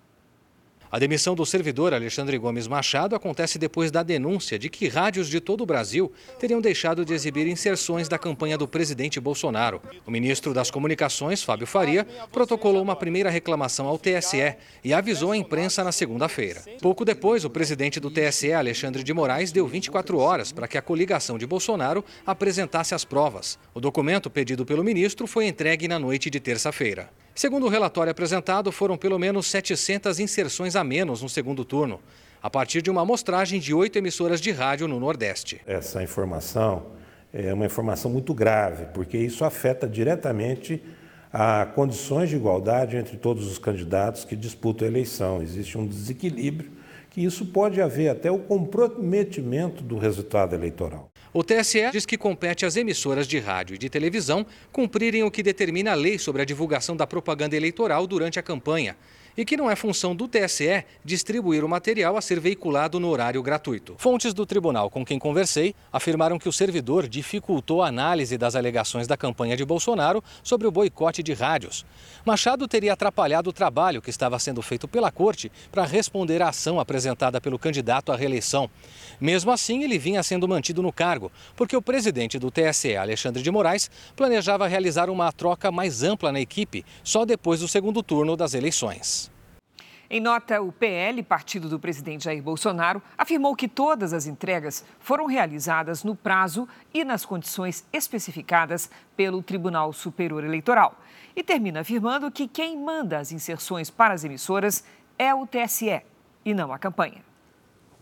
A 0.90 0.98
demissão 0.98 1.34
do 1.34 1.44
servidor 1.44 1.92
Alexandre 1.92 2.38
Gomes 2.38 2.66
Machado 2.66 3.14
acontece 3.14 3.58
depois 3.58 3.90
da 3.90 4.02
denúncia 4.02 4.58
de 4.58 4.70
que 4.70 4.88
rádios 4.88 5.28
de 5.28 5.38
todo 5.38 5.60
o 5.60 5.66
Brasil 5.66 6.10
teriam 6.38 6.62
deixado 6.62 7.04
de 7.04 7.12
exibir 7.12 7.46
inserções 7.46 8.08
da 8.08 8.18
campanha 8.18 8.56
do 8.56 8.66
presidente 8.66 9.20
Bolsonaro. 9.20 9.82
O 10.06 10.10
ministro 10.10 10.54
das 10.54 10.70
Comunicações, 10.70 11.42
Fábio 11.42 11.66
Faria, 11.66 12.06
protocolou 12.32 12.80
uma 12.80 12.96
primeira 12.96 13.28
reclamação 13.28 13.86
ao 13.86 13.98
TSE 13.98 14.56
e 14.82 14.94
avisou 14.94 15.32
a 15.32 15.36
imprensa 15.36 15.84
na 15.84 15.92
segunda-feira. 15.92 16.62
Pouco 16.80 17.04
depois, 17.04 17.44
o 17.44 17.50
presidente 17.50 18.00
do 18.00 18.10
TSE, 18.10 18.54
Alexandre 18.54 19.02
de 19.02 19.12
Moraes, 19.12 19.52
deu 19.52 19.66
24 19.66 20.16
horas 20.16 20.52
para 20.52 20.66
que 20.66 20.78
a 20.78 20.82
coligação 20.82 21.36
de 21.36 21.46
Bolsonaro 21.46 22.02
apresentasse 22.26 22.94
as 22.94 23.04
provas. 23.04 23.58
O 23.74 23.80
documento 23.80 24.30
pedido 24.30 24.64
pelo 24.64 24.82
ministro 24.82 25.26
foi 25.26 25.48
entregue 25.48 25.86
na 25.86 25.98
noite 25.98 26.30
de 26.30 26.40
terça-feira. 26.40 27.10
Segundo 27.38 27.66
o 27.66 27.68
relatório 27.68 28.10
apresentado, 28.10 28.72
foram 28.72 28.98
pelo 28.98 29.16
menos 29.16 29.46
700 29.46 30.18
inserções 30.18 30.74
a 30.74 30.82
menos 30.82 31.22
no 31.22 31.28
segundo 31.28 31.64
turno, 31.64 32.00
a 32.42 32.50
partir 32.50 32.82
de 32.82 32.90
uma 32.90 33.02
amostragem 33.02 33.60
de 33.60 33.72
oito 33.72 33.96
emissoras 33.96 34.40
de 34.40 34.50
rádio 34.50 34.88
no 34.88 34.98
Nordeste. 34.98 35.60
Essa 35.64 36.02
informação 36.02 36.86
é 37.32 37.54
uma 37.54 37.64
informação 37.64 38.10
muito 38.10 38.34
grave, 38.34 38.86
porque 38.92 39.16
isso 39.16 39.44
afeta 39.44 39.86
diretamente 39.86 40.82
a 41.32 41.64
condições 41.64 42.28
de 42.28 42.34
igualdade 42.34 42.96
entre 42.96 43.16
todos 43.16 43.46
os 43.46 43.56
candidatos 43.56 44.24
que 44.24 44.34
disputam 44.34 44.88
a 44.88 44.90
eleição. 44.90 45.40
Existe 45.40 45.78
um 45.78 45.86
desequilíbrio 45.86 46.72
que 47.08 47.22
isso 47.22 47.46
pode 47.46 47.80
haver 47.80 48.08
até 48.08 48.32
o 48.32 48.40
comprometimento 48.40 49.84
do 49.84 49.96
resultado 49.96 50.56
eleitoral. 50.56 51.08
O 51.32 51.44
TSE 51.44 51.90
diz 51.92 52.06
que 52.06 52.16
compete 52.16 52.64
às 52.64 52.76
emissoras 52.76 53.26
de 53.26 53.38
rádio 53.38 53.74
e 53.74 53.78
de 53.78 53.90
televisão 53.90 54.46
cumprirem 54.72 55.22
o 55.22 55.30
que 55.30 55.42
determina 55.42 55.92
a 55.92 55.94
lei 55.94 56.18
sobre 56.18 56.42
a 56.42 56.44
divulgação 56.44 56.96
da 56.96 57.06
propaganda 57.06 57.56
eleitoral 57.56 58.06
durante 58.06 58.38
a 58.38 58.42
campanha 58.42 58.96
e 59.38 59.44
que 59.44 59.56
não 59.56 59.70
é 59.70 59.76
função 59.76 60.16
do 60.16 60.26
TSE 60.26 60.84
distribuir 61.04 61.64
o 61.64 61.68
material 61.68 62.16
a 62.16 62.20
ser 62.20 62.40
veiculado 62.40 62.98
no 62.98 63.08
horário 63.08 63.40
gratuito. 63.40 63.94
Fontes 63.96 64.34
do 64.34 64.44
tribunal 64.44 64.90
com 64.90 65.04
quem 65.04 65.16
conversei 65.16 65.76
afirmaram 65.92 66.40
que 66.40 66.48
o 66.48 66.52
servidor 66.52 67.06
dificultou 67.06 67.80
a 67.80 67.86
análise 67.86 68.36
das 68.36 68.56
alegações 68.56 69.06
da 69.06 69.16
campanha 69.16 69.56
de 69.56 69.64
Bolsonaro 69.64 70.24
sobre 70.42 70.66
o 70.66 70.72
boicote 70.72 71.22
de 71.22 71.32
rádios. 71.34 71.86
Machado 72.26 72.66
teria 72.66 72.94
atrapalhado 72.94 73.50
o 73.50 73.52
trabalho 73.52 74.02
que 74.02 74.10
estava 74.10 74.36
sendo 74.40 74.60
feito 74.60 74.88
pela 74.88 75.12
corte 75.12 75.52
para 75.70 75.84
responder 75.84 76.42
à 76.42 76.48
ação 76.48 76.80
apresentada 76.80 77.40
pelo 77.40 77.60
candidato 77.60 78.10
à 78.10 78.16
reeleição. 78.16 78.68
Mesmo 79.20 79.52
assim, 79.52 79.84
ele 79.84 80.00
vinha 80.00 80.20
sendo 80.24 80.48
mantido 80.48 80.82
no 80.82 80.92
cargo, 80.92 81.30
porque 81.54 81.76
o 81.76 81.82
presidente 81.82 82.40
do 82.40 82.50
TSE, 82.50 82.96
Alexandre 82.96 83.40
de 83.40 83.50
Moraes, 83.52 83.88
planejava 84.16 84.66
realizar 84.66 85.08
uma 85.08 85.30
troca 85.30 85.70
mais 85.70 86.02
ampla 86.02 86.32
na 86.32 86.40
equipe 86.40 86.84
só 87.04 87.24
depois 87.24 87.60
do 87.60 87.68
segundo 87.68 88.02
turno 88.02 88.36
das 88.36 88.52
eleições. 88.52 89.27
Em 90.10 90.20
nota, 90.20 90.62
o 90.62 90.72
PL, 90.72 91.22
partido 91.22 91.68
do 91.68 91.78
presidente 91.78 92.24
Jair 92.24 92.42
Bolsonaro, 92.42 93.02
afirmou 93.16 93.54
que 93.54 93.68
todas 93.68 94.14
as 94.14 94.26
entregas 94.26 94.82
foram 94.98 95.26
realizadas 95.26 96.02
no 96.02 96.16
prazo 96.16 96.66
e 96.94 97.04
nas 97.04 97.26
condições 97.26 97.84
especificadas 97.92 98.88
pelo 99.14 99.42
Tribunal 99.42 99.92
Superior 99.92 100.42
Eleitoral. 100.44 100.98
E 101.36 101.42
termina 101.42 101.80
afirmando 101.80 102.30
que 102.30 102.48
quem 102.48 102.74
manda 102.74 103.18
as 103.18 103.32
inserções 103.32 103.90
para 103.90 104.14
as 104.14 104.24
emissoras 104.24 104.82
é 105.18 105.34
o 105.34 105.46
TSE 105.46 106.00
e 106.42 106.54
não 106.54 106.72
a 106.72 106.78
campanha. 106.78 107.22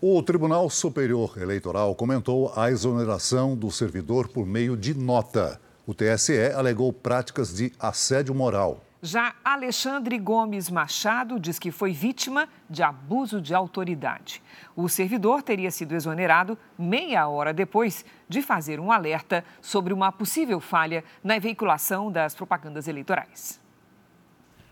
O 0.01 0.23
Tribunal 0.23 0.71
Superior 0.71 1.37
Eleitoral 1.37 1.93
comentou 1.97 2.53
a 2.55 2.71
exoneração 2.71 3.57
do 3.57 3.69
servidor 3.73 4.29
por 4.29 4.47
meio 4.47 4.77
de 4.77 4.95
nota. 4.95 5.61
O 5.85 5.93
TSE 5.93 6.53
alegou 6.55 6.93
práticas 6.93 7.53
de 7.53 7.73
assédio 7.81 8.33
moral. 8.33 8.86
Já 9.07 9.37
Alexandre 9.45 10.19
Gomes 10.19 10.69
Machado 10.69 11.39
diz 11.39 11.61
que 11.61 11.71
foi 11.71 11.93
vítima 11.93 12.49
de 12.69 12.83
abuso 12.83 13.41
de 13.41 13.55
autoridade. 13.55 14.43
O 14.75 14.89
servidor 14.89 15.45
teria 15.45 15.71
sido 15.71 15.95
exonerado 15.95 16.59
meia 16.77 17.29
hora 17.29 17.53
depois 17.53 18.05
de 18.29 18.43
fazer 18.43 18.81
um 18.81 18.91
alerta 18.91 19.45
sobre 19.63 19.95
uma 19.95 20.11
possível 20.11 20.59
falha 20.59 21.05
na 21.23 21.39
veiculação 21.39 22.11
das 22.11 22.35
propagandas 22.35 22.89
eleitorais. 22.89 23.61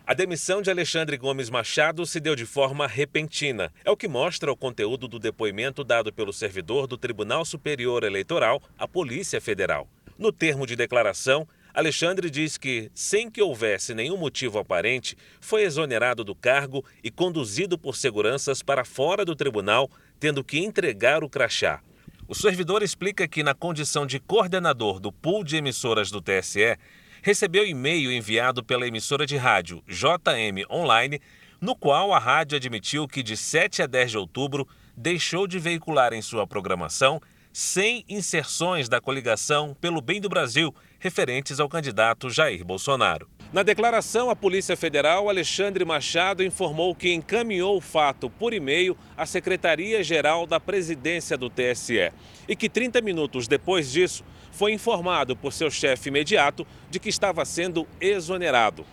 A 0.05 0.13
demissão 0.13 0.61
de 0.61 0.69
Alexandre 0.69 1.15
Gomes 1.15 1.49
Machado 1.49 2.05
se 2.05 2.19
deu 2.19 2.35
de 2.35 2.45
forma 2.45 2.87
repentina. 2.87 3.71
É 3.85 3.89
o 3.89 3.95
que 3.95 4.09
mostra 4.09 4.51
o 4.51 4.57
conteúdo 4.57 5.07
do 5.07 5.17
depoimento 5.17 5.81
dado 5.81 6.11
pelo 6.11 6.33
servidor 6.33 6.87
do 6.87 6.97
Tribunal 6.97 7.45
Superior 7.45 8.03
Eleitoral 8.03 8.61
à 8.77 8.85
Polícia 8.85 9.39
Federal. 9.39 9.87
No 10.17 10.33
termo 10.33 10.67
de 10.67 10.75
declaração, 10.75 11.47
Alexandre 11.75 12.29
diz 12.29 12.57
que, 12.57 12.89
sem 12.95 13.29
que 13.29 13.41
houvesse 13.41 13.93
nenhum 13.93 14.15
motivo 14.15 14.57
aparente, 14.57 15.17
foi 15.41 15.63
exonerado 15.63 16.23
do 16.23 16.33
cargo 16.33 16.85
e 17.03 17.11
conduzido 17.11 17.77
por 17.77 17.97
seguranças 17.97 18.63
para 18.63 18.85
fora 18.85 19.25
do 19.25 19.35
tribunal, 19.35 19.91
tendo 20.17 20.41
que 20.41 20.57
entregar 20.57 21.21
o 21.21 21.29
crachá. 21.29 21.81
O 22.29 22.33
servidor 22.33 22.81
explica 22.81 23.27
que, 23.27 23.43
na 23.43 23.53
condição 23.53 24.05
de 24.05 24.21
coordenador 24.21 25.01
do 25.01 25.11
pool 25.11 25.43
de 25.43 25.57
emissoras 25.57 26.09
do 26.09 26.21
TSE, 26.21 26.77
recebeu 27.21 27.67
e-mail 27.67 28.09
enviado 28.09 28.63
pela 28.63 28.87
emissora 28.87 29.25
de 29.25 29.35
rádio 29.35 29.83
JM 29.85 30.65
Online, 30.71 31.19
no 31.59 31.75
qual 31.75 32.13
a 32.13 32.19
rádio 32.19 32.55
admitiu 32.55 33.05
que 33.05 33.21
de 33.21 33.35
7 33.35 33.81
a 33.81 33.85
10 33.85 34.11
de 34.11 34.17
outubro 34.17 34.65
deixou 34.95 35.45
de 35.45 35.59
veicular 35.59 36.13
em 36.13 36.21
sua 36.21 36.47
programação 36.47 37.21
100 37.55 38.03
inserções 38.09 38.89
da 38.89 38.99
coligação 38.99 39.73
pelo 39.79 40.01
bem 40.01 40.19
do 40.19 40.27
Brasil 40.27 40.75
referentes 41.05 41.59
ao 41.59 41.69
candidato 41.69 42.31
Jair 42.31 42.65
Bolsonaro. 42.65 43.29
Na 43.53 43.61
declaração 43.61 44.27
à 44.27 44.35
Polícia 44.35 44.75
Federal, 44.75 45.29
Alexandre 45.29 45.85
Machado 45.85 46.43
informou 46.43 46.95
que 46.95 47.13
encaminhou 47.13 47.77
o 47.77 47.81
fato 47.81 48.27
por 48.27 48.55
e-mail 48.55 48.97
à 49.15 49.23
Secretaria-Geral 49.23 50.47
da 50.47 50.59
Presidência 50.59 51.37
do 51.37 51.47
TSE 51.47 52.11
e 52.49 52.55
que 52.55 52.67
30 52.67 53.01
minutos 53.01 53.47
depois 53.47 53.91
disso 53.91 54.23
foi 54.51 54.73
informado 54.73 55.35
por 55.35 55.53
seu 55.53 55.69
chefe 55.69 56.09
imediato 56.09 56.65
de 56.89 56.99
que 56.99 57.09
estava 57.09 57.45
sendo 57.45 57.87
exonerado. 58.01 58.83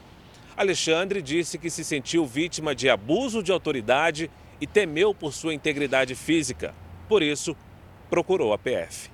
Alexandre 0.54 1.22
disse 1.22 1.56
que 1.56 1.70
se 1.70 1.82
sentiu 1.82 2.26
vítima 2.26 2.74
de 2.74 2.90
abuso 2.90 3.42
de 3.42 3.50
autoridade 3.50 4.30
e 4.60 4.66
temeu 4.66 5.14
por 5.14 5.32
sua 5.32 5.54
integridade 5.54 6.14
física. 6.14 6.74
Por 7.08 7.22
isso, 7.22 7.56
procurou 8.10 8.52
a 8.52 8.58
PF. 8.58 9.11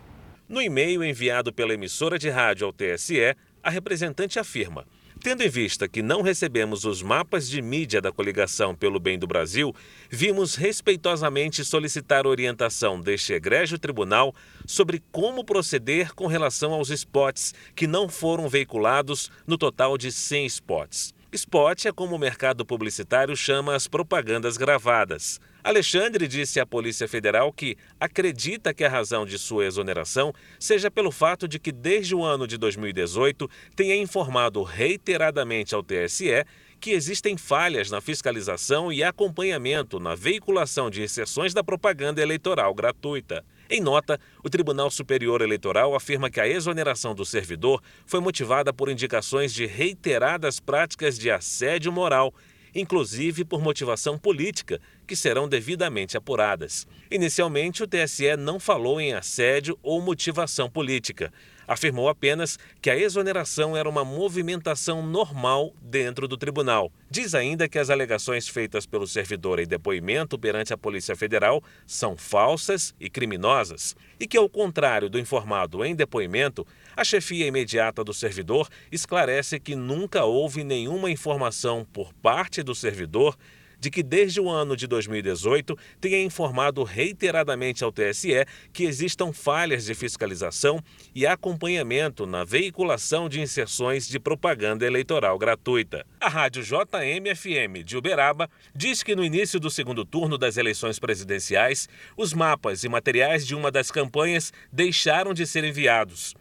No 0.49 0.63
e-mail 0.63 1.05
enviado 1.05 1.53
pela 1.53 1.75
emissora 1.75 2.19
de 2.19 2.31
rádio 2.31 2.67
ao 2.67 2.73
TSE, 2.73 3.37
a 3.63 3.69
representante 3.69 4.39
afirma: 4.39 4.87
Tendo 5.21 5.43
em 5.43 5.49
vista 5.49 5.87
que 5.87 6.01
não 6.01 6.23
recebemos 6.23 6.87
os 6.87 7.03
mapas 7.03 7.47
de 7.49 7.61
mídia 7.61 8.01
da 8.01 8.11
coligação 8.11 8.75
pelo 8.75 8.99
bem 8.99 9.19
do 9.19 9.27
Brasil, 9.27 9.75
vimos 10.09 10.55
respeitosamente 10.55 11.63
solicitar 11.67 12.27
orientação 12.27 12.99
deste 12.99 13.35
egrégio 13.35 13.79
tribunal 13.79 14.35
sobre 14.65 15.03
como 15.13 15.45
proceder 15.45 16.15
com 16.15 16.27
relação 16.27 16.73
aos 16.73 16.89
spots 16.89 17.53
que 17.77 17.87
não 17.87 18.09
foram 18.09 18.49
veiculados 18.49 19.31
no 19.47 19.59
total 19.59 19.99
de 19.99 20.11
100 20.11 20.47
spots. 20.47 21.15
Spot 21.31 21.85
é 21.85 21.93
como 21.93 22.17
o 22.17 22.19
mercado 22.19 22.65
publicitário 22.65 23.37
chama 23.37 23.75
as 23.75 23.87
propagandas 23.87 24.57
gravadas. 24.57 25.39
Alexandre 25.63 26.29
disse 26.29 26.61
à 26.61 26.67
Polícia 26.67 27.09
Federal 27.09 27.53
que 27.53 27.77
acredita 27.99 28.73
que 28.73 28.85
a 28.85 28.89
razão 28.89 29.27
de 29.27 29.39
sua 29.39 29.67
exoneração 29.67 30.33
seja 30.59 30.91
pelo 30.91 31.11
fato 31.11 31.49
de 31.49 31.59
que, 31.59 31.73
desde 31.73 32.15
o 32.15 32.25
ano 32.25 32.47
de 32.47 32.57
2018, 32.57 33.51
tenha 33.75 33.97
informado 33.97 34.63
reiteradamente 34.63 35.75
ao 35.75 35.83
TSE 35.83 36.45
que 36.81 36.93
existem 36.93 37.37
falhas 37.37 37.91
na 37.91 38.01
fiscalização 38.01 38.93
e 38.93 39.03
acompanhamento 39.03 39.99
na 39.99 40.15
veiculação 40.15 40.89
de 40.89 41.03
inserções 41.03 41.53
da 41.53 41.65
propaganda 41.65 42.23
eleitoral 42.23 42.73
gratuita. 42.73 43.45
Em 43.69 43.81
nota, 43.81 44.19
o 44.43 44.49
Tribunal 44.49 44.91
Superior 44.91 45.43
Eleitoral 45.43 45.95
afirma 45.95 46.31
que 46.31 46.41
a 46.41 46.49
exoneração 46.49 47.15
do 47.15 47.25
servidor 47.25 47.83
foi 48.07 48.21
motivada 48.21 48.73
por 48.73 48.89
indicações 48.89 49.53
de 49.53 49.67
reiteradas 49.67 50.59
práticas 50.59 51.19
de 51.19 51.31
assédio 51.31 51.93
moral 51.93 52.33
inclusive 52.75 53.45
por 53.45 53.61
motivação 53.61 54.19
política, 54.19 54.81
que 55.07 55.17
serão 55.17 55.49
devidamente 55.49 56.17
apuradas. 56.17 56.87
Inicialmente, 57.11 57.83
o 57.83 57.87
TSE 57.87 58.37
não 58.37 58.61
falou 58.61 59.01
em 59.01 59.13
assédio 59.13 59.79
ou 59.83 60.01
motivação 60.01 60.69
política. 60.71 61.33
Afirmou 61.69 62.09
apenas 62.09 62.59
que 62.81 62.89
a 62.89 62.97
exoneração 62.97 63.77
era 63.77 63.87
uma 63.87 64.03
movimentação 64.03 65.07
normal 65.07 65.75
dentro 65.83 66.27
do 66.27 66.39
tribunal. 66.39 66.91
Diz 67.11 67.35
ainda 67.35 67.69
que 67.69 67.79
as 67.79 67.91
alegações 67.91 68.49
feitas 68.49 68.87
pelo 68.87 69.07
servidor 69.07 69.59
em 69.59 69.67
depoimento 69.67 70.39
perante 70.39 70.73
a 70.73 70.79
Polícia 70.79 71.15
Federal 71.15 71.63
são 71.87 72.17
falsas 72.17 72.95
e 72.99 73.11
criminosas 73.11 73.95
e 74.19 74.27
que, 74.27 74.39
ao 74.39 74.49
contrário 74.49 75.11
do 75.11 75.19
informado 75.19 75.85
em 75.85 75.95
depoimento, 75.95 76.67
a 76.97 77.05
chefia 77.05 77.47
imediata 77.47 78.03
do 78.03 78.15
servidor 78.15 78.69
esclarece 78.91 79.61
que 79.61 79.77
nunca 79.77 80.25
houve 80.25 80.65
nenhuma 80.65 81.11
informação 81.11 81.87
por 81.93 82.15
parte 82.15 82.63
do 82.63 82.75
servidor 82.75 83.37
de 83.81 83.91
que 83.91 84.03
desde 84.03 84.41
o 84.41 84.49
ano 84.49 84.77
de 84.77 84.87
2018 84.87 85.77
tenha 86.01 86.23
informado 86.23 86.83
reiteradamente 86.83 87.85
ao 87.85 87.93
TSE 87.93 88.45
que 88.73 88.85
existam 88.85 89.33
falhas 89.33 89.85
de 89.85 89.95
fiscalização 89.95 90.83
e 91.15 91.27
acompanhamento 91.27 92.27
na 92.27 92.45
veiculação 92.45 93.29
de 93.29 93.41
inserções 93.41 94.09
de 94.09 94.19
propaganda 94.19 94.87
eleitoral 94.87 95.39
gratuita. 95.39 96.07
A 96.21 96.29
rádio 96.29 96.63
JM-FM 96.63 97.85
de 97.85 97.97
Uberaba 97.97 98.51
diz 98.75 99.03
que 99.03 99.15
no 99.15 99.25
início 99.25 99.61
do 99.61 99.71
segundo 99.71 100.05
turno 100.05 100.37
das 100.37 100.57
eleições 100.57 100.99
presidenciais, 100.99 101.89
os 102.17 102.33
mapas 102.33 102.85
e 102.85 102.89
materiais 102.89 103.47
de 103.47 103.55
uma 103.55 103.71
das 103.71 103.91
campanhas 103.91 104.53
deixaram 104.73 105.33
de 105.33 105.47
ser 105.47 105.65
enviados. 105.65 106.35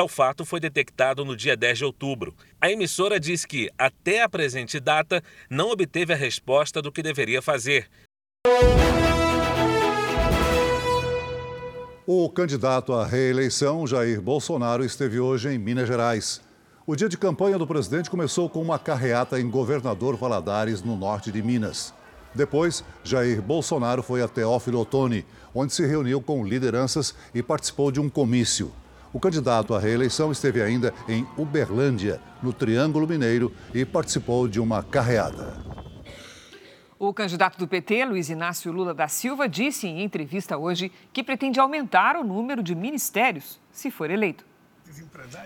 Tal 0.00 0.08
fato 0.08 0.46
foi 0.46 0.58
detectado 0.58 1.26
no 1.26 1.36
dia 1.36 1.54
10 1.54 1.76
de 1.76 1.84
outubro. 1.84 2.34
A 2.58 2.70
emissora 2.70 3.20
diz 3.20 3.44
que, 3.44 3.68
até 3.76 4.22
a 4.22 4.30
presente 4.30 4.80
data, 4.80 5.22
não 5.50 5.70
obteve 5.70 6.14
a 6.14 6.16
resposta 6.16 6.80
do 6.80 6.90
que 6.90 7.02
deveria 7.02 7.42
fazer. 7.42 7.86
O 12.06 12.30
candidato 12.30 12.94
à 12.94 13.04
reeleição, 13.04 13.86
Jair 13.86 14.22
Bolsonaro, 14.22 14.82
esteve 14.82 15.20
hoje 15.20 15.50
em 15.50 15.58
Minas 15.58 15.86
Gerais. 15.86 16.40
O 16.86 16.96
dia 16.96 17.06
de 17.06 17.18
campanha 17.18 17.58
do 17.58 17.66
presidente 17.66 18.08
começou 18.08 18.48
com 18.48 18.62
uma 18.62 18.78
carreata 18.78 19.38
em 19.38 19.50
Governador 19.50 20.16
Valadares, 20.16 20.82
no 20.82 20.96
norte 20.96 21.30
de 21.30 21.42
Minas. 21.42 21.92
Depois, 22.34 22.82
Jair 23.04 23.42
Bolsonaro 23.42 24.02
foi 24.02 24.22
até 24.22 24.36
Teófilo 24.36 24.80
Otoni, 24.80 25.26
onde 25.54 25.74
se 25.74 25.84
reuniu 25.84 26.22
com 26.22 26.42
lideranças 26.42 27.14
e 27.34 27.42
participou 27.42 27.92
de 27.92 28.00
um 28.00 28.08
comício. 28.08 28.72
O 29.12 29.18
candidato 29.18 29.74
à 29.74 29.78
reeleição 29.78 30.30
esteve 30.30 30.62
ainda 30.62 30.94
em 31.08 31.26
Uberlândia, 31.36 32.20
no 32.42 32.52
Triângulo 32.52 33.08
Mineiro, 33.08 33.52
e 33.74 33.84
participou 33.84 34.46
de 34.46 34.60
uma 34.60 34.82
carreada. 34.82 35.58
O 36.98 37.12
candidato 37.14 37.58
do 37.58 37.66
PT, 37.66 38.04
Luiz 38.04 38.28
Inácio 38.28 38.70
Lula 38.70 38.92
da 38.92 39.08
Silva, 39.08 39.48
disse 39.48 39.88
em 39.88 40.02
entrevista 40.02 40.58
hoje 40.58 40.92
que 41.12 41.24
pretende 41.24 41.58
aumentar 41.58 42.14
o 42.14 42.22
número 42.22 42.62
de 42.62 42.74
ministérios 42.74 43.58
se 43.72 43.90
for 43.90 44.10
eleito. 44.10 44.49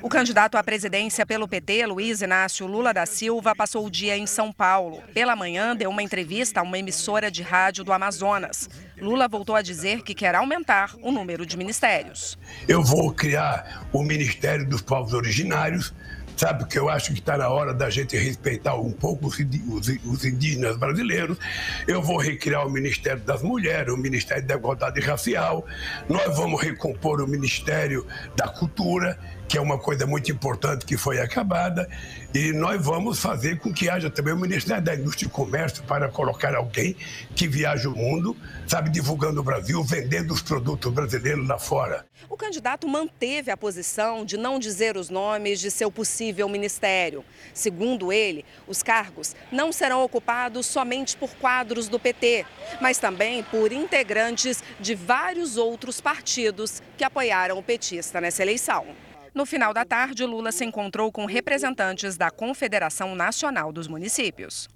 O 0.02 0.08
candidato 0.08 0.56
à 0.56 0.62
presidência 0.62 1.26
pelo 1.26 1.48
PT, 1.48 1.86
Luiz 1.86 2.22
Inácio 2.22 2.66
Lula 2.66 2.92
da 2.92 3.06
Silva, 3.06 3.54
passou 3.54 3.86
o 3.86 3.90
dia 3.90 4.16
em 4.16 4.26
São 4.26 4.52
Paulo. 4.52 5.02
Pela 5.12 5.34
manhã, 5.34 5.74
deu 5.74 5.90
uma 5.90 6.02
entrevista 6.02 6.60
a 6.60 6.62
uma 6.62 6.78
emissora 6.78 7.30
de 7.30 7.42
rádio 7.42 7.84
do 7.84 7.92
Amazonas. 7.92 8.68
Lula 8.98 9.28
voltou 9.28 9.56
a 9.56 9.62
dizer 9.62 10.02
que 10.02 10.14
quer 10.14 10.34
aumentar 10.34 10.94
o 11.02 11.10
número 11.10 11.44
de 11.44 11.56
ministérios. 11.56 12.38
Eu 12.68 12.82
vou 12.82 13.12
criar 13.12 13.86
o 13.92 14.02
Ministério 14.02 14.68
dos 14.68 14.80
Povos 14.80 15.12
Originários, 15.12 15.92
sabe? 16.36 16.66
Que 16.66 16.78
eu 16.78 16.88
acho 16.88 17.12
que 17.12 17.20
está 17.20 17.36
na 17.36 17.48
hora 17.48 17.72
da 17.74 17.90
gente 17.90 18.16
respeitar 18.16 18.74
um 18.74 18.92
pouco 18.92 19.26
os 19.26 20.24
indígenas 20.24 20.76
brasileiros. 20.76 21.38
Eu 21.86 22.02
vou 22.02 22.18
recriar 22.18 22.66
o 22.66 22.70
Ministério 22.70 23.22
das 23.22 23.42
Mulheres, 23.42 23.92
o 23.92 23.96
Ministério 23.96 24.46
da 24.46 24.54
Igualdade 24.54 25.00
Racial. 25.00 25.66
Nós 26.08 26.36
vamos 26.36 26.60
recompor 26.60 27.20
o 27.20 27.26
Ministério 27.26 28.06
da 28.36 28.48
Cultura 28.48 29.18
que 29.48 29.58
é 29.58 29.60
uma 29.60 29.78
coisa 29.78 30.06
muito 30.06 30.30
importante 30.30 30.84
que 30.84 30.96
foi 30.96 31.20
acabada, 31.20 31.88
e 32.34 32.52
nós 32.52 32.84
vamos 32.84 33.20
fazer 33.20 33.58
com 33.58 33.72
que 33.72 33.88
haja 33.88 34.10
também 34.10 34.34
o 34.34 34.38
Ministério 34.38 34.82
da 34.82 34.94
Indústria 34.94 35.26
e 35.26 35.30
Comércio 35.30 35.82
para 35.84 36.08
colocar 36.08 36.54
alguém 36.54 36.96
que 37.34 37.46
viaje 37.46 37.86
o 37.86 37.94
mundo, 37.94 38.36
sabe, 38.66 38.90
divulgando 38.90 39.40
o 39.40 39.44
Brasil, 39.44 39.82
vendendo 39.84 40.32
os 40.32 40.42
produtos 40.42 40.92
brasileiros 40.92 41.46
lá 41.46 41.58
fora. 41.58 42.04
O 42.28 42.36
candidato 42.36 42.88
manteve 42.88 43.50
a 43.50 43.56
posição 43.56 44.24
de 44.24 44.36
não 44.36 44.58
dizer 44.58 44.96
os 44.96 45.10
nomes 45.10 45.60
de 45.60 45.70
seu 45.70 45.90
possível 45.90 46.48
ministério. 46.48 47.24
Segundo 47.52 48.12
ele, 48.12 48.44
os 48.66 48.82
cargos 48.82 49.36
não 49.52 49.70
serão 49.70 50.02
ocupados 50.02 50.66
somente 50.66 51.16
por 51.16 51.30
quadros 51.36 51.86
do 51.88 52.00
PT, 52.00 52.46
mas 52.80 52.98
também 52.98 53.42
por 53.44 53.72
integrantes 53.72 54.64
de 54.80 54.94
vários 54.94 55.56
outros 55.56 56.00
partidos 56.00 56.82
que 56.96 57.04
apoiaram 57.04 57.58
o 57.58 57.62
petista 57.62 58.20
nessa 58.20 58.42
eleição. 58.42 58.86
No 59.34 59.44
final 59.44 59.74
da 59.74 59.84
tarde, 59.84 60.24
Lula 60.24 60.52
se 60.52 60.64
encontrou 60.64 61.10
com 61.10 61.26
representantes 61.26 62.16
da 62.16 62.30
Confederação 62.30 63.16
Nacional 63.16 63.72
dos 63.72 63.88
Municípios. 63.88 64.68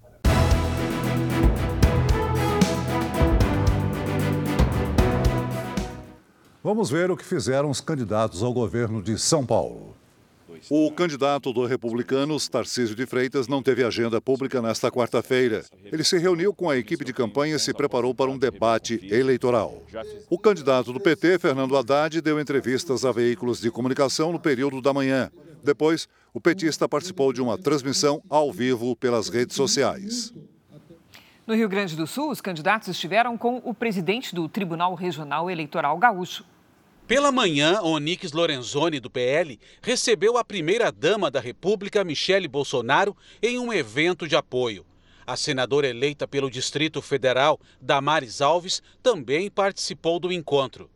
Vamos 6.61 6.91
ver 6.91 7.09
o 7.09 7.17
que 7.17 7.25
fizeram 7.25 7.71
os 7.71 7.81
candidatos 7.81 8.43
ao 8.43 8.53
governo 8.53 9.01
de 9.01 9.17
São 9.17 9.47
Paulo. 9.47 9.98
O 10.71 10.91
candidato 10.91 11.53
do 11.53 11.65
Republicanos, 11.65 12.49
Tarcísio 12.49 12.95
de 12.95 13.07
Freitas, 13.07 13.49
não 13.49 13.63
teve 13.63 13.85
agenda 13.85 14.21
pública 14.21 14.61
nesta 14.61 14.91
quarta-feira. 14.91 15.65
Ele 15.85 16.05
se 16.05 16.19
reuniu 16.19 16.53
com 16.53 16.69
a 16.69 16.77
equipe 16.77 17.05
de 17.05 17.13
campanha 17.13 17.57
e 17.57 17.59
se 17.59 17.73
preparou 17.73 18.15
para 18.15 18.31
um 18.31 18.39
debate 18.39 19.01
eleitoral. 19.11 19.83
O 20.29 20.39
candidato 20.39 20.93
do 20.93 21.01
PT, 21.01 21.39
Fernando 21.39 21.77
Haddad, 21.77 22.21
deu 22.21 22.41
entrevistas 22.41 23.05
a 23.05 23.13
veículos 23.13 23.61
de 23.61 23.71
comunicação 23.71 24.33
no 24.33 24.41
período 24.41 24.81
da 24.83 24.93
manhã. 24.93 25.31
Depois, 25.63 26.09
o 26.33 26.41
petista 26.41 26.89
participou 26.89 27.33
de 27.33 27.41
uma 27.41 27.59
transmissão 27.59 28.23
ao 28.29 28.53
vivo 28.53 28.95
pelas 28.97 29.29
redes 29.29 29.57
sociais. 29.57 30.33
No 31.47 31.55
Rio 31.55 31.69
Grande 31.69 31.97
do 31.97 32.07
Sul, 32.07 32.31
os 32.31 32.43
candidatos 32.43 32.89
estiveram 32.89 33.39
com 33.39 33.63
o 33.65 33.73
presidente 33.73 34.35
do 34.35 34.49
Tribunal 34.49 34.95
Regional 34.95 35.51
Eleitoral 35.51 35.97
Gaúcho, 35.97 36.45
pela 37.09 37.33
manhã, 37.33 37.81
Onix 37.81 38.33
Lorenzoni, 38.33 39.01
do 39.01 39.09
PL, 39.09 39.59
recebeu 39.81 40.37
a 40.37 40.45
primeira-dama 40.45 41.31
da 41.31 41.41
República, 41.41 42.05
Michele 42.05 42.47
Bolsonaro, 42.47 43.17
em 43.43 43.59
um 43.59 43.73
evento 43.73 44.29
de 44.29 44.37
apoio. 44.37 44.85
A 45.27 45.35
senadora 45.35 45.89
eleita 45.89 46.29
pelo 46.29 46.51
Distrito 46.51 47.01
Federal, 47.01 47.59
Damares 47.81 48.43
Alves, 48.43 48.83
também 49.03 49.51
participou 49.51 50.21
do 50.21 50.31
encontro. 50.31 50.91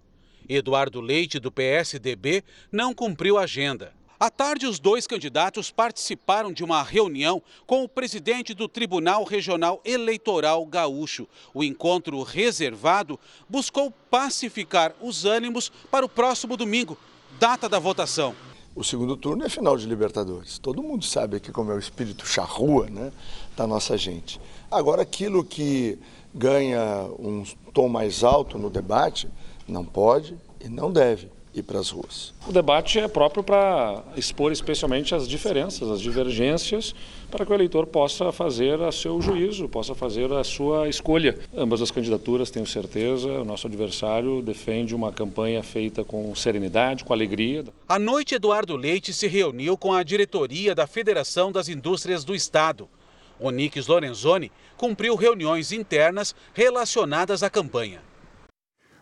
Eduardo 0.46 1.00
Leite, 1.00 1.40
do 1.40 1.50
PSDB, 1.50 2.44
não 2.70 2.92
cumpriu 2.92 3.38
a 3.38 3.44
agenda. 3.44 3.94
À 4.22 4.30
tarde, 4.30 4.68
os 4.68 4.78
dois 4.78 5.04
candidatos 5.04 5.72
participaram 5.72 6.52
de 6.52 6.62
uma 6.62 6.80
reunião 6.80 7.42
com 7.66 7.82
o 7.82 7.88
presidente 7.88 8.54
do 8.54 8.68
Tribunal 8.68 9.24
Regional 9.24 9.80
Eleitoral 9.84 10.64
Gaúcho. 10.64 11.26
O 11.52 11.64
encontro 11.64 12.22
reservado 12.22 13.18
buscou 13.48 13.92
pacificar 14.08 14.94
os 15.00 15.24
ânimos 15.24 15.72
para 15.90 16.06
o 16.06 16.08
próximo 16.08 16.56
domingo, 16.56 16.96
data 17.40 17.68
da 17.68 17.80
votação. 17.80 18.32
O 18.76 18.84
segundo 18.84 19.16
turno 19.16 19.44
é 19.44 19.48
final 19.48 19.76
de 19.76 19.86
Libertadores. 19.86 20.56
Todo 20.56 20.84
mundo 20.84 21.04
sabe 21.04 21.38
aqui 21.38 21.50
como 21.50 21.72
é 21.72 21.74
o 21.74 21.80
espírito 21.80 22.24
charrua 22.24 22.88
né, 22.88 23.10
da 23.56 23.66
nossa 23.66 23.98
gente. 23.98 24.40
Agora, 24.70 25.02
aquilo 25.02 25.44
que 25.44 25.98
ganha 26.32 27.08
um 27.18 27.42
tom 27.74 27.88
mais 27.88 28.22
alto 28.22 28.56
no 28.56 28.70
debate 28.70 29.28
não 29.66 29.84
pode 29.84 30.38
e 30.60 30.68
não 30.68 30.92
deve 30.92 31.28
ir 31.54 31.62
para 31.62 31.78
as 31.78 31.90
ruas. 31.90 32.32
O 32.46 32.52
debate 32.52 32.98
é 32.98 33.06
próprio 33.06 33.42
para 33.42 34.02
expor 34.16 34.52
especialmente 34.52 35.14
as 35.14 35.28
diferenças, 35.28 35.90
as 35.90 36.00
divergências, 36.00 36.94
para 37.30 37.44
que 37.44 37.52
o 37.52 37.54
eleitor 37.54 37.86
possa 37.86 38.32
fazer 38.32 38.80
a 38.82 38.90
seu 38.92 39.20
juízo, 39.20 39.68
possa 39.68 39.94
fazer 39.94 40.32
a 40.32 40.44
sua 40.44 40.88
escolha. 40.88 41.38
Ambas 41.56 41.82
as 41.82 41.90
candidaturas, 41.90 42.50
tenho 42.50 42.66
certeza, 42.66 43.28
o 43.28 43.44
nosso 43.44 43.66
adversário 43.66 44.42
defende 44.42 44.94
uma 44.94 45.12
campanha 45.12 45.62
feita 45.62 46.04
com 46.04 46.34
serenidade, 46.34 47.04
com 47.04 47.12
alegria. 47.12 47.64
À 47.88 47.98
noite, 47.98 48.34
Eduardo 48.34 48.76
Leite 48.76 49.12
se 49.12 49.26
reuniu 49.26 49.76
com 49.76 49.92
a 49.92 50.02
diretoria 50.02 50.74
da 50.74 50.86
Federação 50.86 51.52
das 51.52 51.68
Indústrias 51.68 52.24
do 52.24 52.34
Estado. 52.34 52.88
Onix 53.40 53.86
Lorenzoni 53.86 54.52
cumpriu 54.76 55.16
reuniões 55.16 55.72
internas 55.72 56.34
relacionadas 56.54 57.42
à 57.42 57.50
campanha. 57.50 58.00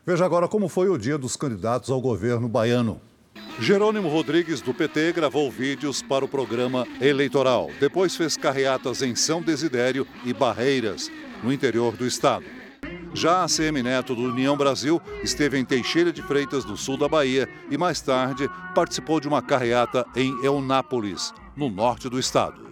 Veja 0.06 0.24
agora 0.24 0.48
como 0.48 0.68
foi 0.68 0.88
o 0.88 0.96
dia 0.96 1.18
dos 1.18 1.36
candidatos 1.36 1.90
ao 1.90 2.00
governo 2.00 2.48
baiano. 2.48 3.00
Jerônimo 3.58 4.08
Rodrigues, 4.08 4.62
do 4.62 4.72
PT, 4.72 5.12
gravou 5.12 5.50
vídeos 5.50 6.00
para 6.00 6.24
o 6.24 6.28
programa 6.28 6.86
eleitoral. 7.00 7.70
Depois 7.78 8.16
fez 8.16 8.36
carreatas 8.36 9.02
em 9.02 9.14
São 9.14 9.42
Desidério 9.42 10.06
e 10.24 10.32
Barreiras, 10.32 11.10
no 11.42 11.52
interior 11.52 11.94
do 11.94 12.06
estado. 12.06 12.44
Já 13.12 13.44
a 13.44 13.48
CM 13.48 13.82
Neto, 13.82 14.14
do 14.14 14.22
União 14.22 14.56
Brasil, 14.56 15.00
esteve 15.22 15.58
em 15.58 15.64
Teixeira 15.64 16.12
de 16.12 16.22
Freitas, 16.22 16.64
no 16.64 16.76
sul 16.76 16.96
da 16.96 17.08
Bahia, 17.08 17.48
e 17.70 17.76
mais 17.76 18.00
tarde 18.00 18.48
participou 18.74 19.20
de 19.20 19.28
uma 19.28 19.42
carreata 19.42 20.06
em 20.16 20.32
Eunápolis, 20.42 21.34
no 21.54 21.68
norte 21.68 22.08
do 22.08 22.18
estado. 22.18 22.69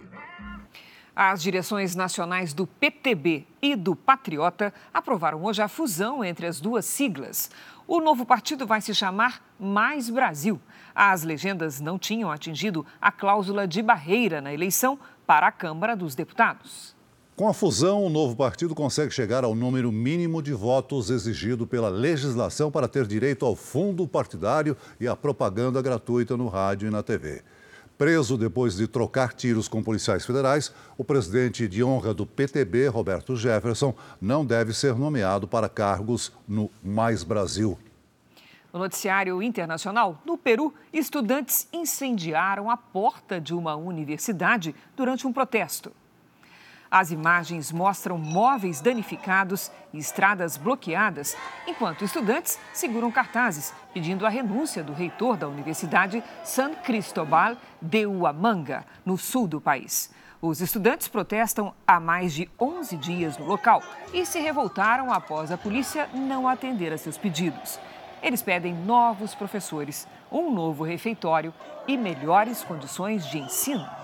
As 1.21 1.41
direções 1.41 1.95
nacionais 1.95 2.53
do 2.53 2.65
PTB 2.65 3.45
e 3.61 3.75
do 3.75 3.93
Patriota 3.93 4.73
aprovaram 4.93 5.43
hoje 5.43 5.61
a 5.61 5.67
fusão 5.67 6.23
entre 6.23 6.47
as 6.47 6.61
duas 6.61 6.85
siglas. 6.85 7.51
O 7.85 7.99
novo 7.99 8.25
partido 8.25 8.65
vai 8.65 8.79
se 8.79 8.95
chamar 8.95 9.43
Mais 9.59 10.09
Brasil. 10.09 10.61
As 10.95 11.23
legendas 11.23 11.81
não 11.81 11.99
tinham 11.99 12.31
atingido 12.31 12.85
a 13.01 13.11
cláusula 13.11 13.67
de 13.67 13.81
barreira 13.81 14.39
na 14.39 14.53
eleição 14.53 14.97
para 15.27 15.47
a 15.47 15.51
Câmara 15.51 15.93
dos 15.93 16.15
Deputados. 16.15 16.95
Com 17.35 17.49
a 17.49 17.53
fusão, 17.53 18.05
o 18.05 18.09
novo 18.09 18.33
partido 18.33 18.73
consegue 18.73 19.13
chegar 19.13 19.43
ao 19.43 19.53
número 19.53 19.91
mínimo 19.91 20.41
de 20.41 20.53
votos 20.53 21.09
exigido 21.09 21.67
pela 21.67 21.89
legislação 21.89 22.71
para 22.71 22.87
ter 22.87 23.05
direito 23.05 23.45
ao 23.45 23.57
fundo 23.57 24.07
partidário 24.07 24.73
e 24.97 25.05
à 25.05 25.17
propaganda 25.17 25.81
gratuita 25.81 26.37
no 26.37 26.47
rádio 26.47 26.87
e 26.87 26.91
na 26.91 27.03
TV. 27.03 27.43
Preso 27.99 28.37
depois 28.37 28.77
de 28.77 28.87
trocar 28.87 29.33
tiros 29.33 29.67
com 29.67 29.83
policiais 29.83 30.25
federais, 30.25 30.73
o 30.97 31.03
presidente 31.03 31.67
de 31.67 31.83
honra 31.83 32.13
do 32.13 32.25
PTB, 32.25 32.87
Roberto 32.87 33.35
Jefferson, 33.35 33.93
não 34.21 34.45
deve 34.45 34.73
ser 34.73 34.95
nomeado 34.95 35.45
para 35.45 35.67
cargos 35.67 36.31
no 36.47 36.71
Mais 36.81 37.25
Brasil. 37.25 37.77
No 38.71 38.79
noticiário 38.79 39.43
internacional, 39.43 40.21
no 40.25 40.37
Peru, 40.37 40.73
estudantes 40.93 41.67
incendiaram 41.73 42.71
a 42.71 42.77
porta 42.77 43.41
de 43.41 43.53
uma 43.53 43.75
universidade 43.75 44.73
durante 44.95 45.27
um 45.27 45.33
protesto. 45.33 45.91
As 46.91 47.11
imagens 47.11 47.71
mostram 47.71 48.17
móveis 48.17 48.81
danificados 48.81 49.71
e 49.93 49.99
estradas 49.99 50.57
bloqueadas, 50.57 51.37
enquanto 51.67 52.03
estudantes 52.03 52.59
seguram 52.73 53.11
cartazes 53.11 53.71
pedindo 53.93 54.25
a 54.25 54.29
renúncia 54.29 54.83
do 54.83 54.91
reitor 54.91 55.37
da 55.37 55.47
Universidade 55.47 56.23
San 56.43 56.73
Cristóbal 56.73 57.55
de 57.79 58.07
Huamanga, 58.07 58.83
no 59.05 59.19
sul 59.19 59.47
do 59.47 59.61
país. 59.61 60.11
Os 60.41 60.61
estudantes 60.61 61.07
protestam 61.07 61.75
há 61.85 61.99
mais 61.99 62.33
de 62.33 62.49
11 62.59 62.97
dias 62.97 63.37
no 63.37 63.45
local 63.45 63.83
e 64.11 64.25
se 64.25 64.39
revoltaram 64.39 65.13
após 65.13 65.51
a 65.51 65.57
polícia 65.57 66.09
não 66.11 66.47
atender 66.47 66.91
a 66.91 66.97
seus 66.97 67.19
pedidos. 67.19 67.79
Eles 68.19 68.41
pedem 68.41 68.73
novos 68.73 69.35
professores, 69.35 70.07
um 70.31 70.49
novo 70.49 70.83
refeitório 70.83 71.53
e 71.87 71.95
melhores 71.95 72.63
condições 72.63 73.27
de 73.27 73.37
ensino. 73.37 73.98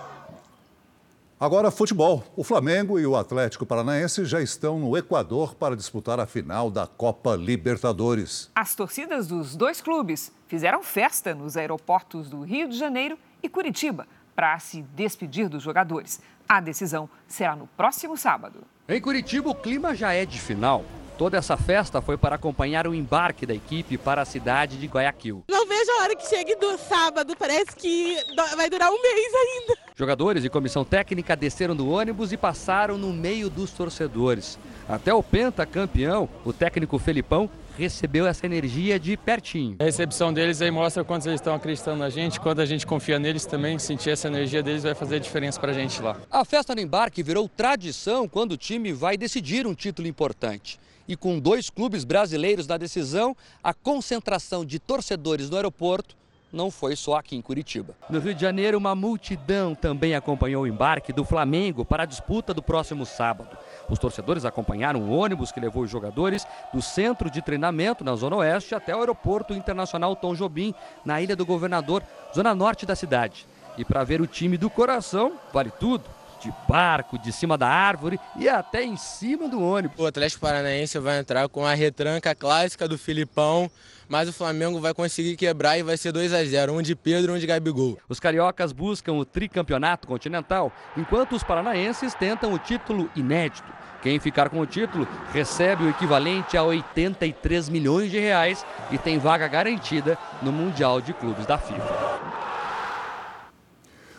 Agora, 1.46 1.70
futebol. 1.70 2.24
O 2.36 2.44
Flamengo 2.44 2.98
e 3.00 3.06
o 3.06 3.16
Atlético 3.16 3.68
Paranaense 3.68 4.26
já 4.26 4.42
estão 4.42 4.80
no 4.80 4.98
Equador 4.98 5.54
para 5.54 5.76
disputar 5.76 6.20
a 6.20 6.26
final 6.26 6.72
da 6.72 6.88
Copa 6.88 7.36
Libertadores. 7.36 8.50
As 8.56 8.74
torcidas 8.74 9.28
dos 9.28 9.56
dois 9.56 9.80
clubes 9.80 10.32
fizeram 10.48 10.82
festa 10.82 11.36
nos 11.36 11.56
aeroportos 11.56 12.32
do 12.32 12.42
Rio 12.42 12.68
de 12.68 12.76
Janeiro 12.76 13.16
e 13.44 13.48
Curitiba 13.48 14.08
para 14.36 14.58
se 14.58 14.82
despedir 14.96 15.48
dos 15.48 15.62
jogadores. 15.62 16.20
A 16.50 16.60
decisão 16.60 17.08
será 17.28 17.56
no 17.56 17.68
próximo 17.78 18.18
sábado. 18.18 18.64
Em 18.90 19.00
Curitiba, 19.00 19.48
o 19.48 19.54
clima 19.54 19.94
já 19.94 20.14
é 20.14 20.26
de 20.26 20.42
final. 20.42 20.84
Toda 21.18 21.38
essa 21.38 21.56
festa 21.56 22.02
foi 22.02 22.18
para 22.18 22.36
acompanhar 22.36 22.86
o 22.88 22.94
embarque 22.94 23.46
da 23.46 23.54
equipe 23.54 23.98
para 23.98 24.22
a 24.22 24.26
cidade 24.26 24.78
de 24.78 24.86
Guayaquil. 24.86 25.46
Não 25.50 25.66
vejo 25.66 25.92
a 25.92 26.04
hora 26.04 26.16
que 26.16 26.28
chegue 26.28 26.56
do 26.56 26.78
sábado, 26.78 27.36
parece 27.40 27.74
que 27.74 28.18
vai 28.58 28.70
durar 28.70 28.92
um 28.92 29.02
mês 29.02 29.34
ainda. 29.34 29.78
Jogadores 29.96 30.44
e 30.44 30.50
comissão 30.50 30.84
técnica 30.84 31.34
desceram 31.34 31.74
do 31.74 31.90
ônibus 31.90 32.34
e 32.34 32.38
passaram 32.38 32.98
no 32.98 33.14
meio 33.14 33.50
dos 33.50 33.72
torcedores. 33.72 34.60
Até 34.90 35.14
o 35.14 35.24
pentacampeão, 35.24 36.28
o 36.44 36.52
técnico 36.52 37.00
Felipão, 37.00 37.50
recebeu 37.78 38.28
essa 38.28 38.46
energia 38.46 39.00
de 39.00 39.16
pertinho. 39.16 39.78
A 39.80 39.86
recepção 39.86 40.34
deles 40.34 40.62
aí 40.62 40.70
mostra 40.70 41.04
quanto 41.06 41.28
eles 41.28 41.40
estão 41.40 41.56
acreditando 41.56 41.98
na 41.98 42.10
gente, 42.10 42.42
quando 42.42 42.60
a 42.60 42.66
gente 42.66 42.86
confia 42.86 43.18
neles 43.18 43.46
também, 43.46 43.80
sentir 43.80 44.10
essa 44.10 44.28
energia 44.28 44.62
deles 44.62 44.84
vai 44.84 44.94
fazer 44.94 45.16
a 45.16 45.20
diferença 45.20 45.60
para 45.62 45.72
a 45.72 45.74
gente 45.74 46.02
lá. 46.02 46.18
A 46.30 46.44
festa 46.44 46.76
no 46.76 46.82
embarque 46.82 47.24
virou 47.24 47.48
tradição 47.48 48.28
quando 48.28 48.52
o 48.52 48.58
time 48.58 48.92
vai 48.92 49.16
decidir 49.16 49.66
um 49.66 49.74
título 49.74 50.10
importante. 50.10 50.78
E 51.08 51.16
com 51.16 51.40
dois 51.40 51.70
clubes 51.70 52.04
brasileiros 52.04 52.68
na 52.68 52.78
decisão, 52.78 53.36
a 53.64 53.74
concentração 53.74 54.66
de 54.66 54.80
torcedores 54.80 55.50
no 55.50 55.56
aeroporto 55.56 56.16
não 56.52 56.72
foi 56.72 56.96
só 56.96 57.16
aqui 57.16 57.36
em 57.36 57.42
Curitiba. 57.42 57.96
No 58.10 58.20
Rio 58.20 58.34
de 58.34 58.42
Janeiro, 58.42 58.78
uma 58.78 58.96
multidão 58.96 59.76
também 59.76 60.16
acompanhou 60.16 60.64
o 60.64 60.68
embarque 60.68 61.12
do 61.12 61.26
Flamengo 61.26 61.84
para 61.84 62.04
a 62.04 62.06
disputa 62.06 62.54
do 62.54 62.64
próximo 62.64 63.06
sábado. 63.06 63.58
Os 63.90 64.00
torcedores 64.00 64.46
acompanharam 64.46 65.02
o 65.02 65.12
ônibus 65.12 65.52
que 65.52 65.60
levou 65.60 65.84
os 65.84 65.90
jogadores 65.90 66.48
do 66.74 66.82
centro 66.82 67.30
de 67.30 67.42
treinamento 67.42 68.04
na 68.04 68.16
Zona 68.16 68.38
Oeste 68.38 68.74
até 68.74 68.96
o 68.96 69.00
Aeroporto 69.00 69.54
Internacional 69.54 70.16
Tom 70.16 70.34
Jobim, 70.34 70.74
na 71.04 71.22
Ilha 71.22 71.36
do 71.36 71.46
Governador, 71.46 72.02
zona 72.34 72.56
norte 72.56 72.86
da 72.86 72.96
cidade. 72.96 73.46
E 73.78 73.84
para 73.84 74.04
ver 74.06 74.22
o 74.22 74.28
time 74.28 74.58
do 74.58 74.70
coração, 74.70 75.34
vale 75.54 75.72
tudo 75.72 76.06
de 76.46 76.54
barco, 76.68 77.18
de 77.18 77.32
cima 77.32 77.58
da 77.58 77.68
árvore 77.68 78.20
e 78.38 78.48
até 78.48 78.84
em 78.84 78.96
cima 78.96 79.50
do 79.50 79.62
ônibus. 79.62 80.00
O 80.00 80.06
Atlético 80.06 80.42
Paranaense 80.42 81.00
vai 81.00 81.20
entrar 81.20 81.50
com 81.50 81.66
a 81.66 81.74
retranca 81.74 82.36
clássica 82.36 82.88
do 82.88 82.98
Filipão, 82.98 83.70
mas 84.08 84.30
o 84.30 84.34
Flamengo 84.34 84.80
vai 84.80 84.94
conseguir 84.94 85.36
quebrar 85.36 85.80
e 85.80 85.84
vai 85.84 85.98
ser 85.98 86.12
2 86.12 86.34
a 86.34 86.44
0 86.44 86.74
um 86.74 86.82
de 86.84 86.96
Pedro 86.96 87.34
e 87.34 87.36
um 87.36 87.40
de 87.40 87.48
Gabigol. 87.48 87.98
Os 88.08 88.20
cariocas 88.20 88.72
buscam 88.72 89.14
o 89.14 89.26
tricampeonato 89.26 90.08
continental, 90.08 90.72
enquanto 90.96 91.36
os 91.36 91.44
paranaenses 91.44 92.14
tentam 92.14 92.54
o 92.54 92.60
título 92.60 93.10
inédito. 93.16 93.74
Quem 94.04 94.20
ficar 94.20 94.50
com 94.50 94.60
o 94.60 94.68
título 94.68 95.08
recebe 95.34 95.86
o 95.86 95.90
equivalente 95.90 96.56
a 96.56 96.64
83 96.64 97.70
milhões 97.70 98.12
de 98.12 98.20
reais 98.20 98.64
e 98.92 99.00
tem 99.00 99.18
vaga 99.18 99.48
garantida 99.48 100.16
no 100.44 100.52
Mundial 100.52 101.02
de 101.02 101.12
Clubes 101.12 101.48
da 101.48 101.58
FIFA. 101.58 102.55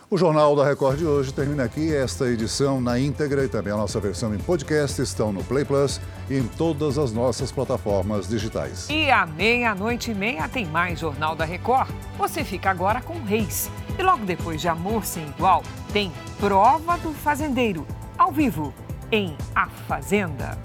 O 0.08 0.16
Jornal 0.16 0.54
da 0.54 0.64
Record 0.64 0.98
de 0.98 1.04
hoje 1.04 1.34
termina 1.34 1.64
aqui. 1.64 1.92
Esta 1.92 2.28
edição 2.28 2.80
na 2.80 2.96
íntegra 2.96 3.44
e 3.44 3.48
também 3.48 3.72
a 3.72 3.76
nossa 3.76 3.98
versão 3.98 4.32
em 4.32 4.38
podcast 4.38 5.02
estão 5.02 5.32
no 5.32 5.42
Play 5.42 5.64
Plus 5.64 6.00
e 6.30 6.36
em 6.36 6.46
todas 6.46 6.96
as 6.96 7.10
nossas 7.12 7.50
plataformas 7.50 8.28
digitais. 8.28 8.88
E 8.88 9.10
à 9.10 9.26
meia-noite 9.26 10.12
e 10.12 10.14
meia 10.14 10.48
tem 10.48 10.64
mais 10.64 11.00
Jornal 11.00 11.34
da 11.34 11.44
Record. 11.44 11.90
Você 12.16 12.44
fica 12.44 12.70
agora 12.70 13.00
com 13.00 13.20
Reis. 13.24 13.68
E 13.98 14.02
logo 14.02 14.24
depois 14.24 14.60
de 14.60 14.68
Amor 14.68 15.04
Sem 15.04 15.26
Igual, 15.26 15.64
tem 15.92 16.12
Prova 16.38 16.96
do 16.98 17.12
Fazendeiro, 17.12 17.84
ao 18.16 18.30
vivo, 18.30 18.72
em 19.10 19.36
A 19.56 19.66
Fazenda. 19.88 20.56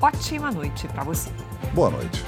Ótima 0.00 0.50
noite 0.50 0.88
para 0.88 1.04
você. 1.04 1.28
Boa 1.74 1.90
noite. 1.90 2.24